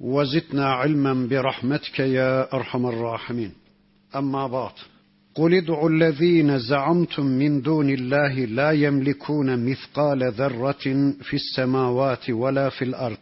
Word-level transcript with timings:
وزدنا 0.00 0.66
علما 0.72 1.26
برحمتك 1.26 1.98
يا 1.98 2.54
أرحم 2.54 2.86
الراحمين. 2.86 3.52
أما 4.16 4.46
بعد 4.46 4.72
قل 5.34 5.54
ادعوا 5.54 5.90
الذين 5.90 6.58
زعمتم 6.58 7.26
من 7.26 7.62
دون 7.62 7.90
الله 7.90 8.44
لا 8.44 8.70
يملكون 8.70 9.70
مثقال 9.70 10.32
ذرة 10.32 11.12
في 11.22 11.34
السماوات 11.34 12.30
ولا 12.30 12.70
في 12.70 12.84
الأرض 12.84 13.18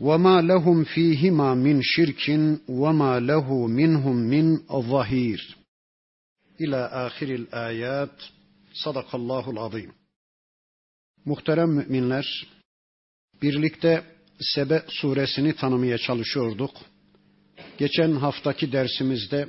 وما 0.00 0.40
لهم 0.40 0.84
فيهما 0.84 1.54
من 1.54 1.82
شرك 1.82 2.56
وما 2.68 3.20
له 3.20 3.66
منهم 3.66 4.16
من 4.16 4.58
ظهير. 4.72 5.56
إلى 6.60 6.76
آخر 6.92 7.26
الآيات. 7.26 8.22
صدق 8.72 9.14
الله 9.14 9.50
العظيم. 9.50 9.92
Muhterem 11.24 11.70
müminler, 11.70 12.46
birlikte 13.42 14.04
Sebe 14.42 14.82
suresini 14.88 15.52
tanımaya 15.52 15.98
çalışıyorduk. 15.98 16.70
Geçen 17.78 18.12
haftaki 18.12 18.72
dersimizde 18.72 19.48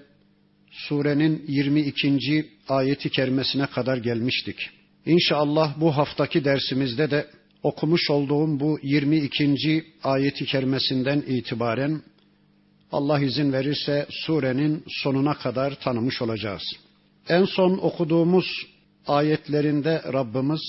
surenin 0.72 1.46
22. 1.48 2.50
ayeti 2.70 3.10
kerimesine 3.10 3.68
kadar 3.68 3.98
gelmiştik. 3.98 4.70
İnşallah 5.06 5.80
bu 5.80 5.98
haftaki 5.98 6.46
dersimizde 6.46 7.12
de 7.12 7.28
okumuş 7.64 8.10
olduğum 8.10 8.60
bu 8.60 8.80
22. 8.84 9.86
ayeti 10.04 10.46
kerimesinden 10.46 11.24
itibaren 11.28 12.02
Allah 12.92 13.20
izin 13.20 13.54
verirse 13.54 14.06
surenin 14.10 14.84
sonuna 14.88 15.34
kadar 15.34 15.80
tanımış 15.80 16.22
olacağız. 16.22 16.64
En 17.30 17.46
son 17.46 17.78
okuduğumuz 17.78 18.46
ayetlerinde 19.08 20.02
Rabbimiz 20.14 20.62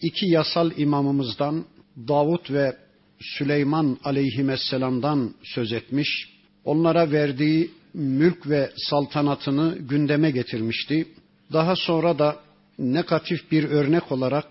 iki 0.00 0.26
yasal 0.26 0.70
imamımızdan 0.76 1.64
Davut 2.08 2.50
ve 2.50 2.76
Süleyman 3.22 3.98
aleyhisselam'dan 4.04 5.34
söz 5.42 5.72
etmiş. 5.72 6.28
Onlara 6.64 7.10
verdiği 7.10 7.70
mülk 7.94 8.48
ve 8.48 8.72
saltanatını 8.76 9.78
gündeme 9.78 10.30
getirmişti. 10.30 11.08
Daha 11.52 11.76
sonra 11.76 12.18
da 12.18 12.40
negatif 12.78 13.50
bir 13.50 13.64
örnek 13.64 14.12
olarak 14.12 14.48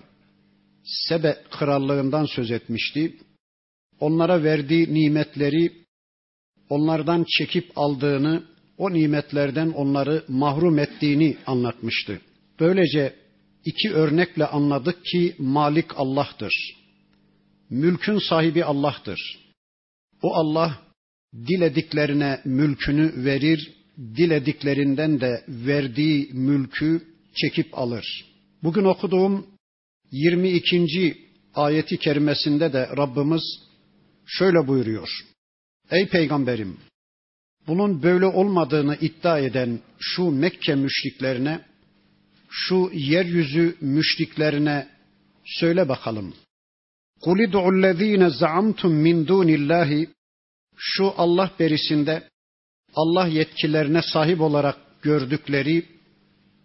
Sebe 0.83 1.37
krallığından 1.51 2.25
söz 2.25 2.51
etmişti. 2.51 3.17
Onlara 3.99 4.43
verdiği 4.43 4.93
nimetleri 4.93 5.71
onlardan 6.69 7.25
çekip 7.37 7.71
aldığını, 7.75 8.43
o 8.77 8.93
nimetlerden 8.93 9.69
onları 9.69 10.23
mahrum 10.27 10.79
ettiğini 10.79 11.37
anlatmıştı. 11.47 12.21
Böylece 12.59 13.13
iki 13.65 13.91
örnekle 13.93 14.45
anladık 14.45 15.05
ki 15.05 15.35
Malik 15.39 15.99
Allah'tır. 15.99 16.80
Mülkün 17.71 18.17
sahibi 18.29 18.65
Allah'tır. 18.65 19.39
O 20.21 20.33
Allah 20.33 20.79
dilediklerine 21.33 22.41
mülkünü 22.45 23.25
verir, 23.25 23.73
dilediklerinden 23.97 25.21
de 25.21 25.45
verdiği 25.47 26.29
mülkü 26.33 27.01
çekip 27.35 27.77
alır. 27.77 28.25
Bugün 28.63 28.83
okuduğum 28.83 29.47
22. 30.11 31.17
ayeti 31.55 31.97
kerimesinde 31.97 32.73
de 32.73 32.89
Rabbimiz 32.97 33.43
şöyle 34.25 34.67
buyuruyor. 34.67 35.09
Ey 35.91 36.07
peygamberim, 36.07 36.77
bunun 37.67 38.03
böyle 38.03 38.25
olmadığını 38.25 38.97
iddia 39.01 39.39
eden 39.39 39.79
şu 39.99 40.31
Mekke 40.31 40.75
müşriklerine, 40.75 41.61
şu 42.49 42.91
yeryüzü 42.93 43.75
müşriklerine 43.81 44.87
söyle 45.45 45.89
bakalım. 45.89 46.33
قُلِ 47.26 47.38
دُعُ 47.54 47.64
الَّذ۪ينَ 47.76 48.22
زَعَمْتُمْ 48.40 48.92
مِنْ 49.06 49.16
دُونِ 49.30 49.48
اللّٰهِ 49.58 50.06
Şu 50.76 51.12
Allah 51.16 51.50
berisinde 51.60 52.28
Allah 52.94 53.26
yetkilerine 53.26 54.02
sahip 54.02 54.40
olarak 54.40 54.76
gördükleri 55.02 55.86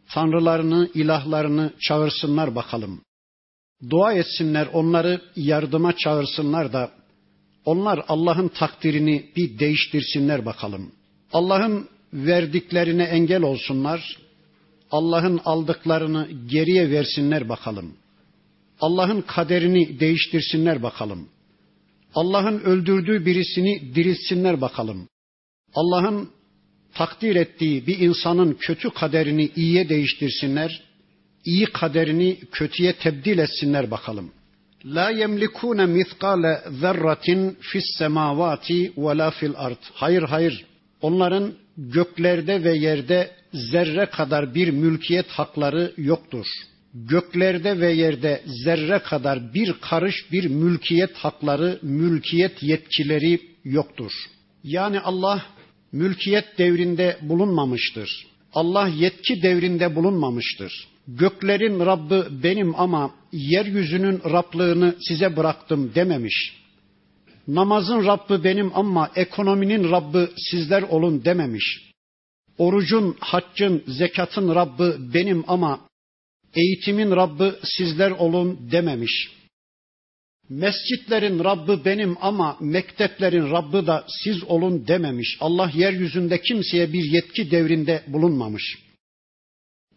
tanrılarını, 0.09 0.90
ilahlarını 0.94 1.74
çağırsınlar 1.80 2.56
bakalım. 2.56 3.02
Dua 3.90 4.14
etsinler, 4.14 4.68
onları 4.74 5.22
yardıma 5.36 5.98
çağırsınlar 5.98 6.74
da 6.74 6.92
onlar 7.66 8.06
Allah'ın 8.08 8.48
takdirini 8.48 9.32
bir 9.36 9.59
değiştirsinler 9.59 10.46
bakalım. 10.46 10.92
Allah'ın 11.34 11.90
verdiklerine 12.14 13.04
engel 13.04 13.42
olsunlar. 13.42 14.18
Allah'ın 14.92 15.42
aldıklarını 15.46 16.28
geriye 16.48 16.92
versinler 16.92 17.50
bakalım. 17.50 17.94
Allah'ın 18.81 19.21
kaderini 19.21 20.01
değiştirsinler 20.01 20.83
bakalım. 20.83 21.29
Allah'ın 22.15 22.61
öldürdüğü 22.61 23.27
birisini 23.27 23.95
diriltsinler 23.95 24.61
bakalım. 24.61 25.09
Allah'ın 25.75 26.31
takdir 26.95 27.37
ettiği 27.37 27.87
bir 27.87 27.99
insanın 27.99 28.53
kötü 28.61 28.91
kaderini 28.91 29.51
iyiye 29.57 29.89
değiştirsinler, 29.89 30.83
iyi 31.45 31.67
kaderini 31.67 32.39
kötüye 32.53 32.93
tebdil 32.93 33.39
etsinler 33.39 33.91
bakalım. 33.91 34.33
La 34.85 35.11
yemlikune 35.11 35.87
mithqale 35.87 36.63
zerratin 36.81 37.57
fis 37.61 37.85
semavati 37.99 38.93
ve 38.97 39.19
la 39.19 39.31
fil 39.31 39.53
ard. 39.57 39.83
Hayır 39.95 40.23
hayır. 40.23 40.65
Onların 41.01 41.55
göklerde 41.77 42.65
ve 42.65 42.77
yerde 42.79 43.31
zerre 43.53 44.07
kadar 44.07 44.55
bir 44.55 44.71
mülkiyet 44.71 45.29
hakları 45.29 45.93
yoktur 45.97 46.47
göklerde 46.97 47.81
ve 47.81 47.93
yerde 47.93 48.43
zerre 48.65 48.99
kadar 48.99 49.55
bir 49.55 49.73
karış 49.81 50.33
bir 50.33 50.49
mülkiyet 50.49 51.17
hakları, 51.17 51.79
mülkiyet 51.83 52.62
yetkileri 52.62 53.41
yoktur. 53.65 54.12
Yani 54.65 55.01
Allah 55.01 55.47
mülkiyet 55.93 56.59
devrinde 56.59 57.17
bulunmamıştır. 57.23 58.27
Allah 58.55 58.89
yetki 58.89 59.43
devrinde 59.43 59.97
bulunmamıştır. 59.97 60.89
Göklerin 61.09 61.81
Rabbi 61.81 62.43
benim 62.43 62.81
ama 62.81 63.15
yeryüzünün 63.33 64.21
Rablığını 64.25 64.95
size 65.09 65.37
bıraktım 65.37 65.95
dememiş. 65.95 66.57
Namazın 67.49 68.05
Rabbi 68.05 68.45
benim 68.45 68.71
ama 68.75 69.11
ekonominin 69.17 69.91
Rabbi 69.91 70.28
sizler 70.51 70.83
olun 70.83 71.25
dememiş. 71.25 71.83
Orucun, 72.59 73.17
haccın, 73.21 73.83
zekatın 73.87 74.55
Rabbi 74.55 75.15
benim 75.15 75.45
ama 75.47 75.81
eğitimin 76.56 77.12
Rabbi 77.12 77.52
sizler 77.78 78.12
olun 78.12 78.72
dememiş. 78.72 79.32
Mescitlerin 80.50 81.44
Rabbi 81.44 81.86
benim 81.86 82.18
ama 82.22 82.58
mekteplerin 82.62 83.52
Rabbi 83.52 83.88
da 83.88 84.06
siz 84.24 84.44
olun 84.44 84.88
dememiş. 84.88 85.38
Allah 85.40 85.72
yeryüzünde 85.74 86.42
kimseye 86.42 86.94
bir 86.94 87.04
yetki 87.04 87.52
devrinde 87.52 88.04
bulunmamış. 88.08 88.78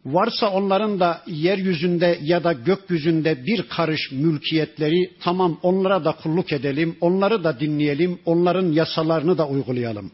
Varsa 0.04 0.50
onların 0.50 1.00
da 1.00 1.22
yeryüzünde 1.26 2.18
ya 2.22 2.44
da 2.44 2.52
gökyüzünde 2.52 3.46
bir 3.46 3.62
karış 3.68 4.12
mülkiyetleri 4.12 5.10
tamam 5.20 5.60
onlara 5.62 6.04
da 6.04 6.12
kulluk 6.12 6.52
edelim, 6.52 6.96
onları 7.00 7.44
da 7.44 7.60
dinleyelim, 7.60 8.18
onların 8.24 8.72
yasalarını 8.72 9.38
da 9.38 9.48
uygulayalım. 9.48 10.12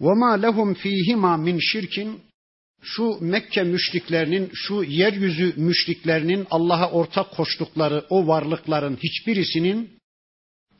وَمَا 0.00 0.32
لَهُمْ 0.44 0.74
ف۪يهِمَا 0.74 1.32
مِنْ 1.46 1.58
şirkin 1.60 2.20
şu 2.82 3.18
Mekke 3.20 3.62
müşriklerinin, 3.62 4.50
şu 4.54 4.82
yeryüzü 4.82 5.54
müşriklerinin 5.56 6.46
Allah'a 6.50 6.90
ortak 6.90 7.30
koştukları 7.30 8.04
o 8.10 8.26
varlıkların 8.26 8.96
hiçbirisinin 8.96 9.90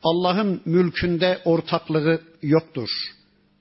Allah'ın 0.03 0.61
mülkünde 0.65 1.41
ortaklığı 1.45 2.21
yoktur. 2.41 2.89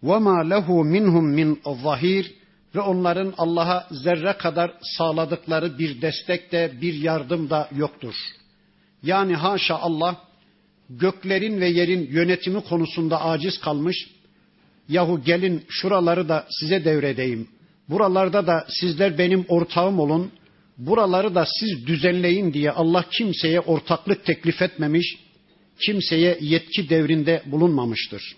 وَمَا 0.03 0.49
لَهُ 0.53 0.67
مِنْهُمْ 0.67 1.27
مِنْ 1.39 1.83
zahir 1.83 2.35
ve 2.75 2.81
onların 2.81 3.35
Allah'a 3.39 3.87
zerre 3.91 4.33
kadar 4.33 4.73
sağladıkları 4.83 5.79
bir 5.79 6.03
destek 6.03 6.53
de 6.53 6.73
bir 6.81 6.95
yardım 6.95 7.51
da 7.51 7.69
yoktur. 7.77 8.15
Yani 9.03 9.35
haşa 9.35 9.77
Allah 9.77 10.17
göklerin 10.91 11.61
ve 11.61 11.69
yerin 11.69 12.07
yönetimi 12.11 12.61
konusunda 12.61 13.25
aciz 13.25 13.61
kalmış. 13.61 13.97
Yahu 14.89 15.25
gelin 15.25 15.65
şuraları 15.69 16.29
da 16.29 16.47
size 16.61 16.85
devredeyim. 16.85 17.49
Buralarda 17.89 18.47
da 18.47 18.67
sizler 18.81 19.19
benim 19.19 19.45
ortağım 19.49 20.01
olun. 20.01 20.33
Buraları 20.79 21.35
da 21.35 21.47
siz 21.61 21.87
düzenleyin 21.87 22.53
diye 22.53 22.71
Allah 22.71 23.05
kimseye 23.11 23.61
ortaklık 23.61 24.25
teklif 24.25 24.63
etmemiş. 24.63 25.29
kimseye 25.81 26.39
yetki 26.41 26.89
devrinde 26.89 27.43
bulunmamıştır. 27.47 28.37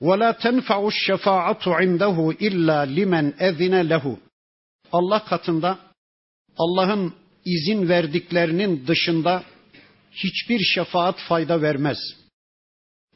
وَلَا 0.00 0.30
تَنْفَعُ 0.44 0.90
الشَّفَاعَةُ 0.92 1.62
عِنْدَهُ 1.80 2.36
اِلَّا 2.46 2.78
لِمَنْ 2.96 3.32
اَذِنَ 3.34 3.88
لَهُ 3.92 4.16
Allah 4.92 5.24
katında 5.24 5.78
Allah'ın 6.58 7.14
izin 7.44 7.88
verdiklerinin 7.88 8.86
dışında 8.86 9.42
hiçbir 10.12 10.60
şefaat 10.74 11.18
fayda 11.28 11.62
vermez. 11.62 11.98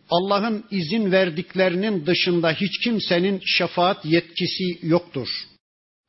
Allah'ın 0.10 0.64
izin 0.72 1.12
verdiklerinin 1.12 2.06
dışında 2.06 2.52
hiç 2.52 2.80
kimsenin 2.84 3.42
şefaat 3.46 4.06
yetkisi 4.06 4.80
yoktur. 4.82 5.28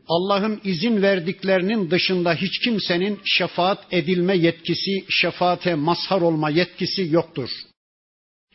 Allah'ın 0.09 0.61
izin 0.65 1.03
verdiklerinin 1.03 1.91
dışında 1.91 2.35
hiç 2.35 2.59
kimsenin 2.59 3.21
şefaat 3.25 3.93
edilme 3.93 4.37
yetkisi, 4.37 5.05
şefaate 5.09 5.75
mazhar 5.75 6.21
olma 6.21 6.51
yetkisi 6.51 7.09
yoktur. 7.11 7.51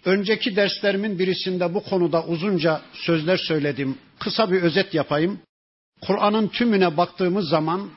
Önceki 0.05 0.55
derslerimin 0.55 1.19
birisinde 1.19 1.73
bu 1.73 1.83
konuda 1.83 2.25
uzunca 2.25 2.81
sözler 2.93 3.37
söyledim. 3.37 3.97
Kısa 4.19 4.51
bir 4.51 4.61
özet 4.61 4.93
yapayım. 4.93 5.39
Kur'an'ın 6.01 6.47
tümüne 6.47 6.97
baktığımız 6.97 7.49
zaman 7.49 7.91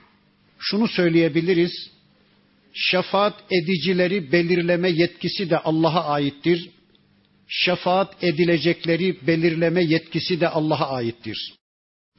şunu 0.59 0.89
söyleyebiliriz. 0.89 1.91
Şefaat 2.75 3.35
edicileri 3.51 4.33
belirleme 4.33 4.91
yetkisi 4.91 5.51
de 5.51 5.59
Allah'a 5.59 6.05
aittir. 6.05 6.71
Şefaat 7.55 8.25
edilecekleri 8.25 9.27
belirleme 9.27 9.85
yetkisi 9.85 10.41
de 10.41 10.49
Allah'a 10.49 10.91
aittir. 10.91 11.55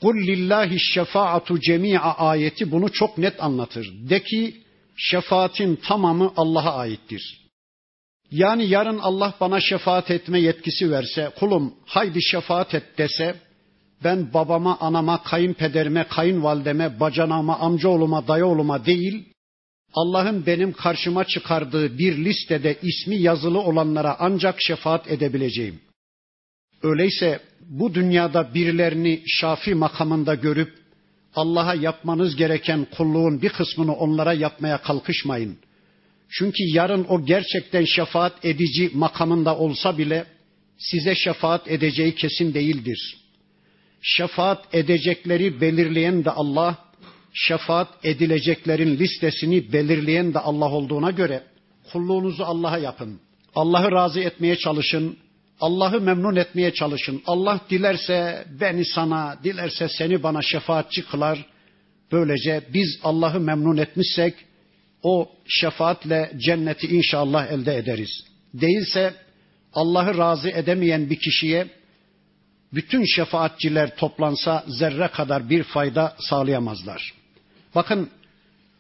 Kul 0.02 0.16
lillahi 0.16 0.80
şefaatu 0.80 1.60
cemi'a 1.60 2.18
ayeti 2.18 2.72
bunu 2.72 2.92
çok 2.92 3.18
net 3.18 3.44
anlatır. 3.44 4.10
De 4.10 4.24
ki 4.24 4.64
şefaatin 4.98 5.76
tamamı 5.76 6.34
Allah'a 6.38 6.76
aittir. 6.76 7.44
Yani 8.32 8.66
yarın 8.66 9.00
Allah 9.00 9.34
bana 9.40 9.60
şefaat 9.60 10.12
etme 10.12 10.40
yetkisi 10.40 10.92
verse, 10.92 11.32
kulum 11.40 11.74
haydi 11.86 12.24
şefaat 12.24 12.76
et 12.76 12.98
dese, 12.98 13.36
ben 14.04 14.34
babama, 14.34 14.78
anama, 14.80 15.24
kayınpederime, 15.24 16.08
kayınvalideme, 16.08 17.00
bacanama, 17.00 17.60
amcaoğluma, 17.60 18.28
dayıoğluma 18.28 18.86
değil, 18.86 19.33
Allah'ın 19.94 20.46
benim 20.46 20.74
karşıma 20.74 21.24
çıkardığı 21.24 21.98
bir 21.98 22.26
listede 22.26 22.78
ismi 22.82 23.16
yazılı 23.16 23.62
olanlara 23.62 24.16
ancak 24.20 24.62
şefaat 24.62 25.12
edebileceğim. 25.12 25.80
Öyleyse 26.84 27.40
bu 27.62 27.94
dünyada 27.94 28.54
birilerini 28.54 29.24
şafi 29.28 29.76
makamında 29.76 30.36
görüp 30.36 30.74
Allah'a 31.36 31.76
yapmanız 31.76 32.36
gereken 32.36 32.86
kulluğun 32.86 33.42
bir 33.42 33.50
kısmını 33.50 33.96
onlara 33.96 34.34
yapmaya 34.34 34.82
kalkışmayın. 34.82 35.58
Çünkü 36.30 36.64
yarın 36.74 37.06
o 37.10 37.26
gerçekten 37.26 37.86
şefaat 37.86 38.46
edici 38.46 38.92
makamında 38.94 39.58
olsa 39.58 39.98
bile 39.98 40.26
size 40.78 41.16
şefaat 41.16 41.72
edeceği 41.72 42.16
kesin 42.16 42.54
değildir. 42.54 43.18
Şefaat 44.02 44.76
edecekleri 44.76 45.62
belirleyen 45.62 46.26
de 46.26 46.32
Allah, 46.32 46.78
şefaat 47.34 47.88
edileceklerin 48.04 48.98
listesini 48.98 49.74
belirleyen 49.74 50.34
de 50.34 50.40
Allah 50.40 50.70
olduğuna 50.70 51.12
göre 51.12 51.44
kulluğunuzu 51.92 52.44
Allah'a 52.44 52.78
yapın. 52.78 53.20
Allah'ı 53.56 53.92
razı 53.92 54.20
etmeye 54.20 54.56
çalışın. 54.56 55.18
Allah'ı 55.60 56.02
memnun 56.02 56.36
etmeye 56.36 56.74
çalışın. 56.74 57.22
Allah 57.26 57.60
dilerse 57.70 58.46
beni 58.60 58.86
sana, 58.86 59.38
dilerse 59.44 59.88
seni 59.90 60.24
bana 60.24 60.42
şefaatçi 60.42 61.06
kılar. 61.06 61.46
Böylece 62.12 62.64
biz 62.74 63.00
Allah'ı 63.04 63.40
memnun 63.40 63.78
etmişsek 63.78 64.34
o 65.04 65.32
şefaatle 65.48 66.32
cenneti 66.38 66.88
inşallah 66.88 67.48
elde 67.48 67.76
ederiz. 67.76 68.24
Değilse 68.54 69.14
Allah'ı 69.74 70.18
razı 70.18 70.50
edemeyen 70.50 71.10
bir 71.10 71.20
kişiye 71.20 71.68
bütün 72.74 73.06
şefaatçiler 73.16 73.96
toplansa 73.96 74.64
zerre 74.68 75.08
kadar 75.08 75.50
bir 75.50 75.64
fayda 75.64 76.16
sağlayamazlar. 76.20 77.23
Bakın 77.76 78.10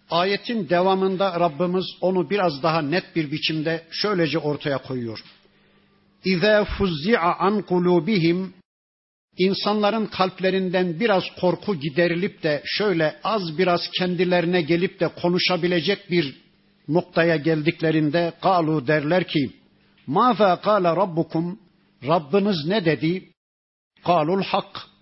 ayetin 0.10 0.70
devamında 0.70 1.40
Rabbimiz 1.40 1.86
onu 2.02 2.30
biraz 2.30 2.64
daha 2.64 2.82
net 2.82 3.16
bir 3.16 3.32
biçimde 3.32 3.84
şöylece 3.92 4.40
ortaya 4.40 4.78
koyuyor. 4.78 5.20
İza 6.26 6.66
fuzzi'a 6.66 7.36
an 7.40 7.62
kulubihim 7.62 8.54
insanların 9.38 10.06
kalplerinden 10.06 11.00
biraz 11.00 11.24
korku 11.42 11.76
giderilip 11.76 12.44
de 12.44 12.62
şöyle 12.66 13.20
az 13.24 13.58
biraz 13.58 13.82
kendilerine 14.00 14.62
gelip 14.62 15.00
de 15.00 15.08
konuşabilecek 15.08 16.12
bir 16.12 16.36
noktaya 16.88 17.36
geldiklerinde 17.36 18.34
kalu 18.42 18.88
derler 18.88 19.28
ki 19.28 19.52
Maza 20.08 20.62
kâle 20.62 20.88
rabbukum 20.88 21.60
Rabbiniz 22.08 22.66
ne 22.66 22.86
dedi? 22.86 23.30
Kalul 24.06 24.44
hak. 24.44 24.93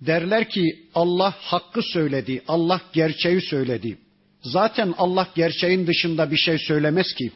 Derler 0.00 0.48
ki 0.48 0.78
Allah 0.94 1.34
hakkı 1.38 1.82
söyledi. 1.82 2.42
Allah 2.48 2.80
gerçeği 2.92 3.40
söyledi. 3.40 3.98
Zaten 4.42 4.94
Allah 4.98 5.28
gerçeğin 5.34 5.86
dışında 5.86 6.30
bir 6.30 6.36
şey 6.36 6.58
söylemez 6.58 7.14
ki. 7.14 7.32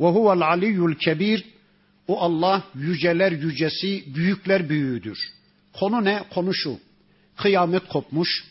Ve 0.00 0.06
huvel 0.06 0.40
aliyyul 0.40 0.94
kebir. 0.94 1.44
O 2.08 2.20
Allah 2.20 2.62
yüceler 2.74 3.32
yücesi, 3.32 4.14
büyükler 4.14 4.68
büyüğüdür. 4.68 5.18
Konu 5.72 6.04
ne? 6.04 6.22
Konu 6.34 6.54
şu. 6.54 6.78
Kıyamet 7.36 7.88
kopmuş. 7.88 8.44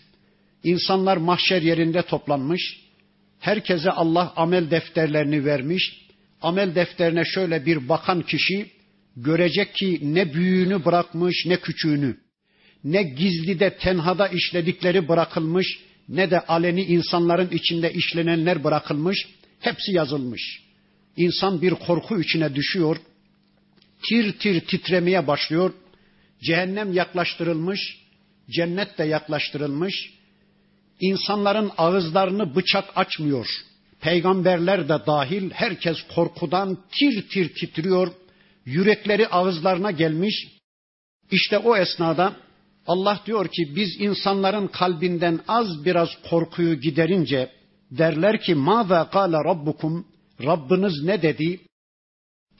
İnsanlar 0.63 1.17
mahşer 1.17 1.61
yerinde 1.61 2.01
toplanmış. 2.01 2.79
Herkese 3.39 3.91
Allah 3.91 4.33
amel 4.35 4.71
defterlerini 4.71 5.45
vermiş. 5.45 6.07
Amel 6.41 6.75
defterine 6.75 7.25
şöyle 7.25 7.65
bir 7.65 7.89
bakan 7.89 8.21
kişi 8.21 8.71
görecek 9.17 9.75
ki 9.75 9.99
ne 10.01 10.33
büyüğünü 10.33 10.85
bırakmış 10.85 11.45
ne 11.45 11.59
küçüğünü. 11.59 12.17
Ne 12.83 13.03
gizlide 13.03 13.77
tenhada 13.77 14.27
işledikleri 14.27 15.07
bırakılmış 15.07 15.79
ne 16.09 16.31
de 16.31 16.39
aleni 16.39 16.83
insanların 16.83 17.49
içinde 17.51 17.93
işlenenler 17.93 18.63
bırakılmış. 18.63 19.27
Hepsi 19.59 19.91
yazılmış. 19.91 20.63
İnsan 21.17 21.61
bir 21.61 21.71
korku 21.71 22.19
içine 22.19 22.55
düşüyor. 22.55 22.97
Tir 24.09 24.39
tir 24.39 24.59
titremeye 24.59 25.27
başlıyor. 25.27 25.73
Cehennem 26.43 26.93
yaklaştırılmış, 26.93 27.97
cennet 28.49 28.97
de 28.97 29.03
yaklaştırılmış. 29.03 30.13
İnsanların 30.99 31.71
ağızlarını 31.77 32.55
bıçak 32.55 32.85
açmıyor. 32.95 33.47
Peygamberler 34.01 34.89
de 34.89 34.99
dahil 35.07 35.51
herkes 35.51 35.97
korkudan 36.15 36.77
tir 36.91 37.29
tir 37.29 37.53
titriyor. 37.53 38.11
Yürekleri 38.65 39.27
ağızlarına 39.27 39.91
gelmiş. 39.91 40.47
İşte 41.31 41.57
o 41.57 41.77
esnada 41.77 42.35
Allah 42.89 43.19
diyor 43.25 43.47
ki 43.47 43.75
biz 43.75 43.89
insanların 43.99 44.67
kalbinden 44.67 45.39
az 45.47 45.85
biraz 45.85 46.09
korkuyu 46.29 46.75
giderince 46.79 47.51
derler 47.91 48.41
ki 48.41 48.55
ma 48.55 48.89
ve 48.89 49.09
kâle 49.11 49.37
rabbukum 49.37 50.05
Rabbiniz 50.43 51.03
ne 51.03 51.21
dedi? 51.21 51.59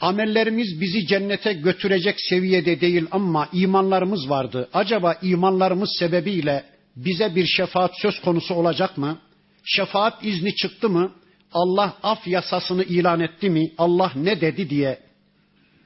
Amellerimiz 0.02 0.82
bizi 0.82 1.08
cennete 1.08 1.54
götürecek 1.54 2.16
seviyede 2.30 2.82
değil 2.82 3.06
ama 3.12 3.50
imanlarımız 3.54 4.30
vardı. 4.30 4.70
Acaba 4.74 5.14
imanlarımız 5.22 5.96
sebebiyle 6.00 6.64
bize 6.96 7.36
bir 7.36 7.46
şefaat 7.46 7.92
söz 8.02 8.22
konusu 8.22 8.54
olacak 8.54 8.98
mı? 8.98 9.18
Şefaat 9.64 10.26
izni 10.26 10.56
çıktı 10.56 10.90
mı? 10.90 11.12
Allah 11.52 11.94
af 12.04 12.28
yasasını 12.28 12.84
ilan 12.84 13.20
etti 13.20 13.50
mi? 13.50 13.72
Allah 13.78 14.12
ne 14.16 14.42
dedi 14.42 14.70
diye 14.70 15.00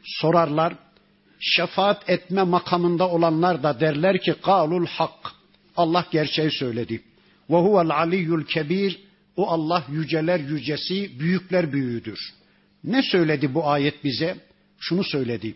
sorarlar. 0.04 0.74
Şefaat 1.46 2.10
etme 2.10 2.44
makamında 2.44 3.10
olanlar 3.10 3.64
da 3.64 3.80
derler 3.80 4.22
ki 4.22 4.36
kalul 4.42 4.86
hak. 4.86 5.32
Allah 5.76 6.06
gerçeği 6.12 6.52
söyledi. 6.52 7.04
Ve 7.50 7.56
huvel 7.56 7.90
aliyyul 7.90 8.46
kebir. 8.46 9.00
O 9.36 9.50
Allah 9.50 9.84
yüceler 9.92 10.40
yücesi, 10.40 11.20
büyükler 11.20 11.74
büyüğüdür. 11.74 12.20
Ne 12.84 13.02
söyledi 13.02 13.54
bu 13.54 13.68
ayet 13.68 14.04
bize? 14.04 14.38
Şunu 14.80 15.04
söyledi. 15.04 15.56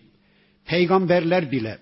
Peygamberler 0.66 1.52
bile 1.52 1.78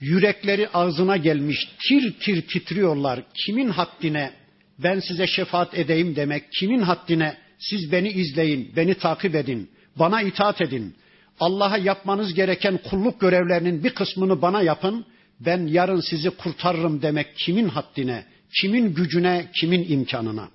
yürekleri 0.00 0.68
ağzına 0.68 1.16
gelmiş, 1.16 1.68
tir 1.88 2.14
tir 2.20 2.46
titriyorlar. 2.46 3.22
Kimin 3.34 3.68
haddine 3.68 4.32
ben 4.78 5.00
size 5.00 5.26
şefaat 5.26 5.78
edeyim 5.78 6.16
demek, 6.16 6.52
kimin 6.52 6.80
haddine 6.80 7.36
siz 7.58 7.92
beni 7.92 8.08
izleyin, 8.08 8.72
beni 8.76 8.94
takip 8.94 9.34
edin, 9.34 9.70
bana 9.96 10.22
itaat 10.22 10.60
edin. 10.60 10.94
Allah'a 11.40 11.78
yapmanız 11.78 12.34
gereken 12.34 12.78
kulluk 12.90 13.20
görevlerinin 13.20 13.84
bir 13.84 13.94
kısmını 13.94 14.42
bana 14.42 14.62
yapın. 14.62 15.06
Ben 15.40 15.66
yarın 15.66 16.00
sizi 16.00 16.30
kurtarırım 16.30 17.02
demek 17.02 17.36
kimin 17.36 17.68
haddine, 17.68 18.24
kimin 18.60 18.94
gücüne, 18.94 19.50
kimin 19.60 19.86
imkanına. 19.88 20.48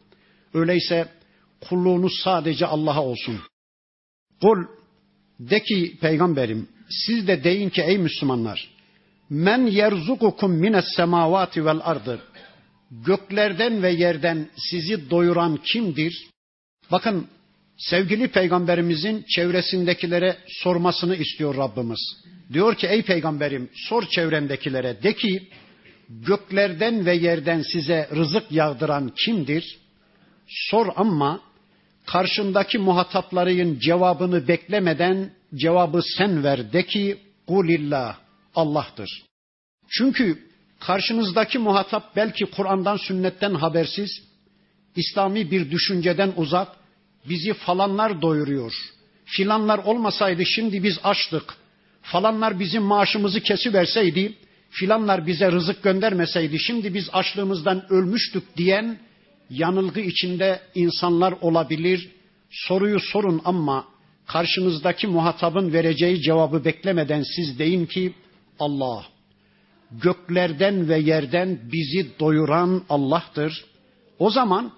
Öyleyse 0.54 1.08
kulluğunuz 1.70 2.13
sadece 2.24 2.65
Allah'a 2.65 3.04
olsun. 3.04 3.39
Kul 4.42 4.65
de 5.39 5.60
ki 5.60 5.98
peygamberim 6.01 6.68
siz 6.89 7.27
de 7.27 7.44
deyin 7.44 7.70
ki 7.70 7.82
ey 7.82 7.98
Müslümanlar 7.98 8.70
men 9.30 9.65
yerzukukum 9.65 10.51
mines 10.51 10.86
semavati 10.96 11.65
vel 11.65 11.80
ardı 11.84 12.22
göklerden 12.92 13.84
ve 13.84 13.92
yerden 13.92 14.50
sizi 14.70 15.10
doyuran 15.10 15.58
kimdir? 15.58 16.30
Bakın 16.92 17.27
sevgili 17.77 18.27
peygamberimizin 18.27 19.25
çevresindekilere 19.36 20.38
sormasını 20.48 21.15
istiyor 21.15 21.58
Rabbimiz. 21.58 22.00
Diyor 22.53 22.75
ki 22.75 22.88
ey 22.88 23.01
peygamberim 23.01 23.70
sor 23.74 24.05
çevrendekilere 24.05 25.03
de 25.03 25.15
ki 25.15 25.50
göklerden 26.10 27.05
ve 27.05 27.15
yerden 27.15 27.62
size 27.62 28.10
rızık 28.15 28.51
yağdıran 28.51 29.12
kimdir? 29.25 29.77
Sor 30.48 30.88
ama 30.96 31.41
karşındaki 32.05 32.77
muhatapların 32.77 33.79
cevabını 33.79 34.48
beklemeden 34.48 35.32
cevabı 35.55 36.01
sen 36.17 36.44
ver 36.44 36.74
de 36.74 36.86
ki 36.86 37.17
kulillah 37.48 38.17
Allah'tır. 38.55 39.24
Çünkü 39.89 40.48
karşınızdaki 40.79 41.60
muhatap 41.60 42.15
belki 42.15 42.46
Kur'an'dan 42.46 42.98
sünnetten 42.98 43.53
habersiz, 43.53 44.22
İslami 44.96 45.51
bir 45.51 45.72
düşünceden 45.72 46.34
uzak, 46.38 46.67
bizi 47.29 47.53
falanlar 47.53 48.22
doyuruyor. 48.22 48.74
Filanlar 49.25 49.77
olmasaydı 49.77 50.46
şimdi 50.46 50.84
biz 50.84 51.00
açtık. 51.03 51.55
Falanlar 52.01 52.60
bizim 52.60 52.84
maaşımızı 52.84 53.41
kesiverseydi, 53.41 54.34
filanlar 54.70 55.27
bize 55.27 55.51
rızık 55.51 55.84
göndermeseydi 55.84 56.60
şimdi 56.60 56.94
biz 56.94 57.10
açlığımızdan 57.13 57.86
ölmüştük 57.89 58.58
diyen 58.58 59.00
yanılgı 59.50 60.00
içinde 60.00 60.62
insanlar 60.75 61.34
olabilir. 61.41 62.10
Soruyu 62.50 63.00
sorun 63.00 63.41
ama 63.46 63.86
karşınızdaki 64.27 65.08
muhatabın 65.08 65.74
vereceği 65.74 66.22
cevabı 66.22 66.65
beklemeden 66.65 67.24
siz 67.36 67.60
deyin 67.60 67.86
ki 67.86 68.13
Allah 68.60 69.05
göklerden 69.91 70.89
ve 70.89 70.98
yerden 71.00 71.60
bizi 71.72 72.20
doyuran 72.20 72.84
Allah'tır. 72.89 73.65
O 74.20 74.29
zaman 74.29 74.72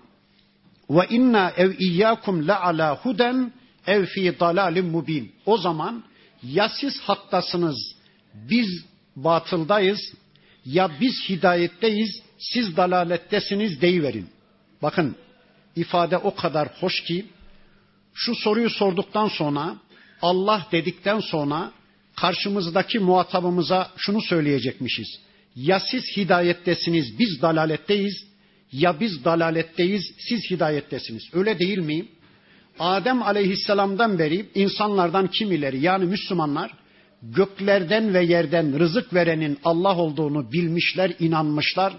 ve 0.90 1.08
inna 1.10 1.52
ev 1.58 1.72
iyyakum 1.80 2.48
la 2.48 2.62
ala 2.62 2.96
huden 2.96 3.54
ev 3.88 4.06
fi 4.06 4.40
dalalim 4.40 4.88
mubin. 4.88 5.32
O 5.46 5.58
zaman 5.58 6.04
ya 6.44 6.70
siz 6.70 7.00
haktasınız, 7.00 7.96
biz 8.34 8.86
batıldayız 9.16 10.14
ya 10.66 10.92
biz 11.02 11.30
hidayetteyiz, 11.30 12.22
siz 12.38 12.78
dalalettesiniz 12.78 13.82
deyiverin. 13.82 14.30
Bakın 14.82 15.16
ifade 15.76 16.18
o 16.18 16.36
kadar 16.36 16.68
hoş 16.80 17.04
ki 17.04 17.26
şu 18.14 18.36
soruyu 18.36 18.70
sorduktan 18.70 19.28
sonra 19.28 19.76
Allah 20.22 20.68
dedikten 20.72 21.20
sonra 21.20 21.72
karşımızdaki 22.16 23.00
muhatabımıza 23.00 23.92
şunu 23.98 24.22
söyleyecekmişiz. 24.22 25.20
Ya 25.56 25.80
siz 25.80 26.04
hidayettesiniz, 26.18 27.20
biz 27.20 27.42
dalaletteyiz 27.42 28.28
ya 28.72 29.00
biz 29.00 29.26
dalaletteyiz, 29.26 30.04
siz 30.30 30.40
hidayettesiniz. 30.50 31.24
Öyle 31.34 31.60
değil 31.60 31.78
mi? 31.78 32.06
Adem 32.80 33.22
aleyhisselamdan 33.22 34.20
beri 34.20 34.46
insanlardan 34.56 35.28
kimileri 35.28 35.80
yani 35.80 36.06
Müslümanlar 36.06 36.72
göklerden 37.22 38.14
ve 38.14 38.26
yerden 38.26 38.80
rızık 38.80 39.14
verenin 39.14 39.58
Allah 39.64 39.98
olduğunu 39.98 40.52
bilmişler, 40.52 41.14
inanmışlar. 41.20 41.94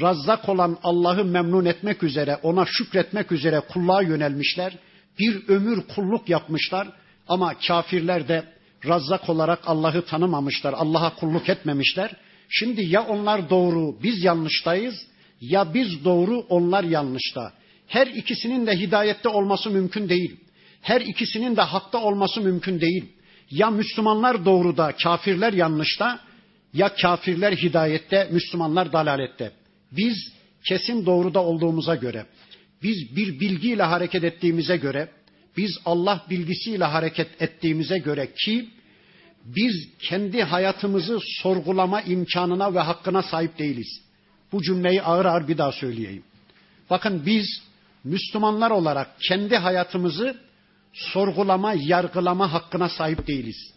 Razzak 0.00 0.48
olan 0.48 0.78
Allah'ı 0.82 1.24
memnun 1.24 1.64
etmek 1.64 2.02
üzere, 2.02 2.36
ona 2.42 2.66
şükretmek 2.66 3.32
üzere 3.32 3.60
kulluğa 3.60 4.02
yönelmişler. 4.02 4.78
Bir 5.18 5.48
ömür 5.48 5.82
kulluk 5.94 6.28
yapmışlar 6.28 6.88
ama 7.28 7.54
kafirler 7.66 8.28
de 8.28 8.44
Razzak 8.86 9.28
olarak 9.28 9.58
Allah'ı 9.66 10.04
tanımamışlar, 10.04 10.72
Allah'a 10.72 11.14
kulluk 11.14 11.48
etmemişler. 11.48 12.10
Şimdi 12.48 12.84
ya 12.84 13.02
onlar 13.06 13.50
doğru, 13.50 14.02
biz 14.02 14.24
yanlıştayız 14.24 14.94
ya 15.40 15.74
biz 15.74 16.04
doğru, 16.04 16.38
onlar 16.48 16.84
yanlışta. 16.84 17.52
Her 17.86 18.06
ikisinin 18.06 18.66
de 18.66 18.78
hidayette 18.78 19.28
olması 19.28 19.70
mümkün 19.70 20.08
değil. 20.08 20.36
Her 20.82 21.00
ikisinin 21.00 21.56
de 21.56 21.60
hakta 21.60 21.98
olması 21.98 22.40
mümkün 22.40 22.80
değil. 22.80 23.04
Ya 23.50 23.70
Müslümanlar 23.70 24.44
doğruda, 24.44 24.94
kafirler 25.02 25.52
yanlışta, 25.52 26.20
ya 26.74 26.94
kafirler 26.94 27.52
hidayette, 27.52 28.28
Müslümanlar 28.32 28.92
dalalette. 28.92 29.52
Biz 29.92 30.32
kesin 30.68 31.06
doğruda 31.06 31.44
olduğumuza 31.44 31.94
göre, 31.94 32.26
biz 32.82 33.16
bir 33.16 33.40
bilgiyle 33.40 33.82
hareket 33.82 34.24
ettiğimize 34.24 34.76
göre, 34.76 35.08
biz 35.56 35.78
Allah 35.84 36.26
bilgisiyle 36.30 36.84
hareket 36.84 37.42
ettiğimize 37.42 37.98
göre 37.98 38.28
ki 38.44 38.68
biz 39.44 39.88
kendi 39.98 40.42
hayatımızı 40.42 41.18
sorgulama 41.42 42.02
imkanına 42.02 42.74
ve 42.74 42.80
hakkına 42.80 43.22
sahip 43.22 43.58
değiliz. 43.58 44.09
Bu 44.52 44.62
cümleyi 44.62 45.02
ağır 45.02 45.24
ağır 45.24 45.48
bir 45.48 45.58
daha 45.58 45.72
söyleyeyim. 45.72 46.22
Bakın 46.90 47.22
biz 47.26 47.46
Müslümanlar 48.04 48.70
olarak 48.70 49.08
kendi 49.28 49.56
hayatımızı 49.56 50.36
sorgulama, 50.92 51.74
yargılama 51.74 52.52
hakkına 52.52 52.88
sahip 52.88 53.26
değiliz. 53.26 53.72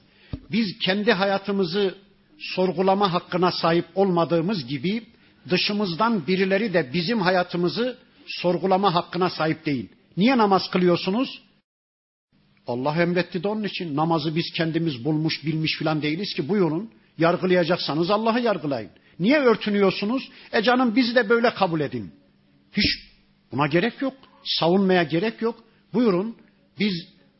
Biz 0.51 0.77
kendi 0.79 1.13
hayatımızı 1.13 1.95
sorgulama 2.39 3.13
hakkına 3.13 3.51
sahip 3.51 3.85
olmadığımız 3.95 4.67
gibi 4.67 5.03
dışımızdan 5.49 6.27
birileri 6.27 6.73
de 6.73 6.93
bizim 6.93 7.21
hayatımızı 7.21 7.97
sorgulama 8.27 8.95
hakkına 8.95 9.29
sahip 9.29 9.65
değil. 9.65 9.89
Niye 10.17 10.37
namaz 10.37 10.69
kılıyorsunuz? 10.71 11.41
Allah 12.67 13.01
emretti 13.01 13.43
de 13.43 13.47
onun 13.47 13.63
için. 13.63 13.95
Namazı 13.95 14.35
biz 14.35 14.51
kendimiz 14.55 15.05
bulmuş, 15.05 15.45
bilmiş 15.45 15.77
filan 15.77 16.01
değiliz 16.01 16.33
ki 16.33 16.49
buyurun. 16.49 16.91
Yargılayacaksanız 17.17 18.11
Allah'ı 18.11 18.39
yargılayın. 18.39 18.89
Niye 19.19 19.39
örtünüyorsunuz? 19.39 20.29
E 20.51 20.63
canım 20.63 20.95
bizi 20.95 21.15
de 21.15 21.29
böyle 21.29 21.53
kabul 21.53 21.79
edin. 21.79 22.11
Hiç 22.77 22.85
buna 23.51 23.67
gerek 23.67 24.01
yok. 24.01 24.13
Savunmaya 24.43 25.03
gerek 25.03 25.41
yok. 25.41 25.63
Buyurun 25.93 26.35
biz 26.79 26.93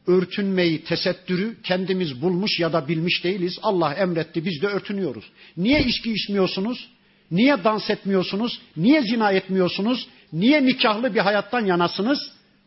örtünmeyi, 0.08 0.84
tesettürü 0.84 1.62
kendimiz 1.64 2.22
bulmuş 2.22 2.60
ya 2.60 2.74
da 2.74 2.88
bilmiş 2.88 3.24
değiliz. 3.24 3.60
Allah 3.62 3.94
emretti 3.94 4.46
biz 4.46 4.62
de 4.62 4.68
örtünüyoruz. 4.68 5.26
Niye 5.58 5.84
içki 5.84 6.14
içmiyorsunuz? 6.14 6.90
Niye 7.32 7.64
dans 7.64 7.90
etmiyorsunuz? 7.90 8.62
Niye 8.78 9.02
zina 9.02 9.32
etmiyorsunuz? 9.32 10.08
Niye 10.34 10.66
nikahlı 10.66 11.16
bir 11.16 11.20
hayattan 11.20 11.66
yanasınız? 11.66 12.20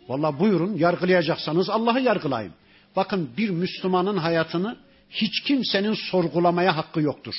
Valla 0.08 0.40
buyurun 0.40 0.76
yargılayacaksanız 0.76 1.70
Allah'ı 1.70 2.00
yargılayın. 2.00 2.52
Bakın 2.96 3.30
bir 3.36 3.50
Müslümanın 3.50 4.16
hayatını 4.16 4.76
hiç 5.10 5.40
kimsenin 5.40 5.94
sorgulamaya 6.10 6.76
hakkı 6.76 7.00
yoktur. 7.00 7.34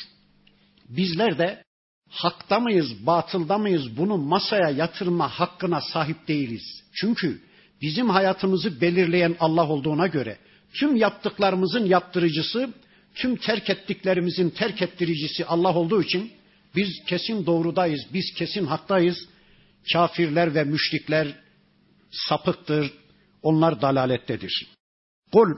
Bizler 0.90 1.38
de 1.38 1.64
hakta 2.10 2.60
mıyız, 2.60 3.06
batılda 3.06 3.58
mıyız 3.58 3.98
bunu 3.98 4.18
masaya 4.18 4.70
yatırma 4.70 5.30
hakkına 5.30 5.82
sahip 5.82 6.28
değiliz. 6.28 6.84
Çünkü 6.94 7.42
bizim 7.82 8.10
hayatımızı 8.10 8.82
belirleyen 8.82 9.36
Allah 9.40 9.70
olduğuna 9.70 10.08
göre 10.08 10.38
tüm 10.74 10.96
yaptıklarımızın 10.96 11.86
yaptırıcısı, 11.86 12.74
tüm 13.16 13.36
terk 13.36 13.70
ettiklerimizin 13.70 14.50
terk 14.50 14.82
ettiricisi 14.82 15.46
Allah 15.46 15.76
olduğu 15.76 16.02
için 16.02 16.32
biz 16.76 17.04
kesin 17.08 17.46
doğrudayız, 17.46 18.02
biz 18.14 18.34
kesin 18.34 18.66
haktayız. 18.66 19.18
Kafirler 19.94 20.56
ve 20.56 20.64
müşrikler 20.64 21.28
sapıktır, 22.12 22.94
onlar 23.42 23.82
dalalettedir. 23.82 24.68
Kul 25.34 25.50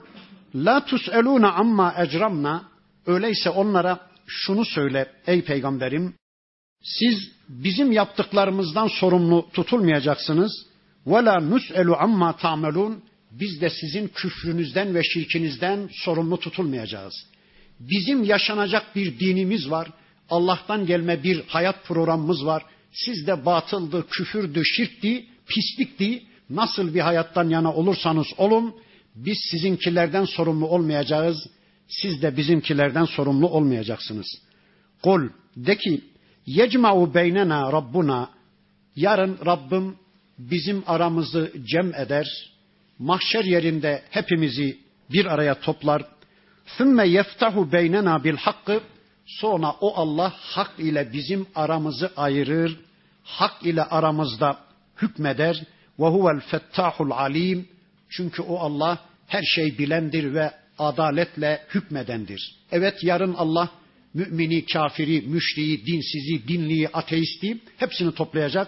la 0.55 0.85
tus'eluna 0.85 1.51
amma 1.51 1.95
ecramna 1.97 2.69
öyleyse 3.05 3.49
onlara 3.49 4.08
şunu 4.29 4.65
söyle 4.65 5.11
ey 5.27 5.41
peygamberim 5.41 6.13
siz 6.83 7.31
bizim 7.49 7.91
yaptıklarımızdan 7.91 8.87
sorumlu 8.87 9.49
tutulmayacaksınız. 9.53 10.65
La 11.07 11.39
nus'elu 11.39 11.95
amma 11.99 12.37
ta'melun 12.37 13.03
biz 13.31 13.61
de 13.61 13.69
sizin 13.69 14.07
küfrünüzden 14.07 14.95
ve 14.95 15.03
şirkinizden 15.03 15.89
sorumlu 15.91 16.39
tutulmayacağız. 16.39 17.13
Bizim 17.79 18.23
yaşanacak 18.23 18.95
bir 18.95 19.19
dinimiz 19.19 19.71
var. 19.71 19.87
Allah'tan 20.29 20.85
gelme 20.85 21.23
bir 21.23 21.43
hayat 21.47 21.85
programımız 21.85 22.45
var. 22.45 22.63
Sizde 22.91 23.45
batıldı, 23.45 24.07
küfürdü, 24.09 24.61
şirkti, 24.65 25.25
pislikti. 25.47 26.23
Nasıl 26.49 26.93
bir 26.93 26.99
hayattan 26.99 27.49
yana 27.49 27.73
olursanız 27.73 28.27
olun, 28.37 28.75
biz 29.15 29.37
sizinkilerden 29.51 30.25
sorumlu 30.25 30.67
olmayacağız. 30.67 31.47
Siz 31.89 32.21
de 32.21 32.37
bizimkilerden 32.37 33.05
sorumlu 33.05 33.47
olmayacaksınız. 33.47 34.27
Kul 35.03 35.29
de 35.55 35.77
ki 35.77 36.01
yecma'u 36.45 37.13
beynena 37.13 37.71
rabbuna 37.71 38.29
yarın 38.95 39.39
Rabbim 39.45 39.95
bizim 40.37 40.83
aramızı 40.87 41.51
cem 41.65 41.95
eder. 41.95 42.51
Mahşer 42.99 43.43
yerinde 43.43 44.03
hepimizi 44.09 44.79
bir 45.11 45.25
araya 45.25 45.59
toplar. 45.59 46.05
Sümme 46.65 47.07
yeftahu 47.07 47.71
beynena 47.71 48.23
bil 48.23 48.37
hakkı 48.37 48.81
sonra 49.25 49.71
o 49.81 49.95
Allah 49.95 50.33
hak 50.35 50.79
ile 50.79 51.13
bizim 51.13 51.47
aramızı 51.55 52.11
ayırır. 52.17 52.79
Hak 53.23 53.65
ile 53.65 53.83
aramızda 53.83 54.57
hükmeder 55.01 55.63
ve 55.99 56.05
huvel 56.05 56.39
fettahul 56.39 57.11
alim. 57.11 57.69
Çünkü 58.09 58.41
o 58.41 58.59
Allah 58.59 58.99
her 59.27 59.43
şey 59.43 59.77
bilendir 59.77 60.33
ve 60.33 60.51
adaletle 60.79 61.65
hükmedendir. 61.75 62.55
Evet 62.71 63.03
yarın 63.03 63.33
Allah 63.33 63.69
mümini, 64.13 64.65
kafiri, 64.65 65.21
müşriği, 65.21 65.85
dinsizi, 65.85 66.47
dinliyi, 66.47 66.89
ateisti 66.89 67.57
hepsini 67.77 68.13
toplayacak. 68.13 68.67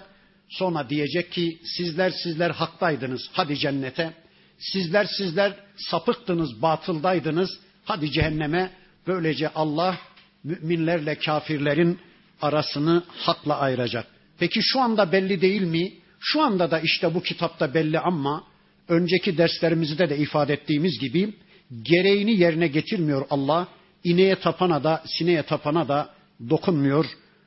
Sonra 0.50 0.90
diyecek 0.90 1.32
ki 1.32 1.60
sizler 1.78 2.10
sizler 2.10 2.50
haktaydınız 2.52 3.30
hadi 3.34 3.58
cennete. 3.58 4.14
Sizler 4.60 5.06
sizler 5.06 5.56
sapıktınız, 5.76 6.62
batıldaydınız. 6.62 7.60
Hadi 7.86 8.12
cehenneme. 8.12 8.72
Böylece 9.08 9.50
Allah 9.50 9.98
müminlerle 10.44 11.16
kafirlerin 11.16 12.00
arasını 12.42 13.04
hakla 13.08 13.60
ayıracak. 13.60 14.08
Peki 14.40 14.60
şu 14.64 14.80
anda 14.80 15.12
belli 15.12 15.42
değil 15.42 15.62
mi? 15.62 15.94
Şu 16.20 16.42
anda 16.42 16.72
da 16.72 16.80
işte 16.80 17.14
bu 17.14 17.24
kitapta 17.24 17.74
belli 17.74 18.00
ama 18.00 18.44
önceki 18.88 19.38
derslerimizde 19.38 20.10
de 20.10 20.18
ifade 20.18 20.54
ettiğimiz 20.54 21.00
gibi 21.00 21.34
gereğini 21.84 22.40
yerine 22.40 22.68
getirmiyor 22.68 23.26
Allah. 23.30 23.68
İneğe 24.04 24.36
tapana 24.36 24.84
da 24.84 25.04
sineğe 25.06 25.44
tapana 25.44 25.88
da 25.88 26.10
dokunmuyor. 26.50 27.06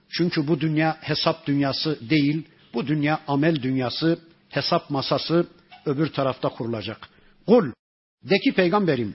Çünkü 0.09 0.49
bu 0.49 0.61
dünya 0.61 0.97
hesap 1.01 1.47
dünyası 1.47 2.11
değil. 2.11 2.43
Bu 2.75 2.87
dünya 2.87 3.21
amel 3.29 3.63
dünyası, 3.63 4.19
hesap 4.49 4.91
masası 4.91 5.47
öbür 5.87 6.07
tarafta 6.07 6.49
kurulacak. 6.49 7.09
Kul 7.47 7.73
de 8.25 8.39
ki 8.39 8.53
peygamberim 8.53 9.15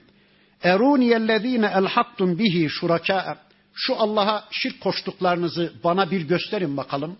eruniyellezine 0.62 1.66
elhaktum 1.66 2.38
bihi 2.38 2.68
şuraka 2.68 3.38
şu 3.74 3.96
Allah'a 3.96 4.44
şirk 4.50 4.80
koştuklarınızı 4.80 5.72
bana 5.84 6.10
bir 6.10 6.20
gösterin 6.20 6.76
bakalım. 6.76 7.16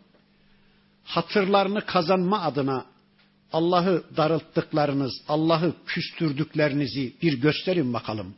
Hatırlarını 1.04 1.86
kazanma 1.86 2.42
adına 2.42 2.86
Allah'ı 3.52 4.02
darılttıklarınız, 4.16 5.20
Allah'ı 5.28 5.72
küstürdüklerinizi 5.86 7.12
bir 7.22 7.40
gösterin 7.40 7.92
bakalım. 7.92 8.34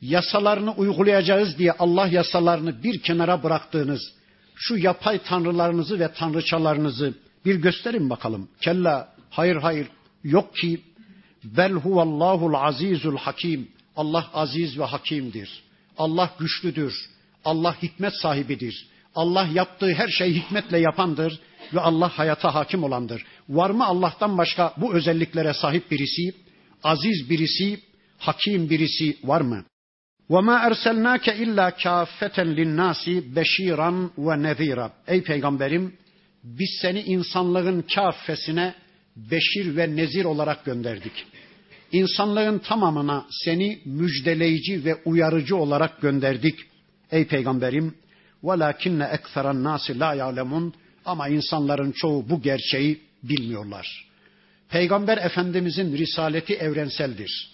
Yasalarını 0.00 0.72
uygulayacağız 0.72 1.58
diye 1.58 1.72
Allah 1.72 2.06
yasalarını 2.06 2.82
bir 2.82 3.02
kenara 3.02 3.42
bıraktığınız 3.42 4.12
şu 4.54 4.76
yapay 4.76 5.18
tanrılarınızı 5.18 6.00
ve 6.00 6.12
tanrıçalarınızı 6.12 7.14
bir 7.44 7.54
gösterin 7.54 8.10
bakalım. 8.10 8.48
Kella, 8.60 9.08
hayır 9.30 9.56
hayır, 9.56 9.86
yok 10.24 10.56
ki 10.56 10.80
bel 11.44 11.72
huvallahul 11.72 12.54
azizul 12.54 13.16
hakim. 13.16 13.68
Allah 13.96 14.30
aziz 14.34 14.78
ve 14.78 14.84
hakimdir. 14.84 15.62
Allah 15.98 16.30
güçlüdür. 16.38 16.94
Allah 17.44 17.82
hikmet 17.82 18.12
sahibidir. 18.14 18.86
Allah 19.15 19.49
yaptığı 19.53 19.93
her 19.93 20.07
şeyi 20.07 20.33
hikmetle 20.33 20.79
yapandır 20.79 21.39
ve 21.73 21.79
Allah 21.79 22.09
hayata 22.09 22.55
hakim 22.55 22.83
olandır. 22.83 23.25
Var 23.49 23.69
mı 23.69 23.85
Allah'tan 23.85 24.37
başka 24.37 24.73
bu 24.77 24.93
özelliklere 24.93 25.53
sahip 25.53 25.91
birisi, 25.91 26.33
aziz 26.83 27.29
birisi, 27.29 27.79
hakim 28.17 28.69
birisi 28.69 29.17
var 29.23 29.41
mı? 29.41 29.65
وَمَا 30.29 30.55
اَرْسَلْنَاكَ 30.69 31.25
اِلَّا 31.43 31.67
كَافَّةً 31.83 32.37
لِلنَّاسِ 32.57 33.03
بَشِيرًا 33.35 34.09
وَنَذ۪يرًا 34.17 34.89
Ey 35.07 35.23
peygamberim 35.23 35.93
biz 36.43 36.79
seni 36.81 37.01
insanlığın 37.01 37.85
kafesine 37.95 38.73
beşir 39.15 39.75
ve 39.77 39.95
nezir 39.95 40.25
olarak 40.25 40.65
gönderdik. 40.65 41.25
İnsanlığın 41.91 42.59
tamamına 42.59 43.25
seni 43.43 43.79
müjdeleyici 43.85 44.85
ve 44.85 44.95
uyarıcı 45.05 45.57
olarak 45.57 46.01
gönderdik. 46.01 46.59
Ey 47.11 47.27
peygamberim 47.27 47.95
وَلَاكِنَّ 48.43 49.01
اَكْثَرَ 49.17 49.45
النَّاسِ 49.55 49.91
لَا 49.91 50.15
يَعْلَمُونَ 50.17 50.71
Ama 51.05 51.27
insanların 51.27 51.91
çoğu 51.91 52.29
bu 52.29 52.41
gerçeği 52.41 52.99
bilmiyorlar. 53.23 54.07
Peygamber 54.69 55.17
Efendimizin 55.17 55.97
risaleti 55.97 56.55
evrenseldir. 56.55 57.49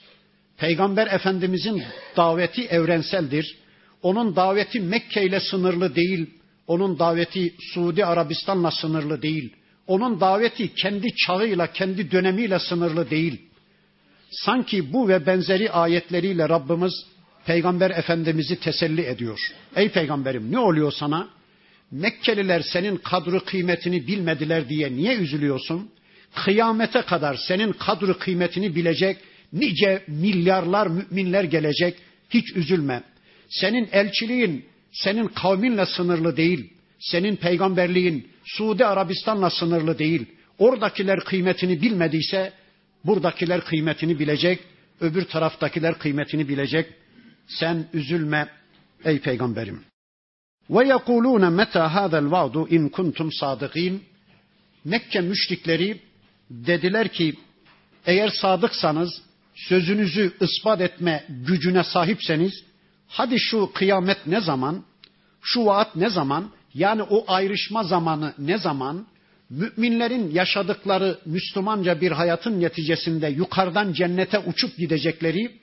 Peygamber 0.58 1.08
Efendimizin 1.08 1.84
daveti 2.18 2.66
evrenseldir. 2.66 3.58
Onun 4.02 4.36
daveti 4.36 4.80
Mekke 4.80 5.24
ile 5.24 5.40
sınırlı 5.40 5.96
değil. 5.96 6.30
Onun 6.68 7.00
daveti 7.00 7.54
Suudi 7.74 8.06
Arabistan'la 8.06 8.72
sınırlı 8.72 9.22
değil. 9.22 9.54
Onun 9.88 10.20
daveti 10.20 10.76
kendi 10.76 11.16
çağıyla, 11.16 11.68
kendi 11.72 12.12
dönemiyle 12.12 12.60
sınırlı 12.60 13.10
değil. 13.10 13.42
Sanki 14.32 14.94
bu 14.94 15.08
ve 15.08 15.26
benzeri 15.26 15.72
ayetleriyle 15.72 16.50
Rabbimiz 16.50 16.94
Peygamber 17.49 17.91
Efendimiz'i 17.91 18.61
teselli 18.61 19.03
ediyor. 19.03 19.41
Ey 19.77 19.89
peygamberim 19.89 20.53
ne 20.53 20.59
oluyor 20.59 20.93
sana? 20.93 21.29
Mekkeliler 21.91 22.61
senin 22.61 22.97
kadru 22.97 23.45
kıymetini 23.45 24.07
bilmediler 24.07 24.69
diye 24.69 24.93
niye 24.93 25.17
üzülüyorsun? 25.17 25.91
Kıyamete 26.35 27.03
kadar 27.03 27.37
senin 27.49 27.73
kadru 27.73 28.19
kıymetini 28.19 28.75
bilecek 28.75 29.17
nice 29.53 30.03
milyarlar 30.09 30.87
müminler 30.87 31.45
gelecek. 31.45 31.95
Hiç 32.31 32.57
üzülme. 32.57 33.03
Senin 33.49 33.89
elçiliğin 33.93 34.65
senin 34.93 35.27
kavminle 35.27 35.87
sınırlı 35.87 36.37
değil. 36.37 36.73
Senin 36.99 37.37
peygamberliğin 37.37 38.29
Suudi 38.45 38.87
Arabistan'la 38.87 39.51
sınırlı 39.51 39.99
değil. 39.99 40.27
Oradakiler 40.59 41.21
kıymetini 41.21 41.83
bilmediyse 41.83 42.53
buradakiler 43.05 43.61
kıymetini 43.61 44.19
bilecek. 44.19 44.59
Öbür 45.01 45.25
taraftakiler 45.25 45.99
kıymetini 45.99 46.49
bilecek. 46.49 46.98
Sen 47.49 47.87
üzülme 47.93 48.49
ey 49.05 49.21
peygamberim. 49.21 49.85
Ve 50.71 50.89
yekulune 50.89 51.49
meta 51.49 51.95
hadal 51.95 52.31
va'du 52.31 52.69
in 52.69 52.89
kuntum 52.89 53.33
sadıkin. 53.33 54.05
Mekke 54.85 55.21
müşrikleri 55.21 56.01
dediler 56.51 57.09
ki 57.09 57.35
eğer 58.07 58.29
sadıksanız 58.29 59.23
sözünüzü 59.55 60.33
ispat 60.41 60.81
etme 60.81 61.25
gücüne 61.29 61.85
sahipseniz 61.85 62.53
hadi 63.09 63.39
şu 63.39 63.73
kıyamet 63.75 64.27
ne 64.27 64.41
zaman? 64.41 64.85
Şu 65.43 65.67
vaat 65.67 65.97
ne 65.97 66.11
zaman? 66.11 66.51
Yani 66.75 67.03
o 67.03 67.25
ayrışma 67.29 67.83
zamanı 67.83 68.35
ne 68.39 68.59
zaman? 68.59 69.07
Müminlerin 69.51 70.31
yaşadıkları 70.31 71.19
Müslümanca 71.27 72.01
bir 72.01 72.13
hayatın 72.13 72.61
neticesinde 72.61 73.29
yukarıdan 73.29 73.93
cennete 73.93 74.39
uçup 74.39 74.77
gidecekleri, 74.77 75.59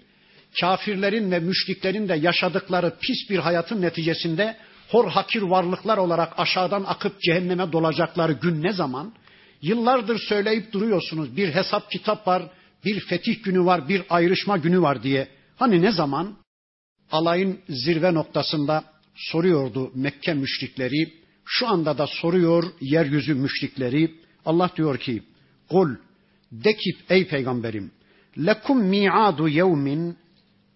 kafirlerin 0.62 1.32
ve 1.32 1.40
müşriklerin 1.40 2.10
de 2.10 2.16
yaşadıkları 2.16 2.94
pis 3.02 3.30
bir 3.30 3.40
hayatın 3.40 3.82
neticesinde 3.82 4.58
hor 4.90 5.10
hakir 5.10 5.42
varlıklar 5.42 5.98
olarak 5.98 6.40
aşağıdan 6.40 6.84
akıp 6.88 7.22
cehenneme 7.22 7.72
dolacakları 7.72 8.34
gün 8.34 8.64
ne 8.64 8.74
zaman? 8.74 9.14
Yıllardır 9.62 10.20
söyleyip 10.20 10.74
duruyorsunuz. 10.74 11.38
Bir 11.38 11.56
hesap 11.56 11.92
kitap 11.92 12.28
var, 12.28 12.44
bir 12.86 13.00
fetih 13.00 13.44
günü 13.44 13.66
var, 13.66 13.90
bir 13.90 14.04
ayrışma 14.10 14.58
günü 14.58 14.82
var 14.82 15.04
diye. 15.04 15.28
Hani 15.56 15.82
ne 15.82 15.92
zaman? 15.92 16.38
Alayın 17.12 17.60
zirve 17.70 18.14
noktasında 18.14 18.84
soruyordu 19.16 19.92
Mekke 19.96 20.34
müşrikleri. 20.34 21.14
Şu 21.46 21.68
anda 21.68 21.98
da 21.98 22.08
soruyor 22.08 22.64
yeryüzü 22.82 23.34
müşrikleri. 23.34 24.16
Allah 24.46 24.70
diyor 24.78 24.98
ki, 24.98 25.24
Kul, 25.70 25.90
de 26.52 26.76
ki 26.76 26.92
ey 27.10 27.28
peygamberim, 27.28 27.92
lekum 28.38 28.84
mi'adu 28.84 29.48
yevmin, 29.48 30.18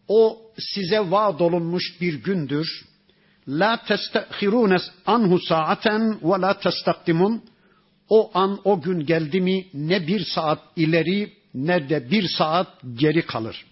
o 0.09 0.41
size 0.57 0.99
vaad 0.99 1.39
olunmuş 1.39 2.01
bir 2.01 2.13
gündür. 2.13 2.85
La 3.47 3.83
testahirune 3.87 4.77
anhu 5.05 5.39
saaten 5.39 6.19
ve 6.23 6.41
la 6.41 6.59
testakdimun. 6.59 7.43
O 8.09 8.31
an 8.33 8.59
o 8.63 8.81
gün 8.81 9.05
geldi 9.05 9.41
mi 9.41 9.67
ne 9.73 10.07
bir 10.07 10.25
saat 10.25 10.59
ileri 10.75 11.33
ne 11.53 11.89
de 11.89 12.11
bir 12.11 12.27
saat 12.27 12.67
geri 12.93 13.25
kalır. 13.25 13.65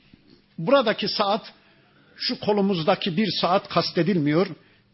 Buradaki 0.58 1.08
saat 1.08 1.54
şu 2.16 2.40
kolumuzdaki 2.40 3.18
bir 3.18 3.28
saat 3.42 3.70
kastedilmiyor, 3.70 4.48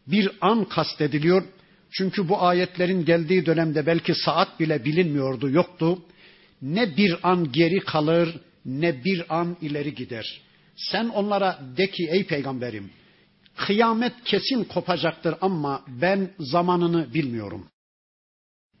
bir 0.06 0.30
an 0.40 0.64
kastediliyor. 0.64 1.42
Çünkü 1.90 2.28
bu 2.28 2.42
ayetlerin 2.42 3.04
geldiği 3.04 3.46
dönemde 3.46 3.86
belki 3.86 4.14
saat 4.14 4.60
bile 4.60 4.84
bilinmiyordu, 4.84 5.50
yoktu. 5.50 5.98
Ne 6.62 6.96
bir 6.96 7.16
an 7.22 7.52
geri 7.52 7.80
kalır, 7.80 8.40
ne 8.64 9.04
bir 9.04 9.36
an 9.38 9.56
ileri 9.60 9.94
gider. 9.94 10.40
Sen 10.76 11.08
onlara 11.08 11.60
de 11.76 11.90
ki 11.90 12.08
ey 12.10 12.26
peygamberim, 12.26 12.90
kıyamet 13.56 14.12
kesin 14.24 14.64
kopacaktır 14.64 15.34
ama 15.40 15.82
ben 15.88 16.30
zamanını 16.38 17.14
bilmiyorum. 17.14 17.66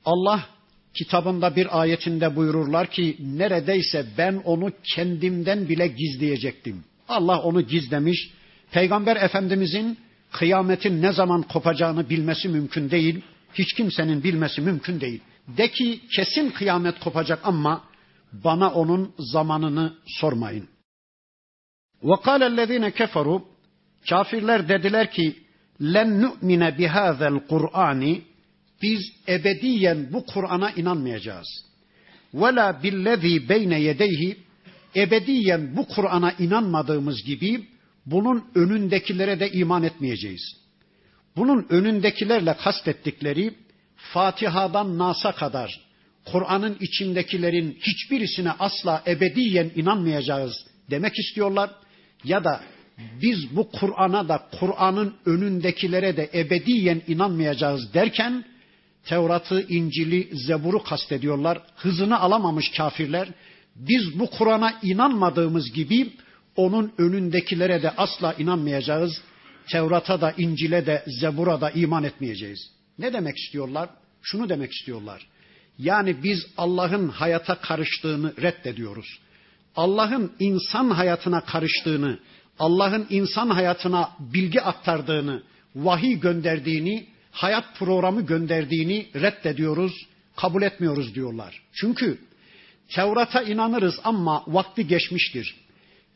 Allah 0.04 0.46
kitabında 0.94 1.56
bir 1.56 1.80
ayetinde 1.80 2.36
buyururlar 2.36 2.90
ki 2.90 3.16
neredeyse 3.20 4.06
ben 4.18 4.42
onu 4.44 4.72
kendimden 4.94 5.68
bile 5.68 5.86
gizleyecektim. 5.86 6.84
Allah 7.08 7.42
onu 7.42 7.62
gizlemiş. 7.62 8.30
Peygamber 8.72 9.16
Efendimizin 9.16 9.98
kıyametin 10.32 11.02
ne 11.02 11.12
zaman 11.12 11.42
kopacağını 11.42 12.10
bilmesi 12.10 12.48
mümkün 12.48 12.90
değil. 12.90 13.20
Hiç 13.54 13.72
kimsenin 13.72 14.24
bilmesi 14.24 14.60
mümkün 14.60 15.00
değil. 15.00 15.20
De 15.48 15.70
ki 15.70 16.00
kesin 16.16 16.50
kıyamet 16.50 17.00
kopacak 17.00 17.40
ama 17.44 17.84
bana 18.32 18.70
onun 18.70 19.14
zamanını 19.18 19.94
sormayın. 20.06 20.68
وَقَالَ 22.03 22.43
الَّذ۪ينَ 22.43 22.89
كَفَرُوا 22.89 23.41
Kafirler 24.09 24.69
dediler 24.69 25.11
ki 25.11 25.35
len 25.81 26.21
nu'mine 26.21 26.77
bihâzel 26.77 27.39
Kur'ani 27.49 28.21
biz 28.81 28.99
ebediyen 29.27 30.13
bu 30.13 30.25
Kur'an'a 30.25 30.71
inanmayacağız. 30.71 31.47
Ve 32.33 32.55
la 32.55 32.83
billezî 32.83 33.49
beyne 33.49 33.81
yedeyhi 33.81 34.37
ebediyen 34.95 35.75
bu 35.75 35.87
Kur'an'a 35.87 36.31
inanmadığımız 36.31 37.23
gibi 37.23 37.65
bunun 38.05 38.45
önündekilere 38.55 39.39
de 39.39 39.51
iman 39.51 39.83
etmeyeceğiz. 39.83 40.41
Bunun 41.35 41.65
önündekilerle 41.69 42.53
kastettikleri 42.53 43.53
Fatiha'dan 43.95 44.97
Nas'a 44.97 45.31
kadar 45.31 45.81
Kur'an'ın 46.25 46.77
içindekilerin 46.79 47.77
hiçbirisine 47.81 48.51
asla 48.51 49.03
ebediyen 49.07 49.71
inanmayacağız 49.75 50.65
demek 50.89 51.19
istiyorlar. 51.19 51.69
Ya 52.24 52.44
da 52.44 52.60
biz 53.22 53.56
bu 53.56 53.70
Kur'an'a 53.70 54.28
da 54.28 54.48
Kur'an'ın 54.60 55.14
önündekilere 55.26 56.16
de 56.16 56.30
ebediyen 56.34 57.02
inanmayacağız 57.06 57.94
derken 57.94 58.44
Tevrat'ı, 59.04 59.66
İncil'i, 59.68 60.28
Zebur'u 60.32 60.82
kastediyorlar. 60.82 61.62
Hızını 61.76 62.20
alamamış 62.20 62.70
kafirler. 62.76 63.28
Biz 63.76 64.18
bu 64.18 64.30
Kur'an'a 64.30 64.78
inanmadığımız 64.82 65.72
gibi 65.72 66.12
onun 66.56 66.92
önündekilere 66.98 67.82
de 67.82 67.90
asla 67.90 68.34
inanmayacağız. 68.38 69.20
Tevrat'a 69.70 70.20
da, 70.20 70.34
İncil'e 70.38 70.86
de, 70.86 71.04
Zebur'a 71.20 71.60
da 71.60 71.70
iman 71.70 72.04
etmeyeceğiz. 72.04 72.70
Ne 72.98 73.12
demek 73.12 73.36
istiyorlar? 73.36 73.88
Şunu 74.22 74.48
demek 74.48 74.72
istiyorlar. 74.72 75.26
Yani 75.78 76.22
biz 76.22 76.46
Allah'ın 76.56 77.08
hayata 77.08 77.54
karıştığını 77.54 78.32
reddediyoruz. 78.42 79.18
Allah'ın 79.76 80.32
insan 80.38 80.90
hayatına 80.90 81.40
karıştığını, 81.40 82.18
Allah'ın 82.58 83.06
insan 83.10 83.50
hayatına 83.50 84.10
bilgi 84.18 84.62
aktardığını, 84.62 85.42
vahiy 85.76 86.20
gönderdiğini, 86.20 87.06
hayat 87.30 87.64
programı 87.78 88.26
gönderdiğini 88.26 89.06
reddediyoruz, 89.14 90.06
kabul 90.36 90.62
etmiyoruz 90.62 91.14
diyorlar. 91.14 91.62
Çünkü 91.72 92.18
Tevrat'a 92.88 93.42
inanırız 93.42 94.00
ama 94.04 94.44
vakti 94.46 94.86
geçmiştir. 94.86 95.56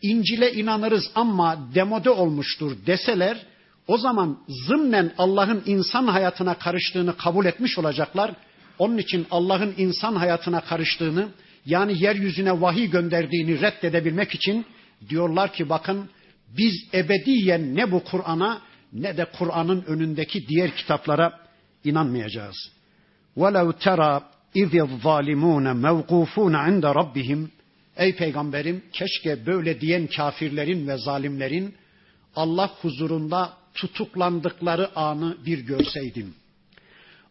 İncil'e 0.03 0.53
inanırız 0.53 1.11
ama 1.15 1.75
demode 1.75 2.11
olmuştur 2.11 2.77
deseler 2.87 3.47
o 3.89 3.99
zaman 3.99 4.39
zımnen 4.49 5.13
Allah'ın 5.19 5.63
insan 5.67 6.07
hayatına 6.07 6.59
karıştığını 6.59 7.17
kabul 7.17 7.47
etmiş 7.47 7.79
olacaklar. 7.79 8.31
Onun 8.79 8.99
için 8.99 9.27
Allah'ın 9.31 9.75
insan 9.77 10.17
hayatına 10.17 10.61
karıştığını 10.61 11.29
yani 11.68 12.04
yeryüzüne 12.04 12.62
vahiy 12.62 12.90
gönderdiğini 12.90 13.62
reddedebilmek 13.62 14.36
için 14.36 14.66
diyorlar 15.10 15.54
ki 15.54 15.70
bakın 15.70 16.10
biz 16.58 16.74
ebediyen 16.94 17.76
ne 17.76 17.92
bu 17.92 18.04
Kur'an'a 18.04 18.62
ne 18.94 19.18
de 19.18 19.26
Kur'an'ın 19.26 19.84
önündeki 19.88 20.48
diğer 20.48 20.76
kitaplara 20.76 21.40
inanmayacağız. 21.84 22.72
وَلَوْ 23.38 23.74
تَرَى 23.74 24.22
اِذِ 24.56 24.72
الظَّالِمُونَ 24.88 25.68
مَوْقُوفُونَ 25.86 26.56
عِنْدَ 26.56 26.86
رَبِّهِمْ 26.86 27.48
Ey 27.98 28.16
peygamberim 28.16 28.84
keşke 28.94 29.46
böyle 29.46 29.82
diyen 29.82 30.08
kafirlerin 30.08 30.88
ve 30.88 30.98
zalimlerin 30.98 31.76
Allah 32.36 32.72
huzurunda 32.82 33.54
tutuklandıkları 33.74 34.96
anı 34.96 35.38
bir 35.46 35.60
görseydim. 35.60 36.34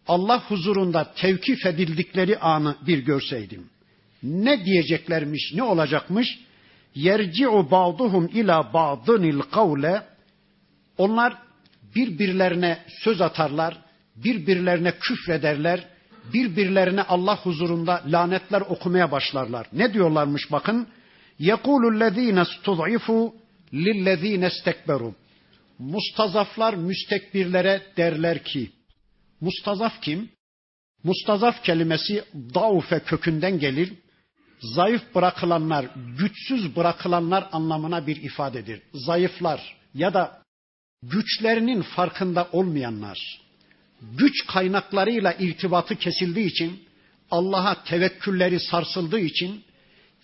Allah 0.07 0.45
huzurunda 0.49 1.13
tevkif 1.17 1.67
edildikleri 1.67 2.39
anı 2.39 2.77
bir 2.87 2.99
görseydim. 2.99 3.71
Ne 4.23 4.65
diyeceklermiş, 4.65 5.53
ne 5.55 5.63
olacakmış? 5.63 6.39
Yerci'u 6.95 7.71
ba'duhum 7.71 8.31
ila 8.35 8.73
ba'dınil 8.73 9.41
kavle. 9.41 10.03
Onlar 10.99 11.39
birbirlerine 11.97 12.79
söz 13.05 13.21
atarlar, 13.21 13.79
birbirlerine 14.17 14.93
küfrederler, 15.01 15.89
birbirlerine 16.35 17.03
Allah 17.03 17.37
huzurunda 17.45 18.03
lanetler 18.07 18.61
okumaya 18.61 19.13
başlarlar. 19.13 19.67
Ne 19.73 19.95
diyorlarmış 19.95 20.53
bakın? 20.53 20.89
يَقُولُ 21.41 21.83
الَّذ۪ينَ 21.95 22.47
اسْتُضْعِفُوا 22.47 23.33
لِلَّذ۪ينَ 23.73 24.51
اسْتَكْبَرُوا 24.51 25.13
Mustazaflar 25.79 26.75
müstekbirlere 26.75 27.83
derler 27.97 28.45
ki, 28.45 28.71
Mustazaf 29.41 30.03
kim? 30.03 30.31
Mustazaf 31.05 31.65
kelimesi 31.65 32.25
daufe 32.55 33.01
kökünden 33.01 33.59
gelir. 33.59 33.93
Zayıf 34.60 35.16
bırakılanlar, 35.16 35.86
güçsüz 36.18 36.76
bırakılanlar 36.76 37.48
anlamına 37.52 38.08
bir 38.08 38.16
ifadedir. 38.16 38.82
Zayıflar 38.94 39.76
ya 39.94 40.14
da 40.14 40.42
güçlerinin 41.04 41.82
farkında 41.82 42.48
olmayanlar, 42.52 43.42
güç 44.02 44.46
kaynaklarıyla 44.48 45.34
irtibatı 45.34 45.96
kesildiği 45.96 46.46
için, 46.46 46.84
Allah'a 47.32 47.84
tevekkülleri 47.84 48.60
sarsıldığı 48.60 49.20
için, 49.20 49.64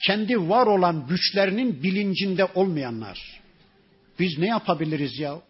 kendi 0.06 0.50
var 0.50 0.67
olan 0.67 1.08
güçlerinin 1.08 1.84
bilincinde 1.84 2.46
olmayanlar. 2.46 3.41
Biz 4.19 4.38
ne 4.38 4.48
yapabiliriz 4.48 5.19
ya? 5.19 5.41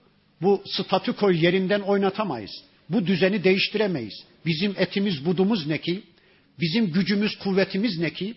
Bu 0.42 0.64
statükoyu 0.66 1.38
yerinden 1.38 1.82
oynatamayız. 1.82 2.52
Bu 2.90 3.08
düzeni 3.08 3.44
değiştiremeyiz. 3.44 4.24
Bizim 4.46 4.76
etimiz 4.78 5.26
budumuz 5.26 5.68
ne 5.68 5.78
ki? 5.78 6.04
Bizim 6.60 6.92
gücümüz 6.92 7.36
kuvvetimiz 7.40 8.00
ne 8.00 8.14
ki? 8.14 8.36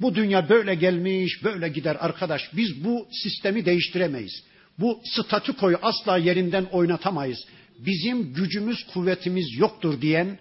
Bu 0.00 0.14
dünya 0.14 0.48
böyle 0.48 0.74
gelmiş, 0.74 1.44
böyle 1.44 1.68
gider 1.68 1.96
arkadaş. 2.00 2.42
Biz 2.56 2.84
bu 2.84 3.08
sistemi 3.10 3.64
değiştiremeyiz. 3.64 4.42
Bu 4.78 5.00
statükoyu 5.04 5.78
asla 5.82 6.16
yerinden 6.16 6.64
oynatamayız. 6.64 7.38
Bizim 7.78 8.34
gücümüz, 8.34 8.86
kuvvetimiz 8.86 9.58
yoktur 9.58 10.00
diyen, 10.00 10.38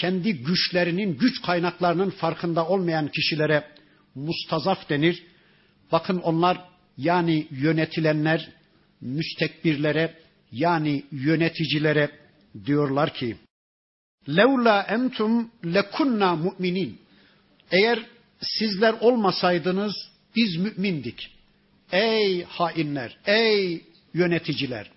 kendi 0.00 0.34
güçlerinin, 0.34 1.18
güç 1.18 1.42
kaynaklarının 1.42 2.10
farkında 2.10 2.68
olmayan 2.68 3.08
kişilere 3.08 3.64
mustazaf 4.14 4.88
denir. 4.88 5.22
Bakın 5.92 6.18
onlar 6.18 6.58
yani 6.96 7.46
yönetilenler, 7.50 8.48
müstekbirlere 9.00 10.14
yani 10.52 11.04
yöneticilere 11.12 12.10
diyorlar 12.66 13.14
ki 13.14 13.36
Levla 14.28 14.82
entum 14.82 15.50
lekunna 15.64 16.36
mu'minin. 16.36 16.98
Eğer 17.70 18.06
sizler 18.40 18.94
olmasaydınız 19.00 19.94
biz 20.36 20.56
mümindik. 20.56 21.30
Ey 21.92 22.44
hainler, 22.44 23.16
ey 23.26 23.82
yöneticiler. 24.14 24.90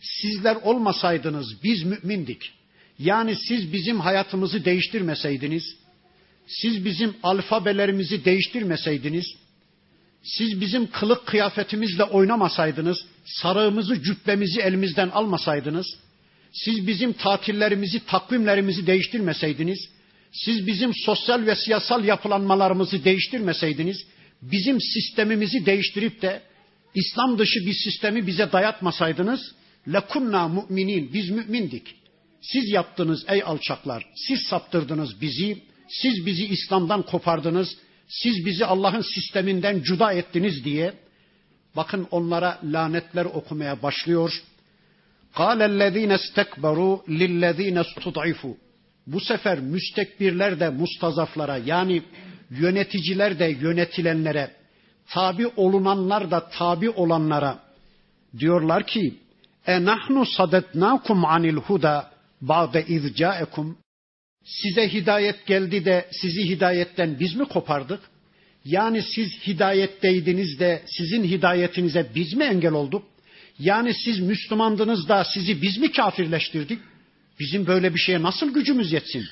Sizler 0.00 0.56
olmasaydınız 0.56 1.62
biz 1.64 1.82
mümindik. 1.82 2.52
Yani 2.98 3.36
siz 3.36 3.72
bizim 3.72 4.00
hayatımızı 4.00 4.64
değiştirmeseydiniz, 4.64 5.76
siz 6.46 6.84
bizim 6.84 7.16
alfabelerimizi 7.22 8.24
değiştirmeseydiniz, 8.24 9.26
siz 10.22 10.60
bizim 10.60 10.90
kılık 10.90 11.26
kıyafetimizle 11.26 12.04
oynamasaydınız, 12.04 13.04
sarığımızı, 13.24 14.02
cübbemizi 14.02 14.60
elimizden 14.60 15.08
almasaydınız, 15.08 15.86
siz 16.52 16.86
bizim 16.86 17.12
tatillerimizi, 17.12 18.06
takvimlerimizi 18.06 18.86
değiştirmeseydiniz, 18.86 19.88
siz 20.31 20.67
bizim 20.67 20.93
sosyal 20.93 21.45
ve 21.45 21.55
siyasal 21.55 22.05
yapılanmalarımızı 22.05 23.03
değiştirmeseydiniz, 23.05 24.05
bizim 24.41 24.81
sistemimizi 24.81 25.65
değiştirip 25.65 26.21
de 26.21 26.41
İslam 26.95 27.39
dışı 27.39 27.59
bir 27.65 27.73
sistemi 27.73 28.27
bize 28.27 28.51
dayatmasaydınız, 28.51 29.55
lekunna 29.93 30.47
müminin, 30.47 31.13
biz 31.13 31.29
mümindik. 31.29 31.95
Siz 32.41 32.69
yaptınız 32.69 33.25
ey 33.27 33.43
alçaklar, 33.43 34.05
siz 34.27 34.39
saptırdınız 34.39 35.21
bizi, 35.21 35.61
siz 35.87 36.25
bizi 36.25 36.45
İslam'dan 36.45 37.01
kopardınız, 37.01 37.77
siz 38.07 38.45
bizi 38.45 38.65
Allah'ın 38.65 39.01
sisteminden 39.01 39.81
cuda 39.81 40.13
ettiniz 40.13 40.65
diye 40.65 40.93
bakın 41.75 42.07
onlara 42.11 42.59
lanetler 42.63 43.25
okumaya 43.25 43.81
başlıyor. 43.81 44.43
قَالَ 45.35 45.59
الَّذ۪ينَ 45.71 46.11
اسْتَكْبَرُوا 46.19 46.95
لِلَّذ۪ينَ 47.07 47.77
اسْتُضْعِفُوا 47.85 48.55
bu 49.12 49.20
sefer 49.20 49.58
müstekbirler 49.58 50.60
de 50.60 50.68
mustazaflara 50.68 51.56
yani 51.56 52.02
yöneticiler 52.50 53.38
de 53.38 53.44
yönetilenlere, 53.44 54.50
tabi 55.08 55.46
olunanlar 55.46 56.30
da 56.30 56.48
tabi 56.48 56.90
olanlara 56.90 57.58
diyorlar 58.38 58.86
ki 58.86 59.14
e 59.66 59.84
nahnu 59.84 60.26
sadetnakum 60.26 61.24
anil 61.24 61.56
huda 61.56 62.10
ba'de 62.40 62.84
iz 62.88 63.16
ca'ekum 63.16 63.78
Size 64.44 64.88
hidayet 64.92 65.46
geldi 65.46 65.84
de 65.84 66.08
sizi 66.20 66.48
hidayetten 66.48 67.20
biz 67.20 67.34
mi 67.34 67.44
kopardık? 67.44 68.00
Yani 68.64 69.02
siz 69.02 69.46
hidayetteydiniz 69.46 70.60
de 70.60 70.82
sizin 70.86 71.24
hidayetinize 71.24 72.06
biz 72.14 72.34
mi 72.34 72.44
engel 72.44 72.72
olduk? 72.72 73.04
Yani 73.58 73.94
siz 73.94 74.20
Müslümandınız 74.20 75.08
da 75.08 75.24
sizi 75.24 75.62
biz 75.62 75.78
mi 75.78 75.92
kafirleştirdik? 75.92 76.78
Bizim 77.40 77.66
böyle 77.66 77.94
bir 77.94 77.98
şeye 77.98 78.22
nasıl 78.22 78.54
gücümüz 78.54 78.92
yetsin? 78.92 79.24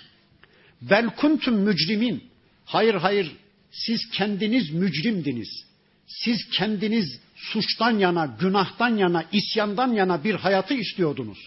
Bel 0.83 1.07
kuntum 1.17 1.55
mücrimin. 1.55 2.25
Hayır 2.65 2.95
hayır 2.95 3.33
siz 3.71 4.11
kendiniz 4.11 4.71
mücrimdiniz. 4.71 5.65
Siz 6.07 6.51
kendiniz 6.51 7.21
suçtan 7.37 7.99
yana, 7.99 8.37
günahtan 8.41 8.97
yana, 8.97 9.25
isyandan 9.33 9.93
yana 9.93 10.25
bir 10.25 10.35
hayatı 10.35 10.75
istiyordunuz. 10.75 11.39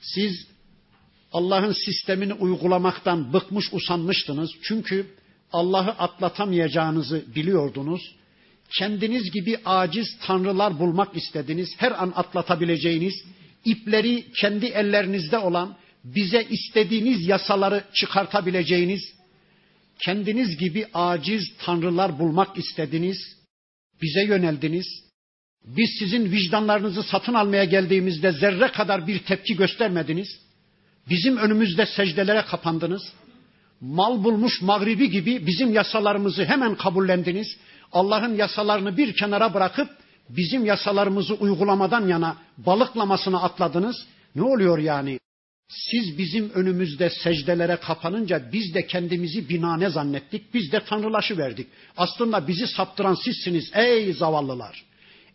Siz 0.00 0.46
Allah'ın 1.32 1.72
sistemini 1.72 2.34
uygulamaktan 2.34 3.32
bıkmış 3.32 3.72
usanmıştınız. 3.72 4.50
Çünkü 4.62 5.06
Allah'ı 5.52 5.90
atlatamayacağınızı 5.90 7.24
biliyordunuz. 7.34 8.14
Kendiniz 8.70 9.30
gibi 9.30 9.58
aciz 9.64 10.18
tanrılar 10.22 10.78
bulmak 10.78 11.16
istediniz. 11.16 11.68
Her 11.76 12.02
an 12.02 12.12
atlatabileceğiniz, 12.16 13.14
ipleri 13.70 14.32
kendi 14.32 14.66
ellerinizde 14.66 15.38
olan, 15.38 15.76
bize 16.04 16.46
istediğiniz 16.50 17.26
yasaları 17.26 17.84
çıkartabileceğiniz, 17.94 19.02
kendiniz 20.04 20.56
gibi 20.56 20.86
aciz 20.94 21.42
tanrılar 21.58 22.18
bulmak 22.18 22.58
istediniz, 22.58 23.36
bize 24.02 24.24
yöneldiniz. 24.24 24.86
Biz 25.64 25.90
sizin 25.98 26.32
vicdanlarınızı 26.32 27.02
satın 27.02 27.34
almaya 27.34 27.64
geldiğimizde 27.64 28.32
zerre 28.32 28.72
kadar 28.72 29.06
bir 29.06 29.18
tepki 29.18 29.56
göstermediniz. 29.56 30.28
Bizim 31.10 31.36
önümüzde 31.36 31.86
secdelere 31.86 32.42
kapandınız. 32.42 33.02
Mal 33.80 34.24
bulmuş 34.24 34.62
mağribi 34.62 35.10
gibi 35.10 35.46
bizim 35.46 35.72
yasalarımızı 35.72 36.44
hemen 36.44 36.74
kabullendiniz. 36.74 37.56
Allah'ın 37.92 38.36
yasalarını 38.36 38.96
bir 38.96 39.16
kenara 39.16 39.54
bırakıp 39.54 39.88
bizim 40.28 40.64
yasalarımızı 40.64 41.34
uygulamadan 41.34 42.08
yana 42.08 42.36
balıklamasına 42.58 43.42
atladınız. 43.42 44.06
Ne 44.34 44.42
oluyor 44.42 44.78
yani? 44.78 45.18
Siz 45.68 46.18
bizim 46.18 46.50
önümüzde 46.50 47.10
secdelere 47.10 47.76
kapanınca 47.76 48.52
biz 48.52 48.74
de 48.74 48.86
kendimizi 48.86 49.48
binane 49.48 49.90
zannettik. 49.90 50.54
Biz 50.54 50.72
de 50.72 50.80
tanrılaşı 50.80 51.38
verdik. 51.38 51.66
Aslında 51.96 52.48
bizi 52.48 52.66
saptıran 52.66 53.14
sizsiniz 53.24 53.70
ey 53.74 54.12
zavallılar. 54.12 54.84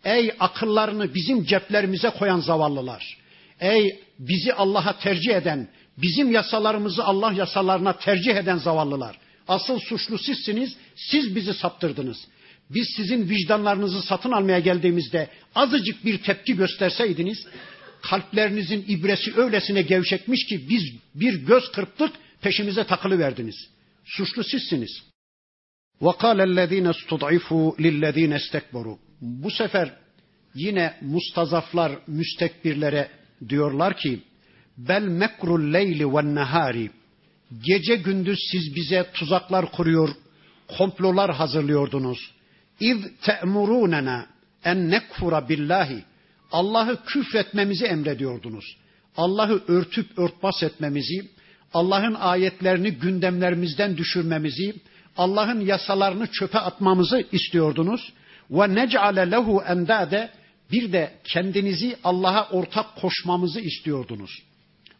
Ey 0.03 0.31
akıllarını 0.39 1.13
bizim 1.13 1.43
ceplerimize 1.43 2.09
koyan 2.09 2.39
zavallılar. 2.39 3.17
Ey 3.59 3.99
bizi 4.19 4.53
Allah'a 4.53 4.99
tercih 4.99 5.35
eden, 5.35 5.67
bizim 5.97 6.31
yasalarımızı 6.31 7.03
Allah 7.05 7.33
yasalarına 7.33 7.97
tercih 7.97 8.35
eden 8.35 8.57
zavallılar. 8.57 9.17
Asıl 9.47 9.79
suçlu 9.79 10.17
sizsiniz, 10.17 10.75
siz 10.95 11.35
bizi 11.35 11.53
saptırdınız 11.53 12.17
Biz 12.72 12.86
sizin 12.96 13.28
vicdanlarınızı 13.28 14.02
satın 14.02 14.32
almaya 14.32 14.58
geldiğimizde 14.58 15.28
azıcık 15.54 16.04
bir 16.04 16.18
tepki 16.22 16.56
gösterseydiniz, 16.56 17.46
kalplerinizin 18.02 18.84
ibresi 18.88 19.36
öylesine 19.36 19.82
gevşekmiş 19.82 20.46
ki 20.46 20.68
biz 20.70 20.82
bir 21.14 21.34
göz 21.34 21.72
kırptık 21.72 22.12
peşimize 22.42 22.84
takılı 22.84 23.18
verdiniz. 23.18 23.68
Suçlu 24.04 24.44
sizsiniz. 24.44 25.02
وَقَالَ 26.00 26.38
الَّذ۪ينَ 26.50 26.92
اسْتُضْعِفُوا 26.94 27.76
لِلَّذ۪ينَ 27.76 28.34
اسْتَكْبَرُوا 28.38 28.96
Bu 29.20 29.50
sefer 29.50 29.94
yine 30.54 30.94
mustazaflar, 31.00 31.92
müstekbirlere 32.06 33.08
diyorlar 33.48 33.96
ki 33.96 34.22
bel 34.78 35.02
mekrul 35.02 35.72
leyli 35.72 36.12
ve 36.14 36.34
nehari 36.34 36.90
gece 37.62 37.96
gündüz 37.96 38.38
siz 38.50 38.76
bize 38.76 39.10
tuzaklar 39.14 39.72
kuruyor, 39.72 40.08
komplolar 40.78 41.34
hazırlıyordunuz. 41.34 42.31
İz 42.79 42.97
te'murunena 43.21 44.25
en 44.63 44.89
nekfura 44.89 45.49
billahi 45.49 46.03
Allah'ı 46.51 47.05
küfretmemizi 47.05 47.85
emrediyordunuz. 47.85 48.77
Allah'ı 49.17 49.63
örtüp 49.67 50.19
örtbas 50.19 50.63
etmemizi, 50.63 51.29
Allah'ın 51.73 52.13
ayetlerini 52.13 52.91
gündemlerimizden 52.91 53.97
düşürmemizi, 53.97 54.75
Allah'ın 55.17 55.59
yasalarını 55.59 56.27
çöpe 56.27 56.59
atmamızı 56.59 57.23
istiyordunuz. 57.31 58.13
Ve 58.51 58.75
nec'ale 58.75 59.31
lehu 59.31 59.61
endade 59.67 60.29
bir 60.71 60.93
de 60.93 61.13
kendinizi 61.23 61.97
Allah'a 62.03 62.49
ortak 62.49 62.95
koşmamızı 62.95 63.59
istiyordunuz. 63.59 64.43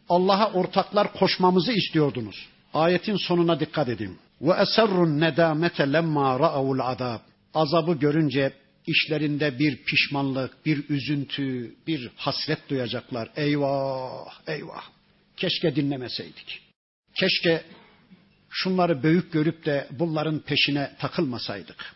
Allah'a 0.08 0.52
ortaklar 0.52 1.12
koşmamızı 1.12 1.72
istiyordunuz. 1.72 2.46
Ayetin 2.74 3.16
sonuna 3.16 3.60
dikkat 3.60 3.88
edin. 3.88 4.18
Ve 4.40 4.52
eserrun 4.52 5.20
nedamete 5.20 5.92
lemma 5.92 6.40
ra'avul 6.40 6.78
azab. 6.78 7.20
Azabı 7.54 7.94
görünce 7.94 8.52
işlerinde 8.86 9.58
bir 9.58 9.84
pişmanlık, 9.84 10.66
bir 10.66 10.88
üzüntü, 10.88 11.74
bir 11.86 12.10
hasret 12.16 12.70
duyacaklar. 12.70 13.28
Eyvah, 13.36 14.40
eyvah. 14.46 14.84
Keşke 15.36 15.76
dinlemeseydik. 15.76 16.60
Keşke 17.14 17.62
şunları 18.50 19.02
büyük 19.02 19.32
görüp 19.32 19.64
de 19.64 19.88
bunların 19.90 20.40
peşine 20.40 20.90
takılmasaydık. 20.98 21.94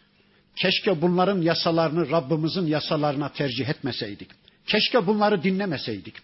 Keşke 0.56 1.02
bunların 1.02 1.42
yasalarını 1.42 2.10
Rabbimizin 2.10 2.66
yasalarına 2.66 3.32
tercih 3.32 3.68
etmeseydik. 3.68 4.28
Keşke 4.66 5.06
bunları 5.06 5.42
dinlemeseydik. 5.42 6.14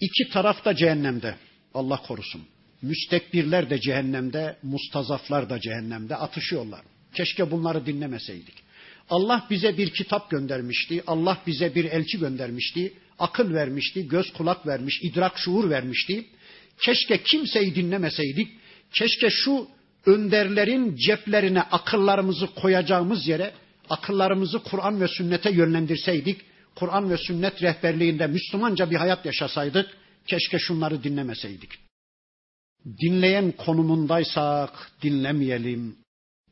İki 0.00 0.32
taraf 0.32 0.64
da 0.64 0.76
cehennemde. 0.76 1.34
Allah 1.74 1.96
korusun. 1.96 2.46
Müstekbirler 2.82 3.70
de 3.70 3.80
cehennemde, 3.80 4.56
mustazaflar 4.62 5.50
da 5.50 5.60
cehennemde 5.60 6.16
atışıyorlar. 6.16 6.80
Keşke 7.14 7.50
bunları 7.50 7.86
dinlemeseydik. 7.86 8.54
Allah 9.10 9.46
bize 9.50 9.78
bir 9.78 9.90
kitap 9.90 10.30
göndermişti. 10.30 11.02
Allah 11.06 11.38
bize 11.46 11.74
bir 11.74 11.84
elçi 11.84 12.18
göndermişti. 12.18 12.92
Akıl 13.18 13.54
vermişti, 13.54 14.08
göz 14.08 14.32
kulak 14.32 14.66
vermiş, 14.66 15.00
idrak 15.02 15.38
şuur 15.38 15.70
vermişti. 15.70 16.24
Keşke 16.78 17.22
kimseyi 17.22 17.74
dinlemeseydik. 17.74 18.48
Keşke 18.92 19.30
şu 19.30 19.68
önderlerin 20.06 20.96
ceplerine 20.96 21.62
akıllarımızı 21.62 22.46
koyacağımız 22.46 23.28
yere 23.28 23.52
akıllarımızı 23.90 24.58
Kur'an 24.58 25.00
ve 25.00 25.08
sünnete 25.08 25.50
yönlendirseydik. 25.50 26.40
Kur'an 26.74 27.10
ve 27.10 27.16
sünnet 27.16 27.62
rehberliğinde 27.62 28.26
Müslümanca 28.26 28.90
bir 28.90 28.96
hayat 28.96 29.26
yaşasaydık. 29.26 29.86
Keşke 30.26 30.58
şunları 30.58 31.04
dinlemeseydik. 31.04 31.70
Dinleyen 33.02 33.52
konumundaysak 33.52 34.90
dinlemeyelim 35.02 35.96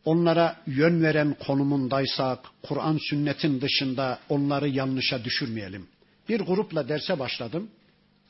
onlara 0.04 0.56
yön 0.66 1.02
veren 1.02 1.36
konumundaysak 1.46 2.38
Kur'an 2.62 2.98
sünnetin 3.10 3.60
dışında 3.60 4.18
onları 4.28 4.68
yanlışa 4.68 5.24
düşürmeyelim. 5.24 5.88
Bir 6.28 6.40
grupla 6.40 6.88
derse 6.88 7.18
başladım. 7.18 7.70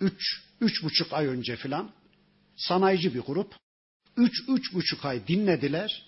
Üç, 0.00 0.42
üç 0.60 0.82
buçuk 0.82 1.12
ay 1.12 1.26
önce 1.26 1.56
filan. 1.56 1.90
Sanayici 2.56 3.14
bir 3.14 3.20
grup. 3.20 3.54
Üç, 4.16 4.32
üç 4.48 4.74
buçuk 4.74 5.04
ay 5.04 5.26
dinlediler. 5.28 6.02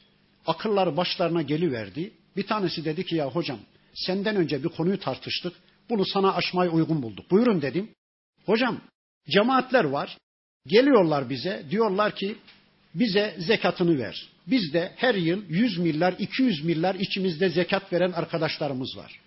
Akıllar 0.46 0.96
başlarına 0.96 1.42
geliverdi. 1.42 2.12
Bir 2.36 2.46
tanesi 2.46 2.84
dedi 2.84 3.06
ki 3.06 3.16
ya 3.16 3.30
hocam 3.30 3.58
senden 3.94 4.36
önce 4.36 4.64
bir 4.64 4.68
konuyu 4.68 5.00
tartıştık. 5.00 5.52
Bunu 5.90 6.06
sana 6.06 6.34
aşmayı 6.34 6.70
uygun 6.70 7.02
bulduk. 7.02 7.30
Buyurun 7.30 7.62
dedim. 7.62 7.90
Hocam 8.46 8.80
cemaatler 9.30 9.84
var. 9.84 10.18
Geliyorlar 10.66 11.30
bize 11.30 11.66
diyorlar 11.70 12.16
ki 12.16 12.36
bize 12.94 13.36
zekatını 13.38 13.98
ver. 13.98 14.31
Biz 14.46 14.72
de 14.72 14.92
her 14.96 15.14
yıl 15.14 15.42
100 15.48 15.78
milyar, 15.78 16.14
200 16.18 16.64
milyar 16.64 16.94
içimizde 16.94 17.48
zekat 17.48 17.92
veren 17.92 18.12
arkadaşlarımız 18.12 18.96
var. 18.96 19.20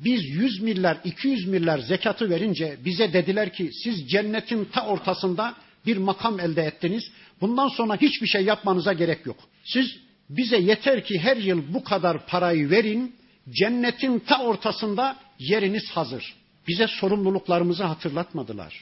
Biz 0.00 0.24
100 0.28 0.60
milyar, 0.60 0.98
200 1.04 1.48
milyar 1.48 1.78
zekatı 1.78 2.30
verince 2.30 2.76
bize 2.84 3.12
dediler 3.12 3.52
ki 3.52 3.70
siz 3.84 4.10
cennetin 4.10 4.64
ta 4.64 4.86
ortasında 4.86 5.54
bir 5.86 5.96
makam 5.96 6.40
elde 6.40 6.62
ettiniz. 6.62 7.10
Bundan 7.40 7.68
sonra 7.68 7.96
hiçbir 7.96 8.26
şey 8.26 8.44
yapmanıza 8.44 8.92
gerek 8.92 9.26
yok. 9.26 9.36
Siz 9.64 9.96
bize 10.30 10.58
yeter 10.58 11.04
ki 11.04 11.18
her 11.18 11.36
yıl 11.36 11.74
bu 11.74 11.84
kadar 11.84 12.26
parayı 12.26 12.70
verin. 12.70 13.16
Cennetin 13.50 14.18
ta 14.18 14.42
ortasında 14.42 15.16
yeriniz 15.38 15.90
hazır. 15.90 16.34
Bize 16.68 16.86
sorumluluklarımızı 16.86 17.84
hatırlatmadılar. 17.84 18.74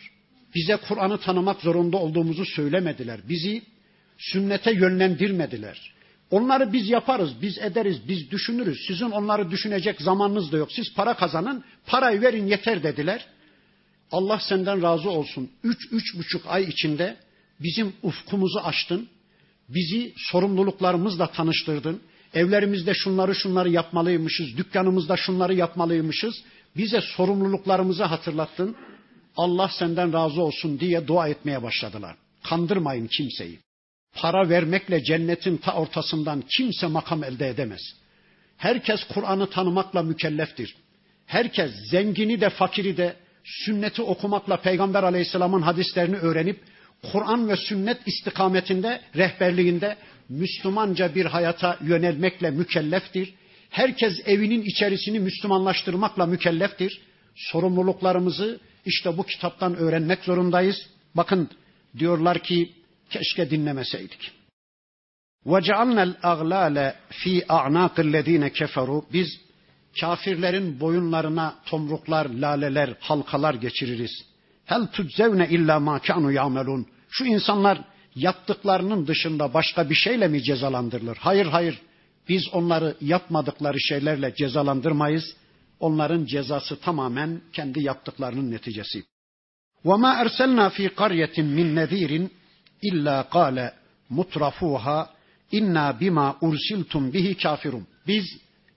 Bize 0.55 0.77
Kur'an'ı 0.77 1.19
tanımak 1.19 1.61
zorunda 1.61 1.97
olduğumuzu 1.97 2.45
söylemediler. 2.45 3.21
Bizi 3.29 3.63
sünnete 4.19 4.73
yönlendirmediler. 4.73 5.93
Onları 6.31 6.73
biz 6.73 6.89
yaparız, 6.89 7.31
biz 7.43 7.59
ederiz, 7.59 7.97
biz 8.09 8.31
düşünürüz. 8.31 8.79
Sizin 8.87 9.11
onları 9.11 9.51
düşünecek 9.51 10.01
zamanınız 10.03 10.53
da 10.53 10.57
yok. 10.57 10.73
Siz 10.73 10.95
para 10.95 11.15
kazanın, 11.15 11.65
parayı 11.87 12.21
verin 12.23 12.47
yeter 12.47 12.83
dediler. 12.83 13.27
Allah 14.13 14.41
senden 14.49 14.83
razı 14.83 15.11
olsun. 15.11 15.51
Üç, 15.65 15.79
üç 15.93 16.17
buçuk 16.19 16.47
ay 16.47 16.65
içinde 16.65 17.17
bizim 17.61 17.93
ufkumuzu 18.03 18.59
açtın. 18.59 19.09
Bizi 19.69 20.13
sorumluluklarımızla 20.17 21.27
tanıştırdın. 21.27 22.01
Evlerimizde 22.35 22.95
şunları 22.95 23.35
şunları 23.35 23.71
yapmalıymışız. 23.71 24.57
Dükkanımızda 24.57 25.17
şunları 25.17 25.55
yapmalıymışız. 25.55 26.43
Bize 26.77 27.01
sorumluluklarımızı 27.01 28.05
hatırlattın. 28.05 28.77
Allah 29.37 29.71
senden 29.79 30.13
razı 30.13 30.43
olsun 30.43 30.81
diye 30.81 31.07
dua 31.07 31.29
etmeye 31.29 31.63
başladılar. 31.63 32.17
Kandırmayın 32.43 33.07
kimseyi. 33.07 33.66
Para 34.17 34.49
vermekle 34.49 35.05
cennetin 35.05 35.57
ta 35.57 35.73
ortasından 35.75 36.45
kimse 36.57 36.87
makam 36.87 37.25
elde 37.25 37.49
edemez. 37.49 37.81
Herkes 38.57 39.05
Kur'an'ı 39.05 39.51
tanımakla 39.51 40.03
mükelleftir. 40.03 40.75
Herkes 41.27 41.71
zengini 41.91 42.41
de 42.41 42.51
fakiri 42.51 42.97
de 42.97 43.17
sünneti 43.45 44.03
okumakla 44.03 44.57
Peygamber 44.57 45.03
aleyhisselamın 45.03 45.63
hadislerini 45.63 46.17
öğrenip 46.17 46.61
Kur'an 47.13 47.49
ve 47.49 47.57
sünnet 47.57 47.99
istikametinde, 48.07 49.01
rehberliğinde 49.17 49.97
Müslümanca 50.29 51.15
bir 51.15 51.27
hayata 51.27 51.79
yönelmekle 51.85 52.51
mükelleftir. 52.51 53.35
Herkes 53.71 54.21
evinin 54.27 54.63
içerisini 54.63 55.21
Müslümanlaştırmakla 55.21 56.27
mükelleftir. 56.27 57.01
Sorumluluklarımızı 57.35 58.61
işte 58.87 59.17
bu 59.17 59.27
kitaptan 59.27 59.77
öğrenmek 59.77 60.25
zorundayız. 60.25 60.77
Bakın 61.15 61.51
diyorlar 61.99 62.39
ki 62.39 62.73
Keşke 63.10 63.50
dinlemeseydik. 63.50 64.32
وَجَعَلْنَا 65.46 66.04
الْاَغْلَالَ 66.12 66.94
ف۪ي 67.12 67.46
اَعْنَاقِ 67.46 67.96
الَّذ۪ينَ 68.08 68.50
كَفَرُوا 68.50 69.04
Biz 69.14 69.28
kafirlerin 70.00 70.80
boyunlarına 70.80 71.56
tomruklar, 71.66 72.26
laleler, 72.26 72.96
halkalar 73.00 73.54
geçiririz. 73.54 74.12
Hel 74.66 74.88
tuczevne 74.88 75.48
illa 75.50 75.80
ma 75.80 76.00
kanu 76.00 76.32
yamelun. 76.32 76.88
Şu 77.10 77.26
insanlar 77.26 77.82
yaptıklarının 78.16 79.08
dışında 79.08 79.54
başka 79.54 79.90
bir 79.90 79.96
şeyle 79.96 80.28
mi 80.28 80.44
cezalandırılır? 80.44 81.18
Hayır 81.18 81.46
hayır. 81.46 81.82
Biz 82.30 82.44
onları 82.54 82.96
yapmadıkları 83.02 83.80
şeylerle 83.80 84.36
cezalandırmayız. 84.36 85.36
Onların 85.80 86.26
cezası 86.26 86.80
tamamen 86.80 87.42
kendi 87.54 87.84
yaptıklarının 87.84 88.52
neticesi. 88.52 89.04
وَمَا 89.86 90.26
أَرْسَلْنَا 90.26 90.70
ف۪ي 90.70 90.90
قَرْيَةٍ 90.90 91.36
مِنْ 91.58 91.80
نَذ۪يرٍ 91.80 92.30
İlla 92.83 93.29
kâle 93.29 93.73
mutrafuha 94.09 95.11
inna 95.53 96.01
bima 96.01 96.39
ursiltum 96.41 97.13
bihi 97.13 97.37
kafirun. 97.37 97.87
Biz 98.07 98.25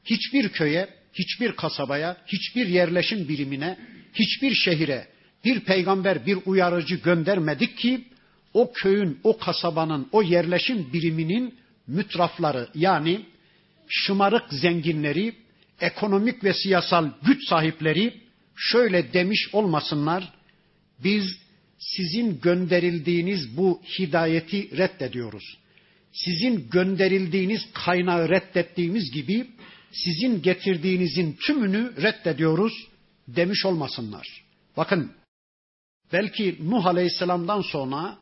hiçbir 0.05 0.49
köye, 0.49 0.89
hiçbir 1.13 1.51
kasabaya, 1.51 2.17
hiçbir 2.27 2.67
yerleşim 2.67 3.27
birimine, 3.27 3.77
hiçbir 4.13 4.53
şehire 4.53 5.07
bir 5.45 5.59
peygamber, 5.59 6.25
bir 6.25 6.37
uyarıcı 6.45 6.95
göndermedik 6.95 7.77
ki 7.77 8.05
o 8.53 8.71
köyün, 8.73 9.19
o 9.23 9.37
kasabanın, 9.37 10.07
o 10.11 10.21
yerleşim 10.21 10.93
biriminin 10.93 11.55
mütrafları 11.87 12.69
yani 12.75 13.21
şımarık 13.89 14.53
zenginleri, 14.53 15.35
ekonomik 15.81 16.43
ve 16.43 16.53
siyasal 16.53 17.09
güç 17.23 17.47
sahipleri 17.49 18.21
şöyle 18.55 19.13
demiş 19.13 19.49
olmasınlar. 19.53 20.33
Biz 21.03 21.37
sizin 21.79 22.41
gönderildiğiniz 22.41 23.57
bu 23.57 23.81
hidayeti 23.99 24.77
reddediyoruz. 24.77 25.57
Sizin 26.13 26.69
gönderildiğiniz 26.69 27.61
kaynağı 27.73 28.29
reddettiğimiz 28.29 29.11
gibi 29.11 29.47
sizin 29.91 30.41
getirdiğinizin 30.41 31.37
tümünü 31.47 31.93
reddediyoruz 32.01 32.73
demiş 33.27 33.65
olmasınlar. 33.65 34.43
Bakın 34.77 35.11
belki 36.13 36.57
Nuh 36.59 36.85
Aleyhisselam'dan 36.85 37.61
sonra 37.61 38.19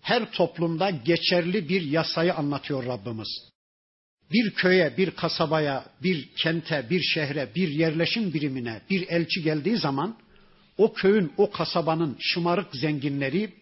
her 0.00 0.32
toplumda 0.32 0.90
geçerli 0.90 1.68
bir 1.68 1.82
yasayı 1.82 2.34
anlatıyor 2.34 2.86
Rabbimiz. 2.86 3.28
Bir 4.32 4.50
köye, 4.50 4.96
bir 4.96 5.10
kasabaya, 5.10 5.86
bir 6.02 6.28
kente, 6.42 6.86
bir 6.90 7.02
şehre, 7.02 7.54
bir 7.54 7.68
yerleşim 7.68 8.34
birimine 8.34 8.80
bir 8.90 9.08
elçi 9.08 9.42
geldiği 9.42 9.76
zaman 9.76 10.18
o 10.78 10.92
köyün, 10.92 11.32
o 11.36 11.50
kasabanın 11.50 12.16
şımarık 12.20 12.76
zenginleri, 12.76 13.52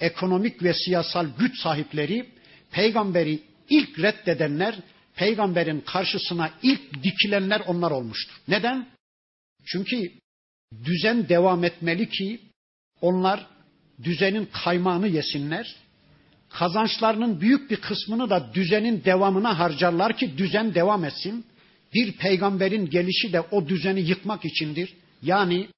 ekonomik 0.00 0.62
ve 0.62 0.74
siyasal 0.74 1.26
güç 1.38 1.60
sahipleri 1.60 2.26
peygamberi 2.70 3.40
ilk 3.70 3.98
reddedenler, 3.98 4.74
peygamberin 5.16 5.80
karşısına 5.80 6.50
ilk 6.62 7.02
dikilenler 7.02 7.62
onlar 7.66 7.90
olmuştur. 7.90 8.34
Neden? 8.48 8.86
Çünkü 9.64 10.12
düzen 10.84 11.28
devam 11.28 11.64
etmeli 11.64 12.08
ki 12.08 12.40
onlar 13.00 13.46
düzenin 14.02 14.48
kaymağını 14.64 15.08
yesinler. 15.08 15.76
Kazançlarının 16.50 17.40
büyük 17.40 17.70
bir 17.70 17.76
kısmını 17.76 18.30
da 18.30 18.54
düzenin 18.54 19.04
devamına 19.04 19.58
harcarlar 19.58 20.16
ki 20.16 20.38
düzen 20.38 20.74
devam 20.74 21.04
etsin. 21.04 21.44
Bir 21.94 22.12
peygamberin 22.12 22.90
gelişi 22.90 23.32
de 23.32 23.40
o 23.40 23.68
düzeni 23.68 24.00
yıkmak 24.00 24.44
içindir. 24.44 24.94
Yani 25.22 25.68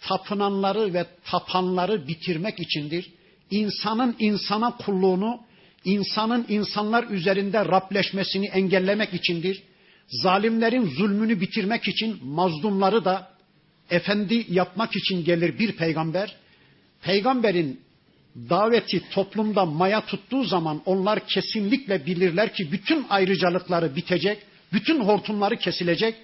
tapınanları 0.00 0.94
ve 0.94 1.06
tapanları 1.24 2.08
bitirmek 2.08 2.60
içindir. 2.60 3.10
İnsanın 3.50 4.16
insana 4.18 4.76
kulluğunu, 4.76 5.40
insanın 5.84 6.46
insanlar 6.48 7.04
üzerinde 7.10 7.64
Rableşmesini 7.64 8.46
engellemek 8.46 9.14
içindir. 9.14 9.62
Zalimlerin 10.08 10.86
zulmünü 10.86 11.40
bitirmek 11.40 11.88
için 11.88 12.18
mazlumları 12.24 13.04
da 13.04 13.30
efendi 13.90 14.46
yapmak 14.48 14.96
için 14.96 15.24
gelir 15.24 15.58
bir 15.58 15.72
peygamber. 15.72 16.36
Peygamberin 17.02 17.80
daveti 18.36 19.10
toplumda 19.10 19.64
maya 19.64 20.06
tuttuğu 20.06 20.44
zaman 20.44 20.82
onlar 20.86 21.26
kesinlikle 21.26 22.06
bilirler 22.06 22.54
ki 22.54 22.72
bütün 22.72 23.06
ayrıcalıkları 23.10 23.96
bitecek, 23.96 24.38
bütün 24.72 25.00
hortumları 25.00 25.56
kesilecek. 25.56 26.14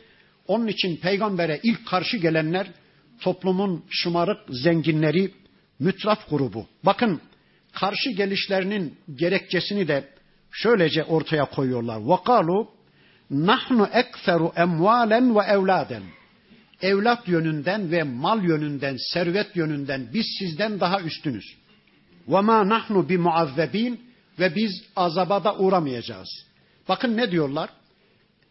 Onun 0.47 0.67
için 0.67 0.97
peygambere 0.97 1.61
ilk 1.63 1.87
karşı 1.87 2.17
gelenler 2.17 2.67
toplumun 3.23 3.85
şımarık 3.91 4.39
zenginleri, 4.49 5.31
mütraf 5.79 6.31
grubu. 6.31 6.67
Bakın 6.85 7.21
karşı 7.73 8.11
gelişlerinin 8.11 8.99
gerekçesini 9.15 9.89
de 9.89 10.09
şöylece 10.51 11.05
ortaya 11.05 11.45
koyuyorlar. 11.45 12.01
Vakalu 12.01 12.69
nahnu 13.31 13.89
ekferu 13.93 14.53
emvalen 14.57 15.37
ve 15.37 15.41
evladen. 15.41 16.03
Evlat 16.83 17.29
yönünden 17.29 17.91
ve 17.91 18.03
mal 18.03 18.45
yönünden, 18.45 18.97
servet 19.13 19.57
yönünden 19.57 20.09
biz 20.15 20.27
sizden 20.39 20.81
daha 20.81 21.01
üstünüz. 21.01 21.45
Ve 22.29 22.41
ma 22.41 22.69
nahnu 22.69 23.09
bi 23.09 23.19
muazzebin 23.19 24.01
ve 24.39 24.55
biz 24.55 24.83
azabada 24.97 25.57
uğramayacağız. 25.57 26.29
Bakın 26.89 27.17
ne 27.17 27.31
diyorlar 27.31 27.71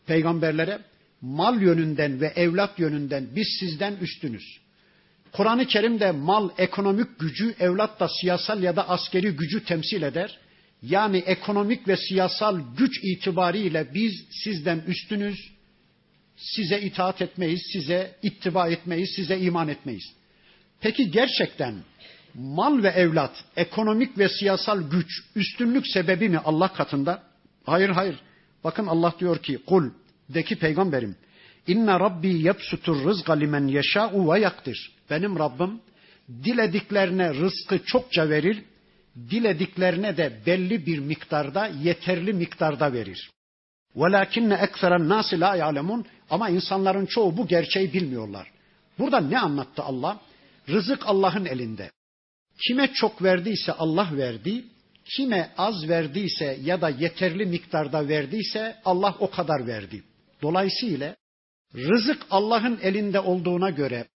peygamberlere? 0.08 0.80
Mal 1.22 1.62
yönünden 1.62 2.22
ve 2.22 2.28
evlat 2.28 2.80
yönünden 2.80 3.28
biz 3.36 3.48
sizden 3.60 3.96
üstünüz. 3.96 4.61
Kur'an-ı 5.32 5.66
Kerim'de 5.66 6.12
mal 6.12 6.50
ekonomik 6.58 7.20
gücü, 7.20 7.56
evlat 7.60 8.00
da 8.00 8.08
siyasal 8.22 8.64
ya 8.64 8.76
da 8.76 8.90
askeri 8.90 9.32
gücü 9.32 9.66
temsil 9.66 10.02
eder. 10.02 10.40
Yani 10.82 11.18
ekonomik 11.18 11.88
ve 11.88 11.98
siyasal 11.98 12.60
güç 12.78 12.92
itibariyle 13.04 13.94
biz 13.94 14.14
sizden 14.44 14.80
üstünüz, 14.88 15.52
size 16.36 16.82
itaat 16.82 17.22
etmeyiz, 17.22 17.62
size 17.74 18.16
ittiba 18.22 18.70
etmeyiz, 18.70 19.10
size 19.16 19.40
iman 19.40 19.68
etmeyiz. 19.68 20.14
Peki 20.82 21.12
gerçekten 21.12 21.76
mal 22.34 22.84
ve 22.84 22.88
evlat, 22.88 23.44
ekonomik 23.56 24.18
ve 24.18 24.30
siyasal 24.30 24.90
güç, 24.90 25.24
üstünlük 25.36 25.88
sebebi 25.88 26.30
mi 26.30 26.38
Allah 26.38 26.74
katında? 26.74 27.24
Hayır 27.66 27.90
hayır. 27.90 28.16
Bakın 28.64 28.88
Allah 28.88 29.14
diyor 29.20 29.38
ki 29.38 29.60
kul 29.66 29.90
de 30.30 30.44
ki 30.44 30.56
peygamberim 30.56 31.16
inne 31.67 32.01
rabbi 32.01 32.43
yepsutur 32.43 33.05
rızga 33.05 33.33
limen 33.33 33.67
yeşâ'u 33.67 34.33
ve 34.33 34.41
yaktir. 34.41 34.93
Benim 35.11 35.39
Rabbim 35.39 35.81
dilediklerine 36.45 37.35
rızkı 37.35 37.85
çokça 37.85 38.29
verir, 38.29 38.63
dilediklerine 39.31 40.17
de 40.17 40.41
belli 40.47 40.87
bir 40.87 40.99
miktarda, 40.99 41.67
yeterli 41.67 42.33
miktarda 42.33 42.93
verir. 42.93 43.31
وَلَاكِنَّ 43.97 44.51
اَكْثَرَ 44.67 44.93
النَّاسِ 45.01 45.35
لَا 45.35 45.59
يَعْلَمُونَ 45.59 46.05
Ama 46.31 46.49
insanların 46.49 47.07
çoğu 47.07 47.37
bu 47.37 47.47
gerçeği 47.47 47.93
bilmiyorlar. 47.93 48.51
Burada 48.99 49.21
ne 49.21 49.39
anlattı 49.39 49.83
Allah? 49.83 50.21
Rızık 50.69 51.07
Allah'ın 51.07 51.45
elinde. 51.45 51.91
Kime 52.67 52.93
çok 52.93 53.23
verdiyse 53.23 53.73
Allah 53.73 54.09
verdi, 54.13 54.65
kime 55.05 55.51
az 55.59 55.89
verdiyse 55.89 56.59
ya 56.63 56.81
da 56.81 56.89
yeterli 56.89 57.47
miktarda 57.47 58.09
verdiyse 58.09 58.77
Allah 58.85 59.17
o 59.19 59.31
kadar 59.31 59.67
verdi. 59.67 60.03
Dolayısıyla 60.43 61.17
rızık 61.76 62.26
Allah'ın 62.30 62.80
elinde 62.82 63.20
olduğuna 63.20 63.70
göre 63.70 64.08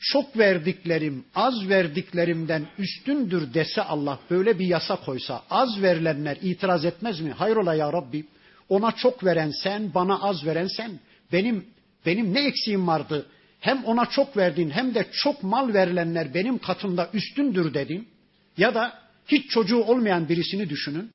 çok 0.00 0.38
verdiklerim 0.38 1.24
az 1.34 1.68
verdiklerimden 1.68 2.66
üstündür 2.78 3.54
dese 3.54 3.82
Allah 3.82 4.18
böyle 4.30 4.58
bir 4.58 4.66
yasa 4.66 4.96
koysa 4.96 5.42
az 5.50 5.82
verilenler 5.82 6.38
itiraz 6.42 6.84
etmez 6.84 7.20
mi? 7.20 7.30
Hayrola 7.30 7.74
ya 7.74 7.92
Rabbi 7.92 8.24
ona 8.68 8.92
çok 8.92 9.24
veren 9.24 9.52
sen 9.62 9.94
bana 9.94 10.22
az 10.22 10.46
veren 10.46 10.66
sen 10.66 11.00
benim 11.32 11.66
benim 12.06 12.34
ne 12.34 12.46
eksiğim 12.46 12.86
vardı 12.86 13.26
hem 13.60 13.84
ona 13.84 14.06
çok 14.06 14.36
verdin 14.36 14.70
hem 14.70 14.94
de 14.94 15.06
çok 15.12 15.42
mal 15.42 15.74
verilenler 15.74 16.34
benim 16.34 16.58
katımda 16.58 17.10
üstündür 17.12 17.74
dedin 17.74 18.08
ya 18.56 18.74
da 18.74 18.98
hiç 19.28 19.50
çocuğu 19.50 19.82
olmayan 19.82 20.28
birisini 20.28 20.68
düşünün. 20.68 21.10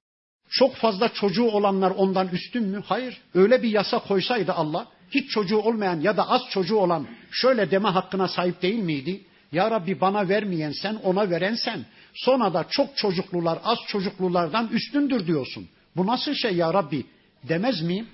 Çok 0.49 0.75
fazla 0.75 1.13
çocuğu 1.13 1.43
olanlar 1.43 1.91
ondan 1.91 2.27
üstün 2.27 2.63
mü? 2.63 2.83
Hayır. 2.85 3.21
Öyle 3.33 3.63
bir 3.63 3.69
yasa 3.69 3.99
koysaydı 3.99 4.53
Allah 4.53 4.87
hiç 5.10 5.30
çocuğu 5.30 5.58
olmayan 5.58 6.00
ya 6.00 6.16
da 6.16 6.28
az 6.28 6.42
çocuğu 6.50 6.76
olan 6.76 7.06
şöyle 7.30 7.70
deme 7.70 7.88
hakkına 7.88 8.28
sahip 8.28 8.62
değil 8.62 8.78
miydi? 8.78 9.20
Ya 9.52 9.70
Rabbi 9.70 10.00
bana 10.00 10.28
vermeyen 10.28 10.72
sen, 10.72 10.94
ona 10.94 11.30
veren 11.30 11.54
sen. 11.54 11.84
Sonra 12.14 12.54
da 12.54 12.66
çok 12.70 12.96
çocuklular 12.96 13.58
az 13.64 13.78
çocuklulardan 13.88 14.68
üstündür 14.68 15.26
diyorsun. 15.26 15.68
Bu 15.96 16.06
nasıl 16.06 16.34
şey 16.34 16.56
ya 16.56 16.74
Rabbi 16.74 17.06
demez 17.48 17.82
miyim? 17.82 18.08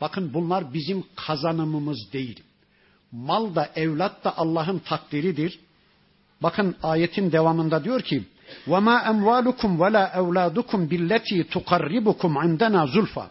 Bakın 0.00 0.34
bunlar 0.34 0.74
bizim 0.74 1.04
kazanımımız 1.16 2.12
değil. 2.12 2.42
Mal 3.12 3.54
da 3.54 3.70
evlat 3.76 4.24
da 4.24 4.38
Allah'ın 4.38 4.78
takdiridir. 4.78 5.58
Bakın 6.42 6.76
ayetin 6.82 7.32
devamında 7.32 7.84
diyor 7.84 8.00
ki 8.00 8.24
وَمَا 8.66 8.96
أَمْوَالُكُمْ 9.12 9.70
وَلَا 9.82 10.04
اَوْلَادُكُمْ 10.20 10.80
بِالَّتِي 10.90 11.38
تُقَرِّبُكُمْ 11.54 12.32
عِنْدَنَا 12.42 12.86
زُلْفَى 12.94 13.26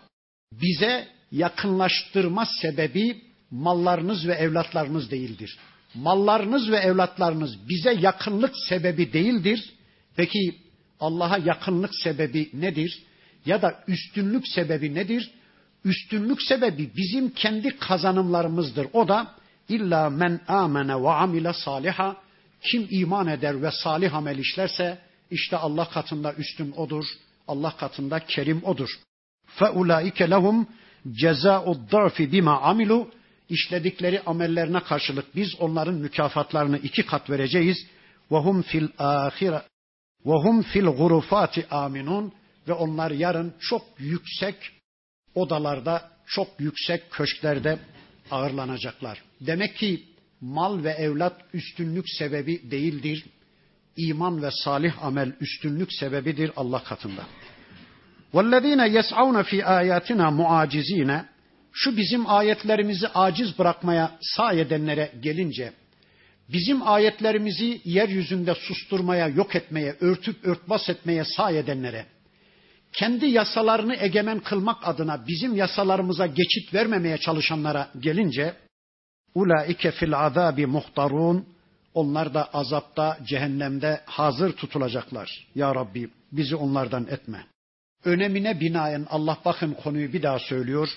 Bize 0.52 1.08
yakınlaştırma 1.33 2.47
sebebi 2.47 3.23
mallarınız 3.51 4.27
ve 4.27 4.35
evlatlarınız 4.35 5.11
değildir. 5.11 5.59
Mallarınız 5.95 6.71
ve 6.71 6.77
evlatlarınız 6.77 7.69
bize 7.69 7.93
yakınlık 7.93 8.55
sebebi 8.69 9.13
değildir. 9.13 9.73
Peki 10.17 10.59
Allah'a 11.01 11.39
yakınlık 11.39 11.91
sebebi 11.95 12.51
nedir? 12.53 13.03
Ya 13.47 13.63
da 13.63 13.85
üstünlük 13.87 14.49
sebebi 14.49 14.95
nedir? 14.95 15.31
Üstünlük 15.85 16.43
sebebi 16.43 16.91
bizim 16.97 17.31
kendi 17.31 17.79
kazanımlarımızdır. 17.79 18.87
O 18.93 19.09
da 19.09 19.35
illa 19.69 20.11
men 20.11 20.41
amene 20.49 21.03
ve 21.03 21.11
amile 21.11 21.53
saliha 21.53 22.17
kim 22.63 22.87
iman 22.91 23.27
eder 23.27 23.63
ve 23.63 23.71
salih 23.71 24.15
amel 24.15 24.39
işlerse 24.39 24.99
işte 25.31 25.57
Allah 25.57 25.89
katında 25.89 26.33
üstün 26.33 26.73
odur. 26.73 27.05
Allah 27.49 27.77
katında 27.77 28.19
kerim 28.19 28.65
odur. 28.65 28.99
Fe 29.47 29.69
ulaike 29.69 30.31
lehum 30.31 30.69
Ceza 31.13 31.65
o 31.65 31.77
da'fi 31.93 32.33
bima 32.33 32.61
amilu 32.61 33.11
işledikleri 33.49 34.23
amellerine 34.27 34.81
karşılık 34.81 35.37
biz 35.37 35.55
onların 35.61 35.95
mükafatlarını 35.95 36.79
iki 36.79 37.07
kat 37.07 37.31
vereceğiz. 37.31 37.87
Ve 38.31 38.63
fil 38.63 38.89
ahire 38.99 39.63
ve 40.27 40.63
fil 40.63 40.85
gurufati 40.87 41.67
aminun 41.71 42.33
ve 42.69 42.73
onlar 42.73 43.11
yarın 43.11 43.55
çok 43.61 43.83
yüksek 43.99 44.57
odalarda, 45.35 46.11
çok 46.27 46.49
yüksek 46.59 47.11
köşklerde 47.11 47.79
ağırlanacaklar. 48.31 49.23
Demek 49.41 49.77
ki 49.77 50.05
mal 50.41 50.85
ve 50.85 50.91
evlat 50.91 51.41
üstünlük 51.55 52.11
sebebi 52.11 52.71
değildir. 52.71 53.25
İman 53.97 54.43
ve 54.43 54.51
salih 54.51 55.05
amel 55.05 55.33
üstünlük 55.41 55.93
sebebidir 55.93 56.51
Allah 56.57 56.85
katında. 56.85 57.27
وَالَّذ۪ينَ 58.34 58.82
يَسْعَوْنَ 58.98 59.38
ف۪ي 59.50 59.60
آيَاتِنَا 59.80 60.28
مُعَاجِز۪ينَ 60.40 61.24
Şu 61.76 61.98
bizim 61.98 62.30
ayetlerimizi 62.30 63.08
aciz 63.08 63.60
bırakmaya 63.60 64.12
sağ 64.22 64.54
edenlere 64.54 65.12
gelince, 65.22 65.74
bizim 66.50 66.88
ayetlerimizi 66.88 67.82
yeryüzünde 67.86 68.56
susturmaya, 68.56 69.28
yok 69.28 69.56
etmeye, 69.56 69.96
örtüp 70.02 70.46
örtbas 70.46 70.90
etmeye 70.90 71.24
sağ 71.26 71.52
edenlere, 71.52 72.06
kendi 72.94 73.26
yasalarını 73.26 73.96
egemen 73.96 74.40
kılmak 74.40 74.88
adına 74.88 75.28
bizim 75.28 75.56
yasalarımıza 75.56 76.26
geçit 76.26 76.74
vermemeye 76.74 77.18
çalışanlara 77.18 77.90
gelince, 78.00 78.54
ulaike 79.36 79.92
fil 79.92 80.20
azabi 80.20 80.66
muhtarun, 80.66 81.46
onlar 81.94 82.34
da 82.34 82.50
azapta, 82.54 83.18
cehennemde 83.28 84.02
hazır 84.06 84.52
tutulacaklar. 84.52 85.48
Ya 85.56 85.76
Rabbi 85.76 86.10
bizi 86.32 86.56
onlardan 86.56 87.08
etme. 87.08 87.46
Önemine 88.05 88.61
binaen 88.61 89.07
Allah 89.11 89.39
bakın 89.45 89.73
konuyu 89.73 90.13
bir 90.13 90.23
daha 90.23 90.39
söylüyor. 90.39 90.89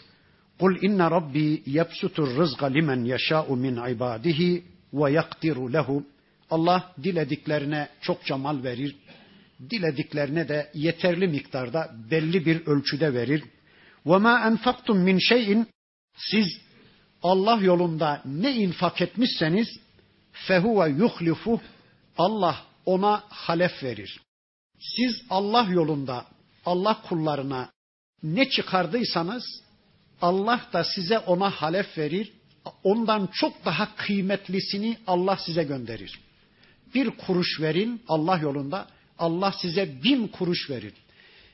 Kul 0.60 0.78
inna 0.82 1.12
rabbi 1.12 1.64
yebsutur 1.66 2.38
rızqa 2.38 2.66
limen 2.66 3.04
yeşâ'u 3.04 3.56
min 3.56 3.76
ibadihi 3.76 4.64
ve 4.94 5.12
yakdiru 5.12 5.74
lehu. 5.74 6.04
Allah 6.50 6.94
dilediklerine 7.04 7.90
çokça 8.02 8.38
mal 8.38 8.64
verir. 8.64 8.96
Dilediklerine 9.70 10.48
de 10.48 10.72
yeterli 10.74 11.28
miktarda 11.28 11.92
belli 12.12 12.46
bir 12.46 12.66
ölçüde 12.66 13.14
verir. 13.14 13.44
Ve 14.06 14.18
ma 14.18 14.48
enfaktum 14.48 14.98
min 14.98 15.20
şeyin 15.20 15.68
siz 16.16 16.48
Allah 17.24 17.60
yolunda 17.62 18.22
ne 18.26 18.52
infak 18.56 19.02
etmişseniz 19.02 19.68
fehuve 20.32 20.90
yuhlifu 20.90 21.62
Allah 22.18 22.66
ona 22.86 23.24
halef 23.30 23.84
verir. 23.84 24.22
Siz 24.80 25.24
Allah 25.30 25.68
yolunda 25.70 26.26
Allah 26.66 27.02
kullarına 27.10 27.70
ne 28.24 28.50
çıkardıysanız 28.50 29.44
Allah 30.22 30.62
da 30.74 30.84
size 30.84 31.20
ona 31.20 31.50
halef 31.50 31.98
verir. 31.98 32.32
Ondan 32.84 33.30
çok 33.34 33.66
daha 33.66 33.96
kıymetlisini 33.96 34.98
Allah 35.08 35.38
size 35.38 35.64
gönderir. 35.64 36.20
Bir 36.96 37.10
kuruş 37.10 37.62
verin 37.62 38.02
Allah 38.08 38.38
yolunda 38.38 38.88
Allah 39.20 39.52
size 39.62 40.04
bin 40.04 40.28
kuruş 40.28 40.70
verir. 40.70 40.94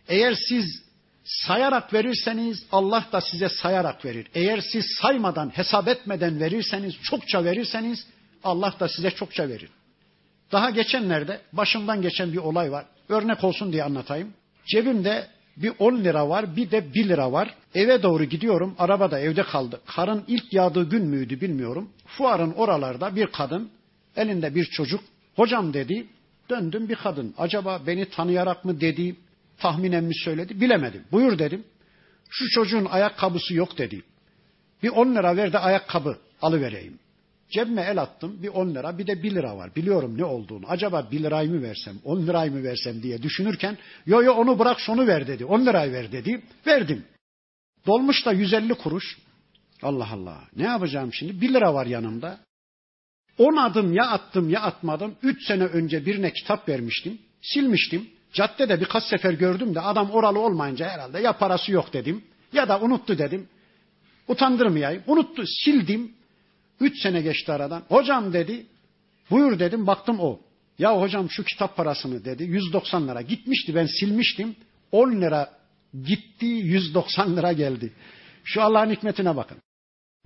Eğer 0.07 0.37
siz 0.49 0.83
sayarak 1.23 1.93
verirseniz 1.93 2.65
Allah 2.71 3.05
da 3.11 3.21
size 3.21 3.49
sayarak 3.49 4.05
verir. 4.05 4.27
Eğer 4.33 4.59
siz 4.71 4.85
saymadan, 5.01 5.49
hesap 5.57 5.87
etmeden 5.87 6.39
verirseniz, 6.39 6.93
çokça 7.03 7.43
verirseniz 7.43 8.07
Allah 8.43 8.73
da 8.79 8.89
size 8.89 9.11
çokça 9.11 9.49
verir. 9.49 9.69
Daha 10.51 10.69
geçenlerde 10.69 11.41
başımdan 11.53 12.01
geçen 12.01 12.33
bir 12.33 12.37
olay 12.37 12.71
var. 12.71 12.85
Örnek 13.09 13.43
olsun 13.43 13.73
diye 13.73 13.83
anlatayım. 13.83 14.33
Cebimde 14.67 15.27
bir 15.57 15.71
10 15.79 16.03
lira 16.03 16.29
var 16.29 16.55
bir 16.55 16.71
de 16.71 16.93
1 16.93 17.09
lira 17.09 17.31
var. 17.31 17.55
Eve 17.75 18.03
doğru 18.03 18.23
gidiyorum. 18.23 18.75
Araba 18.79 19.11
da 19.11 19.19
evde 19.19 19.43
kaldı. 19.43 19.81
Karın 19.85 20.23
ilk 20.27 20.53
yağdığı 20.53 20.89
gün 20.89 21.05
müydü 21.05 21.41
bilmiyorum. 21.41 21.89
Fuarın 22.05 22.51
oralarda 22.51 23.15
bir 23.15 23.27
kadın 23.27 23.69
elinde 24.15 24.55
bir 24.55 24.65
çocuk. 24.65 25.01
Hocam 25.35 25.73
dedi. 25.73 26.07
Döndüm 26.49 26.89
bir 26.89 26.95
kadın. 26.95 27.33
Acaba 27.37 27.81
beni 27.87 28.09
tanıyarak 28.09 28.65
mı 28.65 28.81
dedi. 28.81 29.15
Tahminen 29.57 30.03
mi 30.03 30.15
söyledi 30.15 30.61
bilemedim. 30.61 31.03
Buyur 31.11 31.39
dedim. 31.39 31.63
Şu 32.29 32.45
çocuğun 32.49 32.85
ayakkabısı 32.85 33.53
yok 33.53 33.77
dedi. 33.77 34.03
Bir 34.83 34.89
10 34.89 35.15
lira 35.15 35.37
ver 35.37 35.53
de 35.53 35.59
ayakkabı 35.59 36.17
alıvereyim. 36.41 36.99
Cebime 37.49 37.81
el 37.81 38.01
attım. 38.01 38.43
Bir 38.43 38.47
10 38.47 38.75
lira 38.75 38.97
bir 38.97 39.07
de 39.07 39.23
1 39.23 39.35
lira 39.35 39.57
var. 39.57 39.75
Biliyorum 39.75 40.17
ne 40.17 40.25
olduğunu. 40.25 40.65
Acaba 40.67 41.07
1 41.11 41.23
lirayı 41.23 41.49
mı 41.49 41.61
versem 41.61 41.95
10 42.03 42.27
lirayı 42.27 42.51
mı 42.51 42.63
versem 42.63 43.03
diye 43.03 43.23
düşünürken 43.23 43.77
yo 44.05 44.23
yo 44.23 44.33
onu 44.33 44.59
bırak 44.59 44.79
şunu 44.79 45.07
ver 45.07 45.27
dedi. 45.27 45.45
10 45.45 45.65
lirayı 45.65 45.93
ver 45.93 46.11
dedi. 46.11 46.41
Verdim. 46.67 47.05
Dolmuş 47.87 48.25
da 48.25 48.31
150 48.31 48.73
kuruş. 48.73 49.17
Allah 49.81 50.09
Allah. 50.13 50.41
Ne 50.55 50.63
yapacağım 50.63 51.13
şimdi? 51.13 51.41
1 51.41 51.53
lira 51.53 51.73
var 51.73 51.85
yanımda. 51.85 52.39
10 53.37 53.55
adım 53.55 53.93
ya 53.93 54.07
attım 54.07 54.49
ya 54.49 54.61
atmadım. 54.61 55.15
3 55.23 55.47
sene 55.47 55.63
önce 55.63 56.05
birine 56.05 56.33
kitap 56.33 56.69
vermiştim. 56.69 57.17
Silmiştim. 57.41 58.09
Caddede 58.33 58.81
birkaç 58.81 59.03
sefer 59.03 59.33
gördüm 59.33 59.75
de 59.75 59.81
adam 59.81 60.11
oralı 60.11 60.39
olmayınca 60.39 60.89
herhalde 60.89 61.19
ya 61.19 61.37
parası 61.37 61.71
yok 61.71 61.93
dedim 61.93 62.23
ya 62.53 62.67
da 62.67 62.79
unuttu 62.79 63.17
dedim. 63.17 63.47
Utandırmayayım. 64.27 65.03
Unuttu. 65.07 65.43
Sildim. 65.63 66.16
Üç 66.79 67.01
sene 67.01 67.21
geçti 67.21 67.51
aradan. 67.51 67.83
Hocam 67.89 68.33
dedi. 68.33 68.65
Buyur 69.31 69.59
dedim. 69.59 69.87
Baktım 69.87 70.19
o. 70.19 70.39
Ya 70.79 71.01
hocam 71.01 71.29
şu 71.29 71.43
kitap 71.43 71.77
parasını 71.77 72.25
dedi. 72.25 72.43
190 72.43 73.07
lira. 73.07 73.21
Gitmişti 73.21 73.75
ben 73.75 73.85
silmiştim. 73.85 74.55
10 74.91 75.11
lira 75.11 75.57
gitti 76.03 76.45
190 76.45 77.37
lira 77.37 77.53
geldi. 77.53 77.93
Şu 78.43 78.61
Allah'ın 78.61 78.91
hikmetine 78.91 79.35
bakın. 79.35 79.57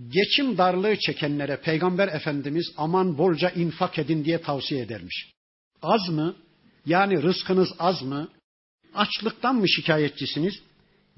Geçim 0.08 0.58
darlığı 0.58 0.96
çekenlere 0.96 1.56
Peygamber 1.56 2.08
Efendimiz 2.08 2.72
aman 2.76 3.18
bolca 3.18 3.50
infak 3.50 3.98
edin 3.98 4.24
diye 4.24 4.40
tavsiye 4.40 4.82
edermiş. 4.82 5.32
Az 5.82 6.08
mı? 6.08 6.36
Yani 6.86 7.22
rızkınız 7.22 7.68
az 7.78 8.02
mı? 8.02 8.28
Açlıktan 8.94 9.56
mı 9.56 9.68
şikayetçisiniz? 9.68 10.54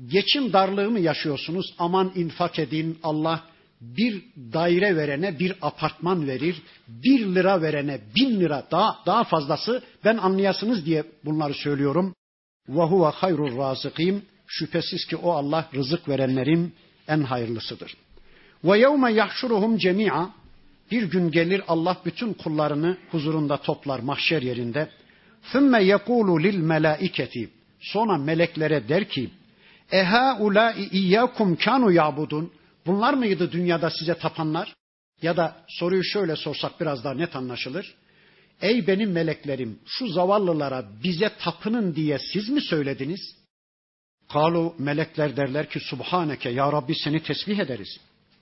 Geçim 0.07 0.53
darlığı 0.53 0.91
mı 0.91 1.01
yaşıyorsunuz? 1.01 1.74
Aman 1.78 2.12
infak 2.14 2.59
edin 2.59 2.99
Allah 3.03 3.45
bir 3.97 4.24
daire 4.53 4.97
verene 4.97 5.39
bir 5.39 5.57
apartman 5.62 6.26
verir, 6.26 6.62
bir 6.89 7.26
lira 7.35 7.62
verene 7.62 8.01
bin 8.16 8.41
lira 8.41 8.66
daha, 8.70 8.99
daha 9.07 9.24
fazlası 9.24 9.82
ben 10.05 10.16
anlayasınız 10.16 10.87
diye 10.87 11.05
bunları 11.24 11.55
söylüyorum. 11.55 12.14
Huve 12.68 13.07
hayrul 13.07 13.59
razıkim. 13.59 14.22
Şüphesiz 14.47 15.07
ki 15.07 15.16
o 15.16 15.32
Allah 15.32 15.68
rızık 15.74 16.09
verenlerin 16.09 16.74
en 17.09 17.22
hayırlısıdır. 17.22 17.97
Yevme 18.64 19.12
yahşuruhum 19.12 19.78
cemi'a. 19.78 20.30
Bir 20.91 21.03
gün 21.03 21.30
gelir 21.30 21.62
Allah 21.68 21.97
bütün 22.05 22.32
kullarını 22.32 22.97
huzurunda 23.11 23.57
toplar 23.57 24.01
mahşer 24.01 24.43
yerinde. 24.43 24.89
Yekulu 25.80 26.43
lil 26.43 26.59
melaiketi. 26.59 27.51
Sonra 27.80 28.18
meleklere 28.18 28.89
der 28.89 29.09
ki: 29.09 29.30
Eha 29.93 30.39
ulai 30.41 30.89
iyyakum 30.93 31.57
kanu 31.57 31.93
yabudun. 31.93 32.53
Bunlar 32.87 33.14
mıydı 33.14 33.53
dünyada 33.53 33.91
size 33.91 34.14
tapanlar? 34.14 34.74
Ya 35.22 35.37
da 35.37 35.57
soruyu 35.68 36.05
şöyle 36.05 36.37
sorsak 36.37 36.80
biraz 36.80 37.05
daha 37.05 37.14
net 37.14 37.37
anlaşılır. 37.37 37.95
Ey 38.61 38.87
benim 38.87 39.12
meleklerim 39.12 39.78
şu 39.87 40.09
zavallılara 40.09 40.85
bize 41.03 41.32
tapının 41.39 41.95
diye 41.95 42.18
siz 42.32 42.49
mi 42.49 42.61
söylediniz? 42.61 43.37
Kalu 44.28 44.74
melekler 44.78 45.37
derler 45.37 45.70
ki 45.70 45.80
Subhaneke 45.80 46.51
ya 46.51 46.72
Rabbi 46.72 46.95
seni 46.95 47.22
tesbih 47.22 47.59
ederiz. 47.59 48.01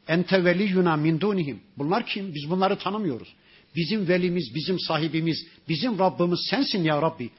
Ente 0.09 0.45
veliyyuna 0.45 0.97
min 0.97 1.21
dunihim. 1.21 1.63
Bunlar 1.79 2.07
kim? 2.07 2.35
Biz 2.35 2.51
bunları 2.51 2.79
tanımıyoruz. 2.79 3.35
Bizim 3.77 4.09
velimiz, 4.09 4.55
bizim 4.55 4.81
sahibimiz, 4.81 5.47
bizim 5.69 5.99
Rabbimiz 5.99 6.41
sensin 6.51 6.85
ya 6.85 7.03
Rabbi. 7.03 7.31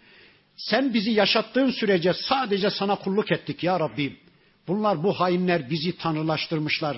Sen 0.58 0.94
bizi 0.94 1.12
yaşattığın 1.12 1.72
sürece 1.72 2.14
sadece 2.14 2.70
sana 2.70 2.96
kulluk 2.96 3.32
ettik 3.32 3.64
ya 3.64 3.80
Rabbi. 3.80 4.18
Bunlar 4.68 5.04
bu 5.04 5.14
hainler 5.14 5.70
bizi 5.70 5.98
tanrılaştırmışlar. 5.98 6.98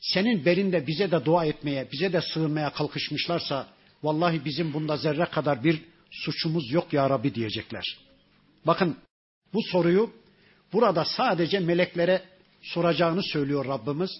Senin 0.00 0.44
berinde 0.44 0.86
bize 0.86 1.10
de 1.10 1.24
dua 1.24 1.44
etmeye, 1.44 1.88
bize 1.92 2.12
de 2.12 2.20
sığınmaya 2.20 2.70
kalkışmışlarsa 2.72 3.66
vallahi 4.02 4.44
bizim 4.44 4.72
bunda 4.72 4.96
zerre 4.96 5.24
kadar 5.24 5.64
bir 5.64 5.80
suçumuz 6.10 6.72
yok 6.72 6.92
ya 6.92 7.10
Rabbi 7.10 7.34
diyecekler. 7.34 7.98
Bakın 8.66 8.96
bu 9.54 9.62
soruyu 9.62 10.10
burada 10.72 11.04
sadece 11.04 11.60
meleklere 11.60 12.22
soracağını 12.62 13.22
söylüyor 13.22 13.66
Rabbimiz. 13.66 14.10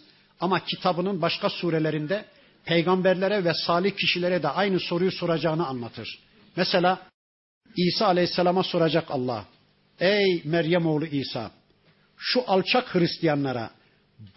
Ama 0.40 0.64
kitabının 0.64 1.22
başka 1.22 1.50
surelerinde 1.50 2.24
peygamberlere 2.64 3.44
ve 3.44 3.54
salih 3.54 3.96
kişilere 3.96 4.42
de 4.42 4.48
aynı 4.48 4.80
soruyu 4.80 5.12
soracağını 5.12 5.66
anlatır. 5.66 6.18
Mesela 6.56 7.06
İsa 7.76 8.06
Aleyhisselam'a 8.06 8.62
soracak 8.62 9.10
Allah. 9.10 9.44
Ey 10.00 10.42
Meryem 10.44 10.86
oğlu 10.86 11.06
İsa, 11.06 11.50
şu 12.16 12.44
alçak 12.46 12.94
Hristiyanlara 12.94 13.70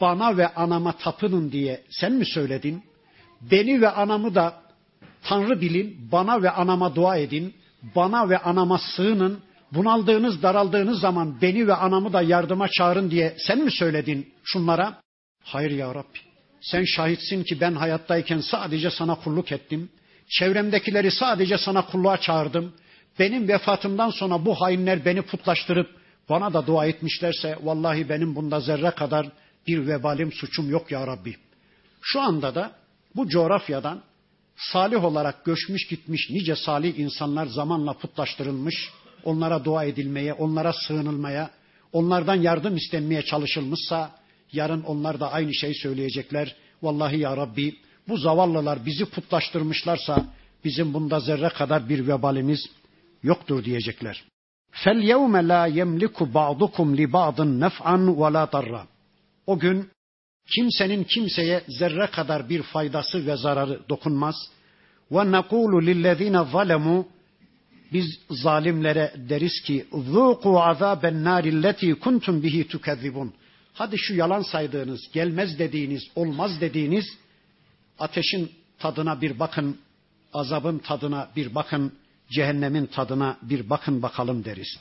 bana 0.01 0.37
ve 0.37 0.47
anama 0.47 0.91
tapının 0.91 1.51
diye 1.51 1.83
sen 1.89 2.13
mi 2.13 2.25
söyledin? 2.25 2.83
Beni 3.41 3.81
ve 3.81 3.89
anamı 3.89 4.35
da 4.35 4.61
Tanrı 5.23 5.61
bilin, 5.61 6.11
bana 6.11 6.41
ve 6.41 6.49
anama 6.49 6.95
dua 6.95 7.17
edin, 7.17 7.53
bana 7.95 8.29
ve 8.29 8.37
anama 8.37 8.77
sığının, 8.77 9.39
bunaldığınız, 9.71 10.43
daraldığınız 10.43 10.99
zaman 10.99 11.41
beni 11.41 11.67
ve 11.67 11.73
anamı 11.73 12.13
da 12.13 12.21
yardıma 12.21 12.67
çağırın 12.67 13.11
diye 13.11 13.35
sen 13.37 13.59
mi 13.59 13.71
söyledin 13.71 14.33
şunlara? 14.43 15.01
Hayır 15.43 15.71
ya 15.71 15.95
Rabbi. 15.95 16.19
Sen 16.61 16.83
şahitsin 16.83 17.43
ki 17.43 17.61
ben 17.61 17.73
hayattayken 17.73 18.39
sadece 18.39 18.89
sana 18.89 19.15
kulluk 19.15 19.51
ettim. 19.51 19.89
Çevremdekileri 20.29 21.11
sadece 21.11 21.57
sana 21.57 21.85
kulluğa 21.85 22.17
çağırdım. 22.17 22.73
Benim 23.19 23.47
vefatımdan 23.47 24.09
sonra 24.09 24.45
bu 24.45 24.61
hainler 24.61 25.05
beni 25.05 25.21
putlaştırıp 25.21 25.98
bana 26.29 26.53
da 26.53 26.67
dua 26.67 26.85
etmişlerse 26.85 27.57
vallahi 27.63 28.09
benim 28.09 28.35
bunda 28.35 28.59
zerre 28.59 28.91
kadar 28.91 29.27
bir 29.67 29.87
vebalim 29.87 30.31
suçum 30.31 30.69
yok 30.69 30.91
ya 30.91 31.07
Rabbi. 31.07 31.35
Şu 32.01 32.21
anda 32.21 32.55
da 32.55 32.71
bu 33.15 33.29
coğrafyadan 33.29 34.01
salih 34.55 35.03
olarak 35.03 35.45
göçmüş 35.45 35.87
gitmiş 35.87 36.29
nice 36.29 36.55
salih 36.55 36.99
insanlar 36.99 37.45
zamanla 37.45 37.93
putlaştırılmış, 37.93 38.89
onlara 39.23 39.65
dua 39.65 39.83
edilmeye, 39.83 40.33
onlara 40.33 40.73
sığınılmaya, 40.73 41.49
onlardan 41.93 42.35
yardım 42.35 42.75
istenmeye 42.75 43.21
çalışılmışsa 43.21 44.11
yarın 44.51 44.83
onlar 44.83 45.19
da 45.19 45.31
aynı 45.31 45.53
şeyi 45.53 45.75
söyleyecekler. 45.75 46.55
Vallahi 46.81 47.19
ya 47.19 47.37
Rabbi 47.37 47.75
bu 48.07 48.17
zavallılar 48.17 48.85
bizi 48.85 49.05
putlaştırmışlarsa 49.05 50.25
bizim 50.65 50.93
bunda 50.93 51.19
zerre 51.19 51.49
kadar 51.49 51.89
bir 51.89 52.07
vebalimiz 52.07 52.59
yoktur 53.23 53.65
diyecekler. 53.65 54.23
فَالْيَوْمَ 54.71 55.37
لَا 55.51 55.63
يَمْلِكُ 55.79 56.17
بَعْضُكُمْ 56.23 56.87
لِبَعْضٍ 56.95 57.41
نَفْعًا 57.41 57.97
وَلَا 58.21 58.43
ضَرًّا 58.45 58.83
O 59.47 59.59
gün 59.59 59.89
kimsenin 60.55 61.03
kimseye 61.03 61.63
zerre 61.67 62.07
kadar 62.07 62.49
bir 62.49 62.61
faydası 62.61 63.27
ve 63.27 63.35
zararı 63.37 63.89
dokunmaz. 63.89 64.35
Ve 65.11 65.31
nakulu 65.31 65.85
lillezine 65.85 66.43
zalemu 66.51 67.07
biz 67.93 68.19
zalimlere 68.29 69.13
deriz 69.29 69.61
ki 69.61 69.85
zuku 69.91 70.61
azaben 70.61 71.23
narilleti 71.23 71.95
kuntum 71.95 72.43
bihi 72.43 72.67
tukezzibun. 72.67 73.33
Hadi 73.73 73.97
şu 73.97 74.15
yalan 74.15 74.41
saydığınız, 74.41 75.11
gelmez 75.13 75.59
dediğiniz, 75.59 76.03
olmaz 76.15 76.61
dediğiniz 76.61 77.05
ateşin 77.99 78.51
tadına 78.79 79.21
bir 79.21 79.39
bakın, 79.39 79.77
azabın 80.33 80.77
tadına 80.77 81.29
bir 81.35 81.55
bakın 81.55 81.93
cehennemin 82.31 82.85
tadına 82.85 83.37
bir 83.41 83.69
bakın 83.69 84.01
bakalım 84.01 84.45
deriz. 84.45 84.77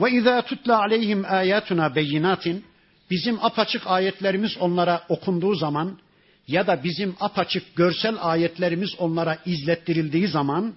Ve 0.00 0.10
izâ 0.10 0.42
tutla 0.42 0.78
aleyhim 0.78 1.24
âyâtuna 1.24 1.94
beyinatin 1.94 2.64
bizim 3.10 3.44
apaçık 3.44 3.86
ayetlerimiz 3.86 4.56
onlara 4.60 5.04
okunduğu 5.08 5.54
zaman 5.54 5.98
ya 6.48 6.66
da 6.66 6.84
bizim 6.84 7.16
apaçık 7.20 7.76
görsel 7.76 8.16
ayetlerimiz 8.20 8.90
onlara 8.98 9.38
izlettirildiği 9.46 10.28
zaman 10.28 10.74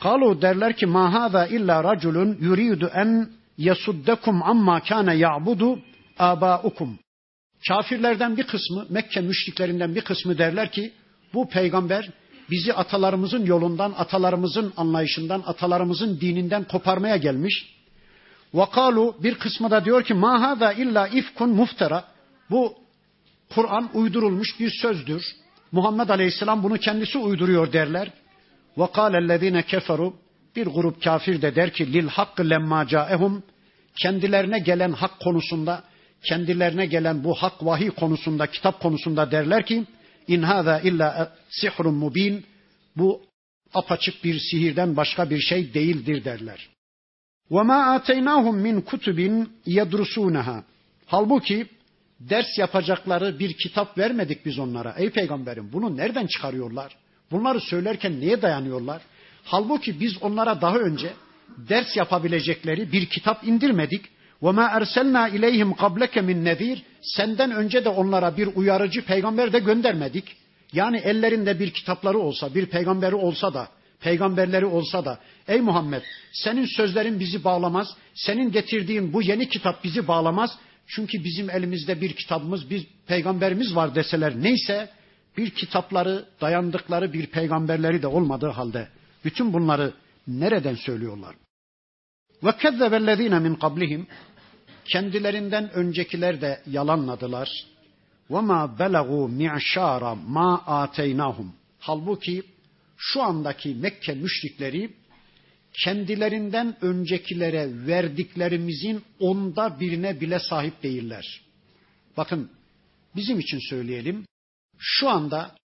kalu 0.00 0.42
derler 0.42 0.76
ki 0.76 0.86
ma 0.86 1.12
hâzâ 1.12 1.46
illa 1.46 1.84
raculun 1.84 2.38
yuridu 2.40 2.90
en 2.94 3.28
yasuddakum 3.58 4.42
amma 4.42 4.80
kana 4.80 5.12
ya'budu 5.12 5.78
abaukum. 6.18 6.98
Kafirlerden 7.68 8.36
bir 8.36 8.46
kısmı, 8.46 8.86
Mekke 8.90 9.20
müşriklerinden 9.20 9.94
bir 9.94 10.00
kısmı 10.00 10.38
derler 10.38 10.72
ki 10.72 10.92
bu 11.34 11.48
peygamber 11.48 12.10
bizi 12.50 12.74
atalarımızın 12.74 13.46
yolundan, 13.46 13.94
atalarımızın 13.98 14.72
anlayışından, 14.76 15.42
atalarımızın 15.46 16.20
dininden 16.20 16.64
koparmaya 16.64 17.16
gelmiş. 17.16 17.76
Vakalu 18.54 19.16
bir 19.22 19.34
kısmı 19.34 19.70
da 19.70 19.84
diyor 19.84 20.04
ki 20.04 20.14
ma 20.14 20.40
hada 20.40 20.72
illa 20.72 21.08
ifkun 21.08 21.50
muftara. 21.50 22.04
Bu 22.50 22.74
Kur'an 23.54 23.90
uydurulmuş 23.94 24.60
bir 24.60 24.70
sözdür. 24.70 25.22
Muhammed 25.72 26.08
Aleyhisselam 26.08 26.62
bunu 26.62 26.78
kendisi 26.78 27.18
uyduruyor 27.18 27.72
derler. 27.72 28.10
Ve 28.78 28.86
kâlellezîne 28.92 29.62
keferu 29.62 30.14
bir 30.56 30.66
grup 30.66 31.02
kafir 31.02 31.42
de 31.42 31.54
der 31.54 31.72
ki 31.72 31.92
lil 31.92 32.08
hakkı 32.08 32.50
lemma 32.50 32.86
caehum 32.86 33.42
kendilerine 34.02 34.58
gelen 34.58 34.92
hak 34.92 35.20
konusunda 35.20 35.82
kendilerine 36.28 36.86
gelen 36.86 37.24
bu 37.24 37.34
hak 37.34 37.64
vahiy 37.66 37.90
konusunda 37.90 38.46
kitap 38.46 38.80
konusunda 38.80 39.30
derler 39.30 39.66
ki 39.66 39.84
İn 40.28 40.42
hâzâ 40.42 40.80
illâ 40.80 41.32
sihrun 41.50 41.94
mubin. 41.94 42.44
Bu 42.96 43.22
apaçık 43.74 44.24
bir 44.24 44.38
sihirden 44.38 44.96
başka 44.96 45.30
bir 45.30 45.40
şey 45.40 45.74
değildir 45.74 46.24
derler. 46.24 46.68
Ve 47.50 47.62
ma 47.62 47.94
ateynahum 47.94 48.56
min 48.56 48.80
kutubin 48.80 49.52
yedrusunaha. 49.66 50.64
Halbuki 51.06 51.66
ders 52.20 52.58
yapacakları 52.58 53.38
bir 53.38 53.52
kitap 53.52 53.98
vermedik 53.98 54.46
biz 54.46 54.58
onlara. 54.58 54.94
Ey 54.98 55.10
peygamberim 55.10 55.72
bunu 55.72 55.96
nereden 55.96 56.26
çıkarıyorlar? 56.26 56.96
Bunları 57.30 57.60
söylerken 57.60 58.20
neye 58.20 58.42
dayanıyorlar? 58.42 59.02
Halbuki 59.44 60.00
biz 60.00 60.22
onlara 60.22 60.60
daha 60.60 60.78
önce 60.78 61.12
ders 61.56 61.96
yapabilecekleri 61.96 62.92
bir 62.92 63.06
kitap 63.06 63.44
indirmedik. 63.44 64.04
Ve 64.42 64.50
ma 64.50 64.68
erselna 64.72 65.28
ileyhim 65.28 65.74
qableke 65.74 66.20
min 66.20 66.44
nedir? 66.44 66.82
Senden 67.06 67.50
önce 67.50 67.84
de 67.84 67.88
onlara 67.88 68.36
bir 68.36 68.46
uyarıcı 68.46 69.04
peygamber 69.04 69.52
de 69.52 69.58
göndermedik. 69.58 70.36
Yani 70.72 70.96
ellerinde 70.96 71.60
bir 71.60 71.70
kitapları 71.70 72.18
olsa, 72.18 72.54
bir 72.54 72.66
peygamberi 72.66 73.14
olsa 73.14 73.54
da, 73.54 73.68
peygamberleri 74.00 74.66
olsa 74.66 75.04
da, 75.04 75.18
ey 75.48 75.60
Muhammed 75.60 76.02
senin 76.32 76.66
sözlerin 76.76 77.20
bizi 77.20 77.44
bağlamaz, 77.44 77.96
senin 78.14 78.52
getirdiğin 78.52 79.12
bu 79.12 79.22
yeni 79.22 79.48
kitap 79.48 79.84
bizi 79.84 80.08
bağlamaz. 80.08 80.58
Çünkü 80.86 81.24
bizim 81.24 81.50
elimizde 81.50 82.00
bir 82.00 82.12
kitabımız, 82.12 82.70
bir 82.70 82.86
peygamberimiz 83.06 83.76
var 83.76 83.94
deseler 83.94 84.42
neyse, 84.42 84.90
bir 85.36 85.50
kitapları, 85.50 86.24
dayandıkları 86.40 87.12
bir 87.12 87.26
peygamberleri 87.26 88.02
de 88.02 88.06
olmadığı 88.06 88.48
halde 88.50 88.88
bütün 89.24 89.52
bunları 89.52 89.92
nereden 90.26 90.74
söylüyorlar? 90.74 91.34
Ve 92.44 92.56
kezzebellezine 92.56 93.38
min 93.38 93.54
kablihim 93.54 94.06
kendilerinden 94.88 95.70
öncekiler 95.70 96.40
de 96.40 96.62
yalanladılar. 96.66 97.48
Ma 98.28 98.78
belagu 98.78 99.28
mi'şara 99.28 100.14
ma 100.14 100.58
ateynahum. 100.66 101.54
Halbuki 101.78 102.42
şu 102.96 103.22
andaki 103.22 103.74
Mekke 103.74 104.14
müşrikleri 104.14 104.90
kendilerinden 105.84 106.76
öncekilere 106.80 107.86
verdiklerimizin 107.86 109.02
onda 109.20 109.80
birine 109.80 110.20
bile 110.20 110.38
sahip 110.38 110.82
değiller. 110.82 111.40
Bakın 112.16 112.50
bizim 113.16 113.40
için 113.40 113.58
söyleyelim. 113.70 114.26
Şu 114.78 115.08
anda 115.08 115.56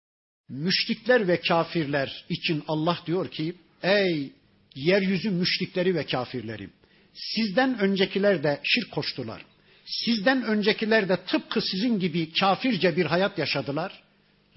müşrikler 0.49 1.27
ve 1.27 1.41
kafirler 1.41 2.25
için 2.29 2.63
Allah 2.67 2.99
diyor 3.05 3.31
ki 3.31 3.55
ey 3.83 4.31
yeryüzü 4.75 5.29
müşrikleri 5.29 5.95
ve 5.95 6.05
kafirleri 6.05 6.69
sizden 7.13 7.79
öncekiler 7.79 8.43
de 8.43 8.59
şirk 8.63 8.91
koştular. 8.91 9.45
Sizden 9.85 10.43
öncekiler 10.43 11.09
de 11.09 11.17
tıpkı 11.27 11.61
sizin 11.61 11.99
gibi 11.99 12.33
kafirce 12.33 12.97
bir 12.97 13.05
hayat 13.05 13.37
yaşadılar. 13.37 14.03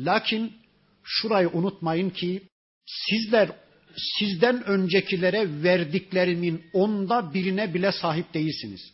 Lakin 0.01 0.53
şurayı 1.05 1.49
unutmayın 1.49 2.11
ki 2.11 2.43
sizler 2.87 3.51
sizden 4.19 4.65
öncekilere 4.65 5.63
verdiklerimin 5.63 6.63
onda 6.73 7.35
birine 7.35 7.75
bile 7.75 7.93
sahip 7.93 8.35
değilsiniz. 8.35 8.93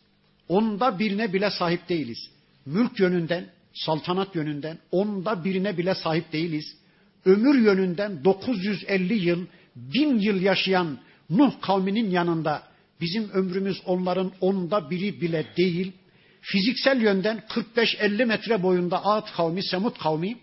Onda 0.49 0.99
birine 0.99 1.33
bile 1.33 1.51
sahip 1.51 1.89
değiliz. 1.89 2.31
Mülk 2.67 3.01
yönünden, 3.01 3.51
saltanat 3.75 4.35
yönünden 4.37 4.79
onda 4.91 5.45
birine 5.45 5.79
bile 5.79 5.95
sahip 5.95 6.33
değiliz. 6.33 6.77
Ömür 7.25 7.59
yönünden 7.59 8.25
950 8.25 9.15
yıl, 9.15 9.47
bin 9.77 10.19
yıl 10.19 10.41
yaşayan 10.41 10.99
Nuh 11.31 11.61
kavminin 11.61 12.11
yanında 12.11 12.70
bizim 13.01 13.31
ömrümüz 13.31 13.81
onların 13.87 14.33
onda 14.41 14.91
biri 14.91 15.21
bile 15.21 15.47
değil. 15.57 15.93
Fiziksel 16.41 17.01
yönden 17.01 17.43
45-50 17.77 18.25
metre 18.25 18.63
boyunda 18.63 19.05
Ad 19.05 19.27
kavmi, 19.37 19.63
Semut 19.63 19.99
kavmi, 19.99 20.37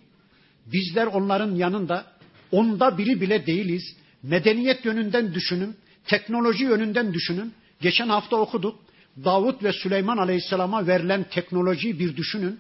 bizler 0.66 1.06
onların 1.06 1.56
yanında 1.56 2.06
onda 2.52 2.98
biri 2.98 3.22
bile 3.22 3.46
değiliz. 3.46 3.84
Medeniyet 4.24 4.86
yönünden 4.86 5.34
düşünün, 5.34 5.76
teknoloji 6.06 6.64
yönünden 6.64 7.14
düşünün. 7.14 7.54
Geçen 7.82 8.10
hafta 8.10 8.36
okuduk. 8.36 8.80
Davut 9.26 9.64
ve 9.64 9.74
Süleyman 9.74 10.18
Aleyhisselam'a 10.18 10.88
verilen 10.88 11.24
teknolojiyi 11.24 12.00
bir 12.00 12.18
düşünün. 12.18 12.60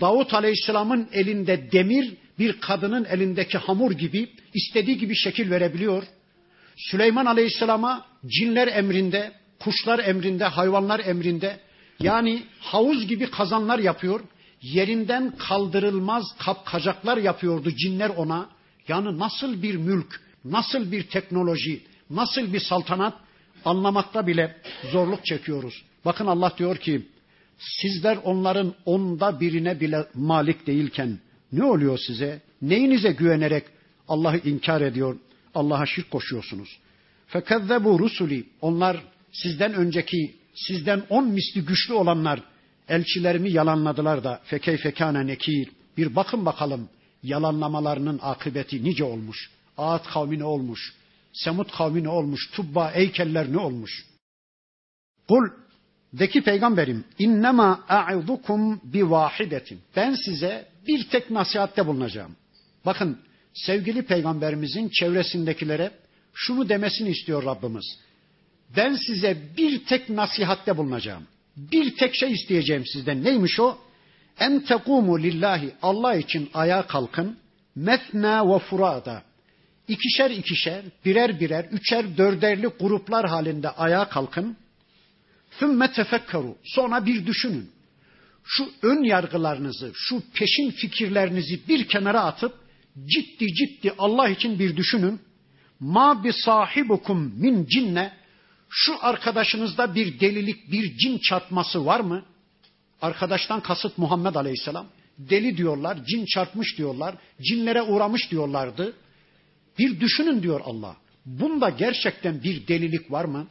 Davut 0.00 0.34
Aleyhisselam'ın 0.34 1.08
elinde 1.12 1.72
demir 1.72 2.14
bir 2.38 2.60
kadının 2.60 3.04
elindeki 3.04 3.58
hamur 3.58 3.92
gibi 3.92 4.28
istediği 4.54 4.98
gibi 4.98 5.14
şekil 5.16 5.50
verebiliyor. 5.50 6.02
Süleyman 6.76 7.26
Aleyhisselam'a 7.26 8.06
cinler 8.26 8.68
emrinde, 8.68 9.32
kuşlar 9.60 9.98
emrinde, 9.98 10.44
hayvanlar 10.44 11.00
emrinde 11.00 11.60
yani 12.00 12.42
havuz 12.60 13.06
gibi 13.06 13.30
kazanlar 13.30 13.78
yapıyor. 13.78 14.20
Yerinden 14.62 15.36
kaldırılmaz 15.38 16.24
kapkacaklar 16.38 17.16
yapıyordu 17.16 17.70
cinler 17.70 18.08
ona. 18.08 18.48
Yani 18.88 19.18
nasıl 19.18 19.62
bir 19.62 19.74
mülk, 19.74 20.20
nasıl 20.44 20.92
bir 20.92 21.02
teknoloji, 21.02 21.82
nasıl 22.10 22.52
bir 22.52 22.60
saltanat 22.60 23.14
anlamakta 23.64 24.26
bile 24.26 24.56
zorluk 24.92 25.26
çekiyoruz. 25.26 25.84
Bakın 26.04 26.26
Allah 26.26 26.52
diyor 26.58 26.76
ki 26.76 27.06
sizler 27.58 28.18
onların 28.24 28.74
onda 28.84 29.40
birine 29.40 29.80
bile 29.80 30.06
malik 30.14 30.66
değilken 30.66 31.18
ne 31.52 31.64
oluyor 31.64 31.98
size? 32.06 32.40
Neyinize 32.62 33.12
güvenerek 33.12 33.64
Allah'ı 34.08 34.38
inkar 34.38 34.80
ediyor, 34.80 35.16
Allah'a 35.54 35.86
şirk 35.86 36.10
koşuyorsunuz? 36.10 36.78
Fekezzebu 37.26 37.98
rusuli 37.98 38.46
onlar 38.60 39.04
sizden 39.32 39.74
önceki, 39.74 40.36
sizden 40.54 41.02
on 41.08 41.28
misli 41.28 41.64
güçlü 41.64 41.94
olanlar 41.94 42.42
elçilerimi 42.88 43.50
yalanladılar 43.50 44.24
da 44.24 44.40
fekeyfe 44.44 44.92
kâne 44.92 45.26
nekir. 45.26 45.68
Bir 45.96 46.16
bakın 46.16 46.46
bakalım 46.46 46.88
yalanlamalarının 47.22 48.18
akıbeti 48.22 48.84
nice 48.84 49.04
olmuş. 49.04 49.50
Ağat 49.78 50.06
kavmi 50.06 50.38
ne 50.38 50.44
olmuş? 50.44 50.94
Semut 51.32 51.72
kavmi 51.72 52.04
ne 52.04 52.08
olmuş? 52.08 52.50
Tubba, 52.50 52.90
Eykeller 52.90 53.52
ne 53.52 53.58
olmuş? 53.58 54.06
Kul 55.28 55.48
de 56.12 56.28
ki 56.28 56.42
peygamberim 56.42 57.04
innema 57.18 57.84
a'udukum 57.88 58.80
bi 58.84 59.10
vahidetin. 59.10 59.80
Ben 59.96 60.14
size 60.14 60.68
bir 60.86 61.08
tek 61.08 61.30
nasihatte 61.30 61.86
bulunacağım. 61.86 62.36
Bakın 62.86 63.18
sevgili 63.54 64.02
peygamberimizin 64.02 64.88
çevresindekilere 64.88 65.90
şunu 66.34 66.68
demesini 66.68 67.08
istiyor 67.10 67.44
Rabbimiz. 67.44 67.98
Ben 68.76 68.94
size 68.94 69.36
bir 69.56 69.84
tek 69.84 70.08
nasihatte 70.08 70.76
bulunacağım. 70.76 71.26
Bir 71.56 71.96
tek 71.96 72.14
şey 72.14 72.32
isteyeceğim 72.32 72.86
sizden. 72.86 73.24
Neymiş 73.24 73.60
o? 73.60 73.78
En 74.40 74.60
tekumu 74.60 75.22
lillahi 75.22 75.70
Allah 75.82 76.14
için 76.14 76.50
ayağa 76.54 76.86
kalkın. 76.86 77.38
Metna 77.74 78.54
ve 78.54 78.58
furada. 78.58 79.22
İkişer 79.88 80.30
ikişer, 80.30 80.84
birer 81.04 81.40
birer, 81.40 81.64
üçer 81.64 82.16
dörderli 82.16 82.66
gruplar 82.66 83.28
halinde 83.28 83.70
ayağa 83.70 84.08
kalkın. 84.08 84.56
Sümme 85.50 85.92
tefekkeru. 85.92 86.56
Sonra 86.64 87.06
bir 87.06 87.26
düşünün. 87.26 87.70
Şu 88.44 88.68
ön 88.82 89.02
yargılarınızı, 89.02 89.92
şu 89.94 90.22
peşin 90.34 90.70
fikirlerinizi 90.70 91.68
bir 91.68 91.88
kenara 91.88 92.24
atıp 92.24 92.54
ciddi 93.06 93.46
ciddi 93.54 93.92
Allah 93.98 94.28
için 94.28 94.58
bir 94.58 94.76
düşünün. 94.76 95.20
Ma 95.80 96.24
bi 96.24 96.32
sahibukum 96.32 97.32
min 97.36 97.66
cinne. 97.66 98.17
Şu 98.70 98.96
arkadaşınızda 99.00 99.94
bir 99.94 100.20
delilik, 100.20 100.72
bir 100.72 100.96
cin 100.96 101.18
çarpması 101.18 101.86
var 101.86 102.00
mı? 102.00 102.24
Arkadaştan 103.02 103.60
kasıt 103.60 103.98
Muhammed 103.98 104.34
Aleyhisselam. 104.34 104.86
Deli 105.18 105.56
diyorlar, 105.56 106.04
cin 106.04 106.24
çarpmış 106.24 106.78
diyorlar, 106.78 107.14
cinlere 107.40 107.82
uğramış 107.82 108.30
diyorlardı. 108.30 108.96
Bir 109.78 110.00
düşünün 110.00 110.42
diyor 110.42 110.60
Allah. 110.64 110.96
Bunda 111.26 111.70
gerçekten 111.70 112.42
bir 112.42 112.66
delilik 112.68 113.12
var 113.12 113.24
mı? 113.24 113.46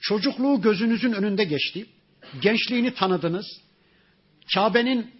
Çocukluğu 0.00 0.60
gözünüzün 0.60 1.12
önünde 1.12 1.44
geçti. 1.44 1.86
Gençliğini 2.40 2.94
tanıdınız. 2.94 3.46
Kabe'nin 4.54 5.10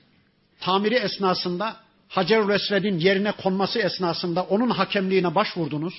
tamiri 0.61 0.95
esnasında 0.95 1.77
Hacerül 2.09 3.01
yerine 3.01 3.33
konması 3.33 3.79
esnasında 3.79 4.43
onun 4.43 4.71
hakemliğine 4.71 5.35
başvurdunuz. 5.35 5.95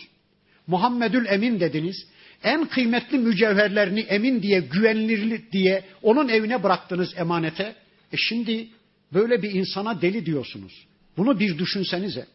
Muhammedül 0.67 1.25
Emin 1.25 1.59
dediniz. 1.59 2.07
En 2.43 2.65
kıymetli 2.65 3.17
mücevherlerini 3.17 3.99
emin 3.99 4.41
diye, 4.41 4.59
güvenilir 4.59 5.51
diye 5.51 5.83
onun 6.01 6.29
evine 6.29 6.63
bıraktınız 6.63 7.13
emanete. 7.17 7.75
E 8.13 8.17
şimdi 8.17 8.67
böyle 9.13 9.41
bir 9.41 9.51
insana 9.51 10.01
deli 10.01 10.25
diyorsunuz. 10.25 10.87
Bunu 11.17 11.39
bir 11.39 11.57
düşünsenize. 11.57 12.27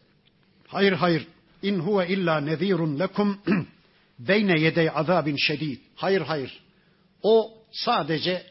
Hayır 0.67 0.91
hayır. 0.91 1.27
İn 1.63 1.79
huve 1.79 2.07
illa 2.07 2.39
nezirun 2.39 2.99
lekum 2.99 3.39
beyne 4.19 4.61
yedey 4.61 4.89
azabin 4.93 5.35
şedid. 5.35 5.79
Hayır 5.95 6.21
hayır. 6.21 6.59
O 7.23 7.53
sadece 7.71 8.43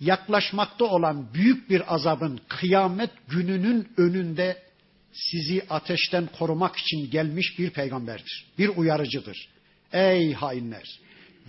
yaklaşmakta 0.00 0.84
olan 0.84 1.34
büyük 1.34 1.70
bir 1.70 1.94
azabın 1.94 2.40
kıyamet 2.48 3.10
gününün 3.28 3.88
önünde 3.96 4.62
sizi 5.12 5.62
ateşten 5.70 6.26
korumak 6.26 6.76
için 6.76 7.10
gelmiş 7.10 7.58
bir 7.58 7.70
peygamberdir. 7.70 8.46
Bir 8.58 8.68
uyarıcıdır. 8.68 9.48
Ey 9.92 10.32
hainler! 10.32 11.00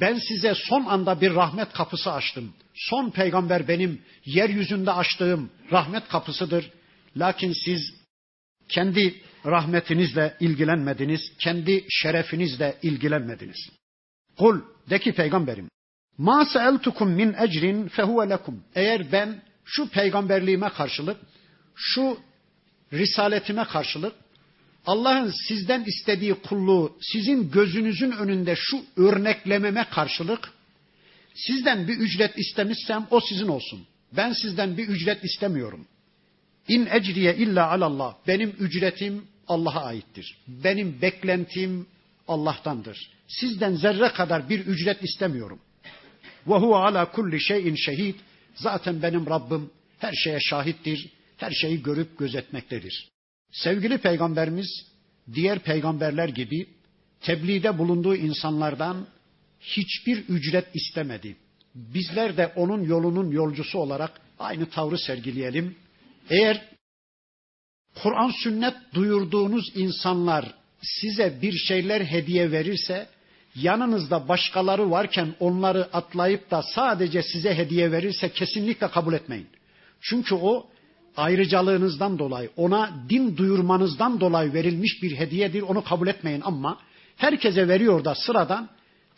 Ben 0.01 0.19
size 0.27 0.53
son 0.55 0.85
anda 0.85 1.21
bir 1.21 1.35
rahmet 1.35 1.73
kapısı 1.73 2.11
açtım. 2.11 2.53
Son 2.73 3.09
peygamber 3.09 3.67
benim 3.67 4.01
yeryüzünde 4.25 4.91
açtığım 4.91 5.51
rahmet 5.71 6.07
kapısıdır. 6.07 6.71
Lakin 7.17 7.53
siz 7.65 7.93
kendi 8.69 9.21
rahmetinizle 9.45 10.37
ilgilenmediniz, 10.39 11.21
kendi 11.39 11.85
şerefinizle 11.89 12.77
ilgilenmediniz. 12.81 13.69
Kul 14.37 14.61
de 14.89 14.99
ki 14.99 15.13
peygamberim, 15.13 15.69
ma 16.17 16.45
seeltukum 16.45 17.11
min 17.11 17.33
ecrin 17.33 17.87
fehuve 17.87 18.29
lekum. 18.29 18.63
Eğer 18.75 19.11
ben 19.11 19.41
şu 19.65 19.89
peygamberliğime 19.89 20.69
karşılık, 20.69 21.17
şu 21.75 22.17
risaletime 22.93 23.63
karşılık 23.63 24.15
Allah'ın 24.85 25.33
sizden 25.47 25.83
istediği 25.83 26.33
kulluğu 26.33 26.97
sizin 27.01 27.51
gözünüzün 27.51 28.11
önünde 28.11 28.55
şu 28.57 28.85
örneklememe 28.97 29.85
karşılık 29.91 30.53
sizden 31.35 31.87
bir 31.87 31.97
ücret 31.97 32.37
istemişsem 32.37 33.07
o 33.11 33.21
sizin 33.21 33.47
olsun. 33.47 33.87
Ben 34.11 34.33
sizden 34.33 34.77
bir 34.77 34.87
ücret 34.87 35.23
istemiyorum. 35.23 35.87
İn 36.67 36.85
ecriye 36.85 37.35
illa 37.35 37.71
alallah. 37.71 38.15
Benim 38.27 38.55
ücretim 38.59 39.27
Allah'a 39.47 39.83
aittir. 39.85 40.37
Benim 40.47 41.01
beklentim 41.01 41.87
Allah'tandır. 42.27 43.11
Sizden 43.27 43.75
zerre 43.75 44.13
kadar 44.13 44.49
bir 44.49 44.59
ücret 44.59 45.03
istemiyorum. 45.03 45.59
Ve 46.47 46.53
huve 46.53 46.75
ala 46.75 47.11
kulli 47.11 47.41
şeyin 47.41 47.75
şehid. 47.75 48.15
Zaten 48.55 49.01
benim 49.01 49.25
Rabbim 49.25 49.69
her 49.99 50.13
şeye 50.13 50.39
şahittir. 50.39 51.09
Her 51.37 51.51
şeyi 51.51 51.83
görüp 51.83 52.17
gözetmektedir. 52.17 53.12
Sevgili 53.53 53.97
peygamberimiz 53.97 54.85
diğer 55.33 55.59
peygamberler 55.59 56.29
gibi 56.29 56.67
tebliğde 57.21 57.77
bulunduğu 57.77 58.15
insanlardan 58.15 59.07
hiçbir 59.59 60.17
ücret 60.17 60.67
istemedi. 60.73 61.35
Bizler 61.75 62.37
de 62.37 62.47
onun 62.55 62.83
yolunun 62.83 63.31
yolcusu 63.31 63.79
olarak 63.79 64.21
aynı 64.39 64.69
tavrı 64.69 64.97
sergileyelim. 64.97 65.75
Eğer 66.29 66.61
Kur'an 67.95 68.31
sünnet 68.43 68.75
duyurduğunuz 68.93 69.71
insanlar 69.75 70.53
size 70.81 71.41
bir 71.41 71.53
şeyler 71.53 72.01
hediye 72.01 72.51
verirse 72.51 73.07
yanınızda 73.55 74.27
başkaları 74.27 74.91
varken 74.91 75.35
onları 75.39 75.83
atlayıp 75.93 76.51
da 76.51 76.63
sadece 76.63 77.23
size 77.23 77.57
hediye 77.57 77.91
verirse 77.91 78.29
kesinlikle 78.29 78.87
kabul 78.87 79.13
etmeyin. 79.13 79.47
Çünkü 80.01 80.35
o 80.35 80.69
ayrıcalığınızdan 81.17 82.19
dolayı, 82.19 82.49
ona 82.57 82.91
din 83.09 83.37
duyurmanızdan 83.37 84.19
dolayı 84.19 84.53
verilmiş 84.53 85.03
bir 85.03 85.15
hediyedir. 85.17 85.61
Onu 85.61 85.83
kabul 85.83 86.07
etmeyin 86.07 86.41
ama 86.45 86.79
herkese 87.17 87.67
veriyor 87.67 88.05
da 88.05 88.15
sıradan 88.15 88.69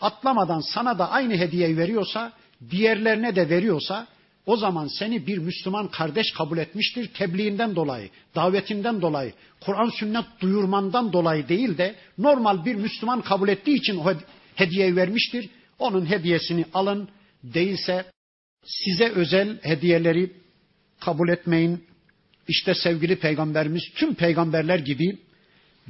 atlamadan 0.01 0.59
sana 0.59 0.99
da 0.99 1.11
aynı 1.11 1.37
hediyeyi 1.37 1.77
veriyorsa, 1.77 2.31
diğerlerine 2.69 3.35
de 3.35 3.49
veriyorsa 3.49 4.07
o 4.45 4.57
zaman 4.57 4.87
seni 4.87 5.27
bir 5.27 5.37
Müslüman 5.37 5.87
kardeş 5.87 6.31
kabul 6.31 6.57
etmiştir. 6.57 7.07
Tebliğinden 7.13 7.75
dolayı, 7.75 8.09
davetinden 8.35 9.01
dolayı, 9.01 9.33
Kur'an 9.61 9.89
sünnet 9.89 10.25
duyurmandan 10.41 11.13
dolayı 11.13 11.47
değil 11.47 11.77
de 11.77 11.95
normal 12.17 12.65
bir 12.65 12.75
Müslüman 12.75 13.21
kabul 13.21 13.49
ettiği 13.49 13.75
için 13.75 13.97
o 13.97 14.13
hediyeyi 14.55 14.95
vermiştir. 14.95 15.49
Onun 15.79 16.05
hediyesini 16.05 16.65
alın. 16.73 17.09
Değilse 17.43 18.05
size 18.65 19.09
özel 19.09 19.59
hediyeleri 19.61 20.31
kabul 21.05 21.29
etmeyin. 21.29 21.83
İşte 22.47 22.73
sevgili 22.73 23.15
peygamberimiz 23.15 23.83
tüm 23.95 24.15
peygamberler 24.15 24.79
gibi 24.79 25.17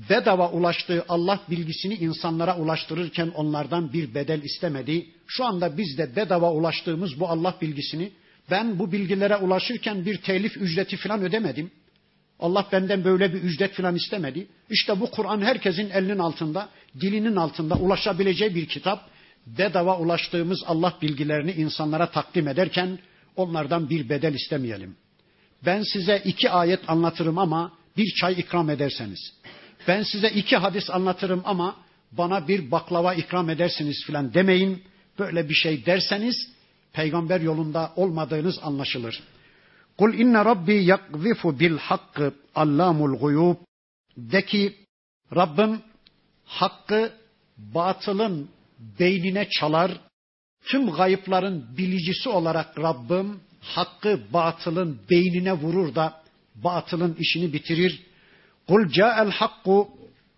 bedava 0.09 0.51
ulaştığı 0.51 1.05
Allah 1.09 1.39
bilgisini 1.49 1.93
insanlara 1.93 2.57
ulaştırırken 2.57 3.28
onlardan 3.28 3.93
bir 3.93 4.16
bedel 4.16 4.43
istemedi. 4.43 5.05
Şu 5.28 5.45
anda 5.45 5.78
biz 5.78 5.97
de 5.97 6.16
bedava 6.16 6.51
ulaştığımız 6.51 7.20
bu 7.20 7.28
Allah 7.30 7.55
bilgisini 7.61 8.11
ben 8.51 8.80
bu 8.80 8.91
bilgilere 8.91 9.38
ulaşırken 9.38 10.05
bir 10.05 10.18
telif 10.18 10.57
ücreti 10.57 10.97
falan 10.97 11.22
ödemedim. 11.22 11.72
Allah 12.39 12.68
benden 12.72 13.03
böyle 13.03 13.34
bir 13.34 13.41
ücret 13.41 13.74
falan 13.74 13.95
istemedi. 13.95 14.47
İşte 14.70 14.99
bu 14.99 15.11
Kur'an 15.11 15.41
herkesin 15.41 15.89
elinin 15.89 16.20
altında, 16.20 16.70
dilinin 17.01 17.36
altında 17.36 17.76
ulaşabileceği 17.76 18.55
bir 18.55 18.66
kitap. 18.66 19.09
Bedava 19.45 19.99
ulaştığımız 19.99 20.63
Allah 20.68 20.93
bilgilerini 21.01 21.51
insanlara 21.51 22.11
takdim 22.11 22.47
ederken 22.47 22.99
onlardan 23.36 23.89
bir 23.89 24.09
bedel 24.09 24.34
istemeyelim. 24.34 24.95
Ben 25.66 25.82
size 25.82 26.22
iki 26.26 26.49
ayet 26.49 26.89
anlatırım 26.89 27.38
ama 27.38 27.72
bir 27.97 28.13
çay 28.22 28.34
ikram 28.34 28.70
ederseniz. 28.70 29.34
Ben 29.88 30.03
size 30.03 30.30
iki 30.30 30.57
hadis 30.57 30.89
anlatırım 30.89 31.41
ama 31.45 31.76
bana 32.11 32.47
bir 32.47 32.72
baklava 32.72 33.13
ikram 33.13 33.49
edersiniz 33.49 34.03
filan 34.05 34.34
demeyin. 34.34 34.84
Böyle 35.20 35.49
bir 35.49 35.53
şey 35.53 35.86
derseniz 35.86 36.36
peygamber 36.93 37.41
yolunda 37.41 37.93
olmadığınız 37.95 38.59
anlaşılır. 38.63 39.24
Kul 39.97 40.13
inne 40.13 40.45
rabbi 40.45 40.86
yakzifu 40.86 41.59
bil 41.59 41.78
hakkı 41.78 42.34
allamul 42.55 43.20
guyub. 43.20 43.55
De 44.18 44.45
ki 44.45 44.76
Rabbim 45.36 45.82
hakkı 46.45 47.11
batılın 47.57 48.49
beynine 48.99 49.49
çalar. 49.49 49.91
Tüm 50.66 50.91
gayıpların 50.91 51.78
bilicisi 51.78 52.30
olarak 52.30 52.80
Rabbim 52.80 53.39
hakkı 53.66 54.20
batılın 54.34 54.99
beynine 55.09 55.53
vurur 55.53 55.95
da 55.95 56.22
batılın 56.55 57.16
işini 57.20 57.53
bitirir. 57.53 58.03
Kul 58.68 58.89
ca'el 58.89 59.32
hakku 59.32 59.89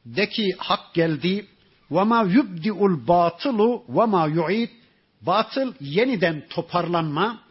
de 0.05 0.29
ki 0.29 0.55
hak 0.57 0.93
geldi 0.93 1.45
ve 1.91 2.03
ma 2.03 2.23
yubdi'ul 2.23 3.07
batılu 3.07 3.83
ve 3.89 4.05
ma 4.05 4.27
yu'id 4.27 4.69
Batıl 5.21 5.73
yeniden 5.79 6.47
toparlanma, 6.49 7.43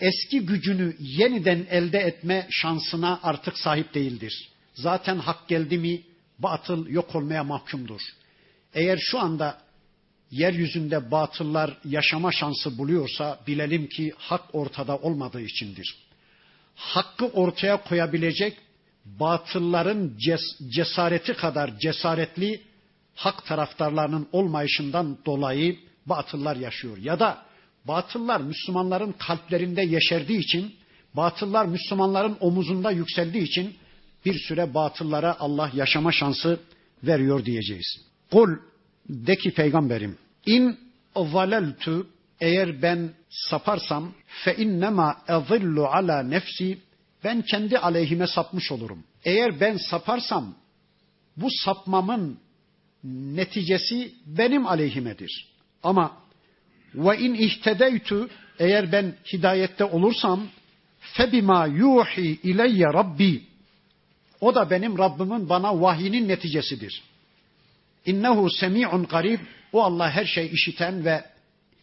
eski 0.00 0.46
gücünü 0.46 0.96
yeniden 0.98 1.66
elde 1.70 1.98
etme 1.98 2.46
şansına 2.50 3.20
artık 3.22 3.58
sahip 3.58 3.94
değildir. 3.94 4.48
Zaten 4.74 5.16
hak 5.18 5.48
geldi 5.48 5.78
mi 5.78 6.02
batıl 6.38 6.86
yok 6.86 7.14
olmaya 7.14 7.44
mahkumdur. 7.44 8.00
Eğer 8.74 8.98
şu 8.98 9.20
anda 9.20 9.58
yeryüzünde 10.32 11.10
batıllar 11.10 11.78
yaşama 11.84 12.32
şansı 12.32 12.78
buluyorsa 12.78 13.38
bilelim 13.46 13.88
ki 13.88 14.12
hak 14.18 14.42
ortada 14.52 14.96
olmadığı 14.96 15.40
içindir. 15.40 15.96
Hakkı 16.74 17.26
ortaya 17.26 17.84
koyabilecek 17.84 18.56
batılların 19.04 20.12
ces 20.18 20.40
cesareti 20.74 21.34
kadar 21.34 21.78
cesaretli 21.78 22.62
hak 23.14 23.46
taraftarlarının 23.46 24.28
olmayışından 24.32 25.18
dolayı 25.26 25.78
batıllar 26.06 26.56
yaşıyor. 26.56 26.96
Ya 26.96 27.20
da 27.20 27.42
batıllar 27.84 28.40
Müslümanların 28.40 29.12
kalplerinde 29.12 29.82
yeşerdiği 29.82 30.38
için, 30.38 30.74
batıllar 31.14 31.66
Müslümanların 31.66 32.36
omuzunda 32.40 32.90
yükseldiği 32.90 33.42
için 33.42 33.74
bir 34.24 34.38
süre 34.38 34.74
batıllara 34.74 35.36
Allah 35.40 35.70
yaşama 35.74 36.12
şansı 36.12 36.60
veriyor 37.02 37.44
diyeceğiz. 37.44 38.00
Kul 38.30 38.50
de 39.08 39.36
ki 39.36 39.50
peygamberim 39.50 40.18
in 40.46 40.78
zaleltu 41.16 42.06
eğer 42.40 42.82
ben 42.82 43.10
saparsam 43.30 44.12
fe 44.26 44.56
innema 44.56 45.16
ezillu 45.28 45.86
ala 45.86 46.22
nefsi 46.22 46.78
ben 47.24 47.42
kendi 47.42 47.78
aleyhime 47.78 48.26
sapmış 48.26 48.72
olurum. 48.72 49.04
Eğer 49.24 49.60
ben 49.60 49.76
saparsam 49.76 50.54
bu 51.36 51.48
sapmamın 51.64 52.38
neticesi 53.04 54.12
benim 54.26 54.66
aleyhimedir. 54.66 55.48
Ama 55.82 56.16
ve 56.94 57.18
in 57.18 57.34
ihtedeytu 57.34 58.30
eğer 58.58 58.92
ben 58.92 59.14
hidayette 59.32 59.84
olursam 59.84 60.48
febima 61.00 61.66
yuhi 61.66 62.40
ileyye 62.42 62.86
rabbi 62.86 63.42
o 64.40 64.54
da 64.54 64.70
benim 64.70 64.98
Rabbimin 64.98 65.48
bana 65.48 65.80
vahyinin 65.80 66.28
neticesidir. 66.28 67.02
İnnehu 68.06 68.50
semi'un 68.50 69.04
garib. 69.04 69.40
O 69.72 69.82
Allah 69.82 70.10
her 70.10 70.24
şey 70.24 70.46
işiten 70.52 71.04
ve 71.04 71.24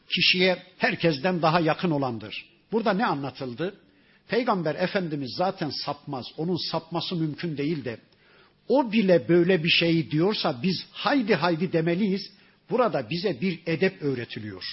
kişiye 0.09 0.63
herkesten 0.77 1.41
daha 1.41 1.59
yakın 1.59 1.91
olandır. 1.91 2.45
Burada 2.71 2.93
ne 2.93 3.05
anlatıldı? 3.05 3.75
Peygamber 4.27 4.75
Efendimiz 4.75 5.33
zaten 5.37 5.69
sapmaz. 5.69 6.25
Onun 6.37 6.71
sapması 6.71 7.15
mümkün 7.15 7.57
değil 7.57 7.85
de 7.85 7.99
o 8.69 8.91
bile 8.91 9.29
böyle 9.29 9.63
bir 9.63 9.69
şeyi 9.69 10.11
diyorsa 10.11 10.59
biz 10.63 10.85
haydi 10.91 11.35
haydi 11.35 11.73
demeliyiz. 11.73 12.31
Burada 12.69 13.09
bize 13.09 13.41
bir 13.41 13.59
edep 13.65 14.01
öğretiliyor. 14.01 14.63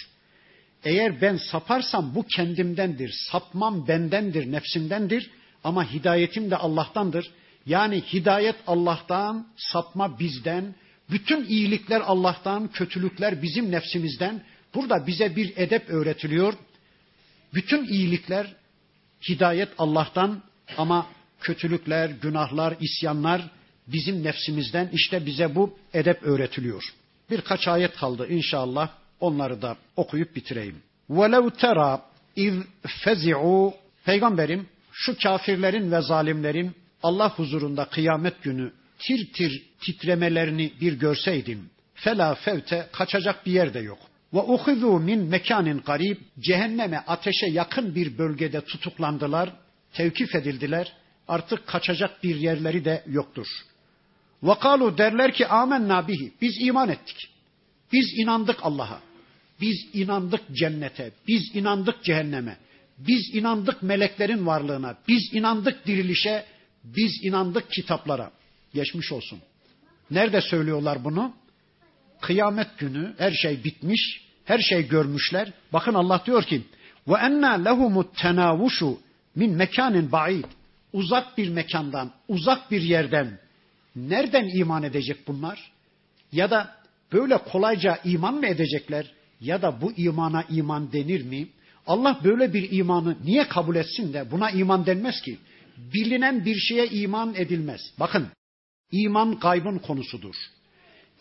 Eğer 0.84 1.20
ben 1.20 1.36
saparsam 1.36 2.14
bu 2.14 2.26
kendimdendir. 2.26 3.14
Sapmam 3.30 3.88
bendendir, 3.88 4.52
nefsimdendir. 4.52 5.30
Ama 5.64 5.92
hidayetim 5.92 6.50
de 6.50 6.56
Allah'tandır. 6.56 7.30
Yani 7.66 8.02
hidayet 8.12 8.56
Allah'tan, 8.66 9.46
sapma 9.56 10.18
bizden, 10.18 10.74
bütün 11.11 11.45
iyilikler 11.45 12.01
Allah'tan, 12.01 12.67
kötülükler 12.67 13.41
bizim 13.41 13.71
nefsimizden. 13.71 14.43
Burada 14.75 15.07
bize 15.07 15.35
bir 15.35 15.53
edep 15.57 15.89
öğretiliyor. 15.89 16.53
Bütün 17.53 17.87
iyilikler, 17.87 18.55
hidayet 19.29 19.69
Allah'tan 19.77 20.41
ama 20.77 21.07
kötülükler, 21.41 22.09
günahlar, 22.09 22.75
isyanlar 22.79 23.41
bizim 23.87 24.23
nefsimizden. 24.23 24.89
İşte 24.93 25.25
bize 25.25 25.55
bu 25.55 25.77
edep 25.93 26.23
öğretiliyor. 26.23 26.83
Birkaç 27.29 27.67
ayet 27.67 27.95
kaldı 27.95 28.27
inşallah. 28.29 28.89
Onları 29.19 29.61
da 29.61 29.77
okuyup 29.95 30.35
bitireyim. 30.35 30.81
وَلَوْ 31.09 31.51
تَرَى 31.51 31.99
اِذْ 32.37 32.63
فَزِعُوا 32.83 33.73
Peygamberim 34.05 34.67
şu 34.91 35.17
kafirlerin 35.23 35.91
ve 35.91 36.01
zalimlerin 36.01 36.71
Allah 37.03 37.29
huzurunda 37.29 37.85
kıyamet 37.85 38.43
günü 38.43 38.71
tir 38.98 39.32
tir 39.32 39.62
titremelerini 39.80 40.72
bir 40.80 40.92
görseydim. 40.92 41.70
Fela 41.94 42.34
fevte 42.34 42.88
kaçacak 42.92 43.46
bir 43.46 43.52
yer 43.52 43.74
de 43.74 43.78
yok. 43.78 43.98
Ve 44.34 44.38
uhizu 44.40 44.98
min 44.98 45.20
mekanin 45.20 45.80
garib 45.80 46.16
cehenneme 46.40 46.98
ateşe 46.98 47.46
yakın 47.46 47.94
bir 47.94 48.18
bölgede 48.18 48.60
tutuklandılar, 48.60 49.52
tevkif 49.92 50.34
edildiler. 50.34 50.92
Artık 51.28 51.66
kaçacak 51.66 52.24
bir 52.24 52.36
yerleri 52.36 52.84
de 52.84 53.04
yoktur. 53.06 53.46
Ve 54.42 54.54
kalu 54.54 54.98
derler 54.98 55.32
ki 55.32 55.46
amenna 55.46 56.08
bihi. 56.08 56.32
Biz 56.42 56.56
iman 56.60 56.88
ettik. 56.88 57.30
Biz 57.92 58.18
inandık 58.18 58.58
Allah'a. 58.62 59.00
Biz 59.60 59.86
inandık 59.92 60.40
cennete. 60.52 61.10
Biz 61.28 61.42
inandık 61.54 62.04
cehenneme. 62.04 62.56
Biz 62.98 63.34
inandık 63.34 63.82
meleklerin 63.82 64.46
varlığına. 64.46 64.98
Biz 65.08 65.34
inandık 65.34 65.86
dirilişe. 65.86 66.44
Biz 66.84 67.24
inandık 67.24 67.70
kitaplara. 67.70 68.30
Geçmiş 68.76 69.12
olsun. 69.12 69.38
Nerede 70.10 70.40
söylüyorlar 70.40 71.04
bunu? 71.04 71.32
Kıyamet 72.20 72.78
günü 72.78 73.14
her 73.18 73.32
şey 73.32 73.64
bitmiş, 73.64 74.20
her 74.44 74.58
şey 74.58 74.88
görmüşler. 74.88 75.52
Bakın 75.72 75.94
Allah 75.94 76.22
diyor 76.26 76.42
ki: 76.42 76.62
"Ve 77.08 77.14
enna 77.14 77.52
lehumut 77.52 78.18
tenavuşu 78.18 78.98
min 79.34 79.56
mekanin 79.56 80.12
ba'id." 80.12 80.44
Uzak 80.92 81.38
bir 81.38 81.48
mekandan, 81.48 82.12
uzak 82.28 82.70
bir 82.70 82.82
yerden 82.82 83.38
nereden 83.96 84.48
iman 84.58 84.82
edecek 84.82 85.28
bunlar? 85.28 85.72
Ya 86.32 86.50
da 86.50 86.76
böyle 87.12 87.38
kolayca 87.38 87.98
iman 88.04 88.34
mı 88.34 88.46
edecekler? 88.46 89.12
Ya 89.40 89.62
da 89.62 89.80
bu 89.80 89.92
imana 89.96 90.44
iman 90.50 90.92
denir 90.92 91.22
mi? 91.22 91.48
Allah 91.86 92.20
böyle 92.24 92.54
bir 92.54 92.70
imanı 92.70 93.16
niye 93.24 93.48
kabul 93.48 93.76
etsin 93.76 94.12
de 94.12 94.30
buna 94.30 94.50
iman 94.50 94.86
denmez 94.86 95.20
ki? 95.20 95.38
bilinen 95.76 96.44
bir 96.44 96.56
şeye 96.56 96.86
iman 96.86 97.34
edilmez. 97.34 97.80
Bakın 98.00 98.28
iman 98.92 99.38
kaybın 99.38 99.78
konusudur. 99.78 100.34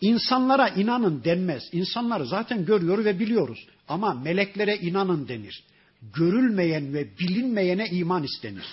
İnsanlara 0.00 0.68
inanın 0.68 1.24
denmez. 1.24 1.62
İnsanları 1.72 2.26
zaten 2.26 2.64
görüyor 2.64 3.04
ve 3.04 3.18
biliyoruz. 3.18 3.66
Ama 3.88 4.14
meleklere 4.14 4.76
inanın 4.76 5.28
denir. 5.28 5.64
Görülmeyen 6.14 6.94
ve 6.94 7.18
bilinmeyene 7.18 7.88
iman 7.88 8.22
istenir. 8.22 8.64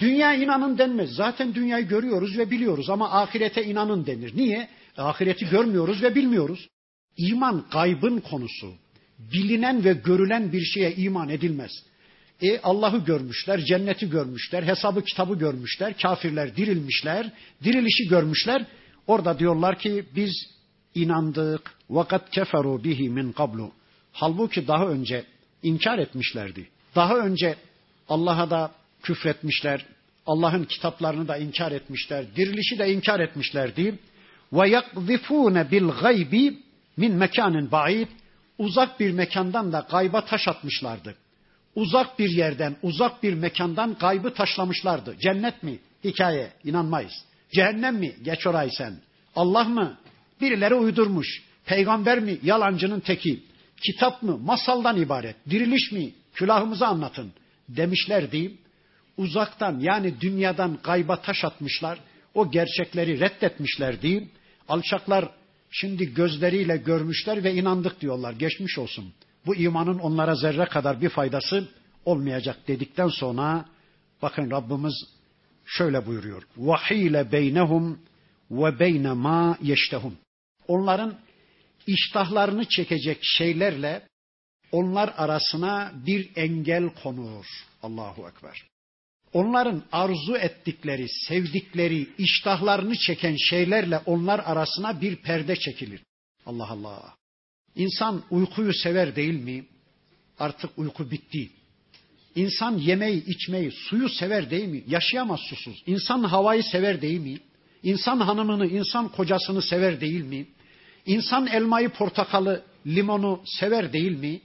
Dünya 0.00 0.34
inanın 0.34 0.78
denmez. 0.78 1.10
Zaten 1.10 1.54
dünyayı 1.54 1.88
görüyoruz 1.88 2.38
ve 2.38 2.50
biliyoruz 2.50 2.90
ama 2.90 3.20
ahirete 3.20 3.64
inanın 3.64 4.06
denir. 4.06 4.36
Niye? 4.36 4.68
Ahireti 4.96 5.48
görmüyoruz 5.48 6.02
ve 6.02 6.14
bilmiyoruz. 6.14 6.68
İman 7.16 7.68
kaybın 7.70 8.20
konusu. 8.20 8.74
Bilinen 9.18 9.84
ve 9.84 9.92
görülen 9.92 10.52
bir 10.52 10.64
şeye 10.64 10.94
iman 10.94 11.28
edilmez. 11.28 11.70
E 12.42 12.60
Allah'ı 12.62 13.04
görmüşler, 13.04 13.60
cenneti 13.60 14.10
görmüşler, 14.10 14.62
hesabı 14.62 15.04
kitabı 15.04 15.38
görmüşler, 15.38 15.96
kafirler 15.98 16.56
dirilmişler, 16.56 17.32
dirilişi 17.64 18.08
görmüşler. 18.08 18.66
Orada 19.06 19.38
diyorlar 19.38 19.78
ki 19.78 20.04
biz 20.16 20.32
inandık. 20.94 21.74
Vakat 21.90 22.30
keferu 22.30 22.84
bihi 22.84 23.08
min 23.08 23.32
kablu. 23.32 23.72
Halbuki 24.12 24.68
daha 24.68 24.86
önce 24.86 25.24
inkar 25.62 25.98
etmişlerdi. 25.98 26.68
Daha 26.94 27.16
önce 27.16 27.56
Allah'a 28.08 28.50
da 28.50 28.72
küfretmişler. 29.02 29.86
Allah'ın 30.26 30.64
kitaplarını 30.64 31.28
da 31.28 31.36
inkar 31.36 31.72
etmişler. 31.72 32.24
Dirilişi 32.36 32.78
de 32.78 32.92
inkar 32.92 33.20
etmişlerdi. 33.20 33.98
Ve 34.52 34.68
yakzifune 34.68 35.70
bil 35.70 35.88
gaybi 36.02 36.58
min 36.96 37.14
mekanin 37.14 37.72
ba'id. 37.72 38.08
Uzak 38.58 39.00
bir 39.00 39.10
mekandan 39.10 39.72
da 39.72 39.86
gayba 39.90 40.24
taş 40.24 40.48
atmışlardı 40.48 41.16
uzak 41.74 42.18
bir 42.18 42.30
yerden, 42.30 42.76
uzak 42.82 43.22
bir 43.22 43.34
mekandan 43.34 43.94
kaybı 43.94 44.34
taşlamışlardı. 44.34 45.16
Cennet 45.22 45.62
mi? 45.62 45.78
Hikaye, 46.04 46.52
inanmayız. 46.64 47.12
Cehennem 47.52 47.96
mi? 47.96 48.16
Geç 48.22 48.46
orayı 48.46 48.70
sen. 48.70 48.94
Allah 49.36 49.64
mı? 49.64 49.98
Birileri 50.40 50.74
uydurmuş. 50.74 51.42
Peygamber 51.64 52.20
mi? 52.20 52.38
Yalancının 52.42 53.00
teki. 53.00 53.42
Kitap 53.82 54.22
mı? 54.22 54.38
Masaldan 54.38 54.96
ibaret. 54.96 55.36
Diriliş 55.50 55.92
mi? 55.92 56.12
Külahımızı 56.34 56.86
anlatın. 56.86 57.32
Demişlerdi. 57.68 58.54
Uzaktan 59.16 59.80
yani 59.80 60.20
dünyadan 60.20 60.76
kayba 60.76 61.20
taş 61.20 61.44
atmışlar. 61.44 61.98
O 62.34 62.50
gerçekleri 62.50 63.20
reddetmişlerdi. 63.20 64.28
Alçaklar 64.68 65.30
şimdi 65.70 66.14
gözleriyle 66.14 66.76
görmüşler 66.76 67.44
ve 67.44 67.54
inandık 67.54 68.00
diyorlar. 68.00 68.32
Geçmiş 68.32 68.78
olsun 68.78 69.12
bu 69.46 69.56
imanın 69.56 69.98
onlara 69.98 70.34
zerre 70.34 70.64
kadar 70.64 71.00
bir 71.00 71.08
faydası 71.08 71.68
olmayacak 72.04 72.68
dedikten 72.68 73.08
sonra 73.08 73.64
bakın 74.22 74.50
Rabbimiz 74.50 74.94
şöyle 75.64 76.06
buyuruyor. 76.06 76.42
Vahile 76.56 77.32
beynehum 77.32 78.00
ve 78.50 78.78
beyne 78.78 79.12
ma 79.12 79.58
yeştehun. 79.62 80.18
Onların 80.68 81.18
iştahlarını 81.86 82.64
çekecek 82.64 83.18
şeylerle 83.22 84.08
onlar 84.72 85.14
arasına 85.16 85.92
bir 86.06 86.30
engel 86.36 86.88
konur. 87.02 87.46
Allahu 87.82 88.28
Ekber. 88.28 88.62
Onların 89.32 89.82
arzu 89.92 90.36
ettikleri, 90.36 91.06
sevdikleri, 91.28 92.08
iştahlarını 92.18 92.96
çeken 92.96 93.36
şeylerle 93.36 93.98
onlar 94.06 94.38
arasına 94.38 95.00
bir 95.00 95.16
perde 95.16 95.56
çekilir. 95.56 96.02
Allah 96.46 96.70
Allah. 96.70 97.14
İnsan 97.76 98.22
uykuyu 98.30 98.74
sever 98.74 99.16
değil 99.16 99.44
mi? 99.44 99.64
artık 100.40 100.70
uyku 100.78 101.10
bitti. 101.10 101.50
İnsan 102.34 102.78
yemeği, 102.78 103.24
içmeyi, 103.26 103.70
suyu 103.70 104.08
sever 104.08 104.50
değil 104.50 104.68
mi? 104.68 104.84
Yaşayamaz 104.86 105.40
susuz. 105.40 105.82
İnsan 105.86 106.22
havayı 106.24 106.62
sever 106.62 107.02
değil 107.02 107.20
mi? 107.20 107.38
İnsan 107.82 108.20
hanımını, 108.20 108.66
insan 108.66 109.08
kocasını 109.08 109.62
sever 109.62 110.00
değil 110.00 110.24
mi? 110.24 110.46
İnsan 111.06 111.46
elmayı, 111.46 111.88
portakalı, 111.88 112.62
limonu 112.86 113.42
sever 113.44 113.92
değil 113.92 114.18
mi? 114.18 114.40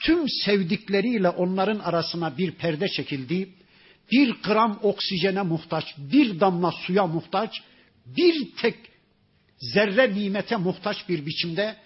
Tüm 0.00 0.28
sevdikleriyle 0.28 1.28
onların 1.28 1.78
arasına 1.78 2.38
bir 2.38 2.50
perde 2.50 2.88
çekildi. 2.88 3.48
Bir 4.12 4.34
gram 4.42 4.78
oksijene 4.82 5.42
muhtaç, 5.42 5.84
bir 5.98 6.40
damla 6.40 6.72
suya 6.72 7.06
muhtaç, 7.06 7.62
bir 8.06 8.48
tek 8.56 8.76
zerre 9.58 10.14
nimete 10.14 10.56
muhtaç 10.56 11.08
bir 11.08 11.26
biçimde 11.26 11.76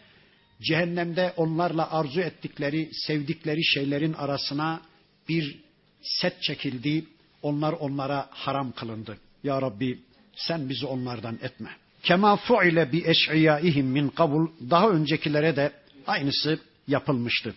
cehennemde 0.60 1.32
onlarla 1.36 1.92
arzu 1.92 2.20
ettikleri, 2.20 2.90
sevdikleri 2.92 3.64
şeylerin 3.64 4.12
arasına 4.12 4.82
bir 5.28 5.58
set 6.02 6.42
çekildi. 6.42 7.04
Onlar 7.42 7.72
onlara 7.72 8.28
haram 8.30 8.72
kılındı. 8.72 9.18
Ya 9.44 9.62
Rabbi 9.62 9.98
sen 10.34 10.68
bizi 10.68 10.86
onlardan 10.86 11.38
etme. 11.42 11.70
Kema 12.02 12.36
fuile 12.36 12.92
bi 12.92 13.02
eş'iyaihim 13.06 13.86
min 13.86 14.08
kabul 14.08 14.48
daha 14.70 14.90
öncekilere 14.90 15.56
de 15.56 15.72
aynısı 16.06 16.58
yapılmıştı. 16.88 17.54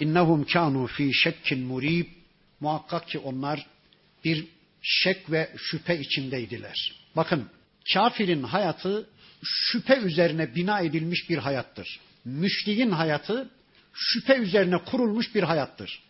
İnnehum 0.00 0.44
kanu 0.44 0.86
fi 0.86 1.14
şekkin 1.14 1.60
murib 1.60 2.06
muhakkak 2.60 3.08
ki 3.08 3.18
onlar 3.18 3.66
bir 4.24 4.46
şek 4.82 5.30
ve 5.30 5.50
şüphe 5.56 6.00
içindeydiler. 6.00 6.92
Bakın 7.16 7.50
kafirin 7.92 8.42
hayatı 8.42 9.08
şüphe 9.42 9.96
üzerine 9.96 10.54
bina 10.54 10.80
edilmiş 10.80 11.30
bir 11.30 11.38
hayattır. 11.38 12.00
Müşriğin 12.24 12.90
hayatı 12.90 13.50
şüphe 13.92 14.36
üzerine 14.36 14.78
kurulmuş 14.78 15.34
bir 15.34 15.42
hayattır. 15.42 16.02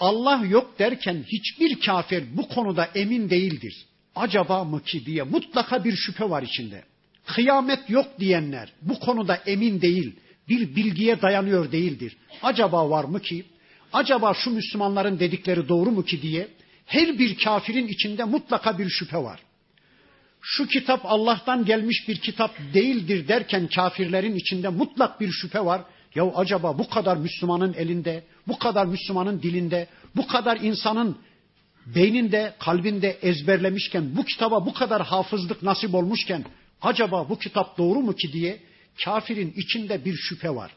Allah 0.00 0.46
yok 0.46 0.78
derken 0.78 1.24
hiçbir 1.26 1.80
kafir 1.80 2.24
bu 2.36 2.48
konuda 2.48 2.84
emin 2.94 3.30
değildir. 3.30 3.86
Acaba 4.16 4.64
mı 4.64 4.82
ki 4.82 5.06
diye 5.06 5.22
mutlaka 5.22 5.84
bir 5.84 5.96
şüphe 5.96 6.30
var 6.30 6.42
içinde. 6.42 6.84
Kıyamet 7.26 7.90
yok 7.90 8.06
diyenler 8.20 8.72
bu 8.82 9.00
konuda 9.00 9.36
emin 9.36 9.80
değil, 9.80 10.16
bir 10.48 10.76
bilgiye 10.76 11.22
dayanıyor 11.22 11.72
değildir. 11.72 12.16
Acaba 12.42 12.90
var 12.90 13.04
mı 13.04 13.20
ki? 13.20 13.44
Acaba 13.92 14.34
şu 14.34 14.50
Müslümanların 14.50 15.18
dedikleri 15.18 15.68
doğru 15.68 15.90
mu 15.90 16.04
ki 16.04 16.22
diye 16.22 16.48
her 16.86 17.18
bir 17.18 17.38
kafirin 17.38 17.88
içinde 17.88 18.24
mutlaka 18.24 18.78
bir 18.78 18.88
şüphe 18.88 19.18
var. 19.18 19.40
Şu 20.42 20.66
kitap 20.66 21.00
Allah'tan 21.04 21.64
gelmiş 21.64 22.08
bir 22.08 22.16
kitap 22.16 22.58
değildir 22.74 23.28
derken 23.28 23.68
kafirlerin 23.74 24.36
içinde 24.36 24.68
mutlak 24.68 25.20
bir 25.20 25.30
şüphe 25.30 25.64
var. 25.64 25.82
Ya 26.14 26.24
acaba 26.24 26.78
bu 26.78 26.88
kadar 26.88 27.16
Müslümanın 27.16 27.74
elinde, 27.74 28.24
bu 28.48 28.58
kadar 28.58 28.86
Müslümanın 28.86 29.42
dilinde, 29.42 29.86
bu 30.16 30.26
kadar 30.26 30.56
insanın 30.60 31.16
beyninde, 31.86 32.54
kalbinde 32.58 33.18
ezberlemişken, 33.22 34.16
bu 34.16 34.24
kitaba 34.24 34.66
bu 34.66 34.74
kadar 34.74 35.02
hafızlık 35.02 35.62
nasip 35.62 35.94
olmuşken, 35.94 36.44
acaba 36.82 37.28
bu 37.28 37.38
kitap 37.38 37.78
doğru 37.78 38.00
mu 38.00 38.14
ki 38.14 38.32
diye 38.32 38.60
kafirin 39.04 39.54
içinde 39.56 40.04
bir 40.04 40.14
şüphe 40.16 40.50
var. 40.50 40.70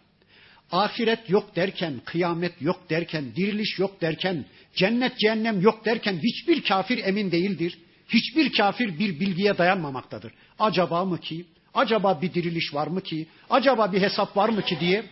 Ahiret 0.72 1.30
yok 1.30 1.56
derken, 1.56 2.02
kıyamet 2.06 2.62
yok 2.62 2.90
derken, 2.90 3.36
diriliş 3.36 3.80
yok 3.80 4.02
derken, 4.02 4.46
cennet 4.76 5.20
cehennem 5.20 5.62
yok 5.62 5.86
derken 5.86 6.20
hiçbir 6.24 6.64
kafir 6.64 6.98
emin 7.06 7.32
değildir. 7.32 7.78
Hiçbir 8.10 8.54
kafir 8.54 9.00
bir 9.00 9.20
bilgiye 9.20 9.58
dayanmamaktadır. 9.58 10.34
Acaba 10.60 11.06
mı 11.06 11.20
ki, 11.20 11.46
acaba 11.74 12.22
bir 12.22 12.34
diriliş 12.34 12.74
var 12.74 12.88
mı 12.88 13.02
ki, 13.02 13.28
acaba 13.50 13.92
bir 13.92 14.02
hesap 14.02 14.38
var 14.38 14.50
mı 14.50 14.62
ki 14.62 14.80
diye 14.80 15.06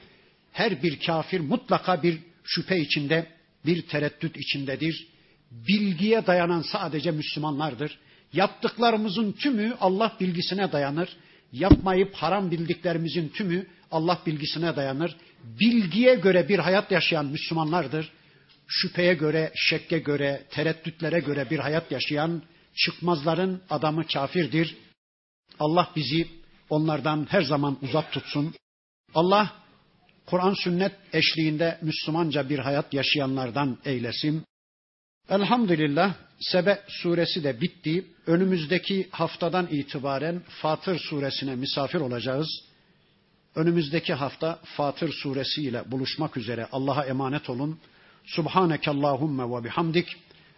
her 0.51 0.83
bir 0.83 0.99
kafir 0.99 1.39
mutlaka 1.39 2.03
bir 2.03 2.19
şüphe 2.43 2.79
içinde, 2.79 3.27
bir 3.65 3.81
tereddüt 3.81 4.37
içindedir. 4.37 5.07
Bilgiye 5.51 6.27
dayanan 6.27 6.61
sadece 6.61 7.11
Müslümanlardır. 7.11 7.97
Yaptıklarımızın 8.33 9.31
tümü 9.31 9.75
Allah 9.81 10.17
bilgisine 10.19 10.71
dayanır. 10.71 11.09
Yapmayıp 11.53 12.15
haram 12.15 12.51
bildiklerimizin 12.51 13.29
tümü 13.29 13.67
Allah 13.91 14.21
bilgisine 14.25 14.75
dayanır. 14.75 15.15
Bilgiye 15.43 16.15
göre 16.15 16.49
bir 16.49 16.59
hayat 16.59 16.91
yaşayan 16.91 17.25
Müslümanlardır. 17.25 18.11
Şüpheye 18.67 19.13
göre, 19.13 19.51
şekke 19.55 19.99
göre, 19.99 20.43
tereddütlere 20.51 21.19
göre 21.19 21.49
bir 21.49 21.59
hayat 21.59 21.91
yaşayan 21.91 22.41
çıkmazların 22.75 23.61
adamı 23.69 24.07
kafirdir. 24.07 24.77
Allah 25.59 25.91
bizi 25.95 26.27
onlardan 26.69 27.27
her 27.29 27.41
zaman 27.41 27.77
uzak 27.81 28.11
tutsun. 28.11 28.53
Allah 29.15 29.53
Kur'an 30.25 30.53
sünnet 30.53 30.91
eşliğinde 31.13 31.79
Müslümanca 31.81 32.49
bir 32.49 32.59
hayat 32.59 32.93
yaşayanlardan 32.93 33.77
eylesin. 33.85 34.45
Elhamdülillah 35.29 36.13
Sebe 36.39 36.83
suresi 36.87 37.43
de 37.43 37.61
bitti. 37.61 38.05
Önümüzdeki 38.27 39.07
haftadan 39.11 39.67
itibaren 39.71 40.41
Fatır 40.61 40.99
suresine 40.99 41.55
misafir 41.55 41.99
olacağız. 41.99 42.47
Önümüzdeki 43.55 44.13
hafta 44.13 44.59
Fatır 44.63 45.13
suresi 45.13 45.61
ile 45.61 45.91
buluşmak 45.91 46.37
üzere 46.37 46.67
Allah'a 46.71 47.05
emanet 47.05 47.49
olun. 47.49 47.79
Subhaneke 48.25 48.91
Allahumma 48.91 49.59
ve 49.59 49.63
bihamdik. 49.63 50.07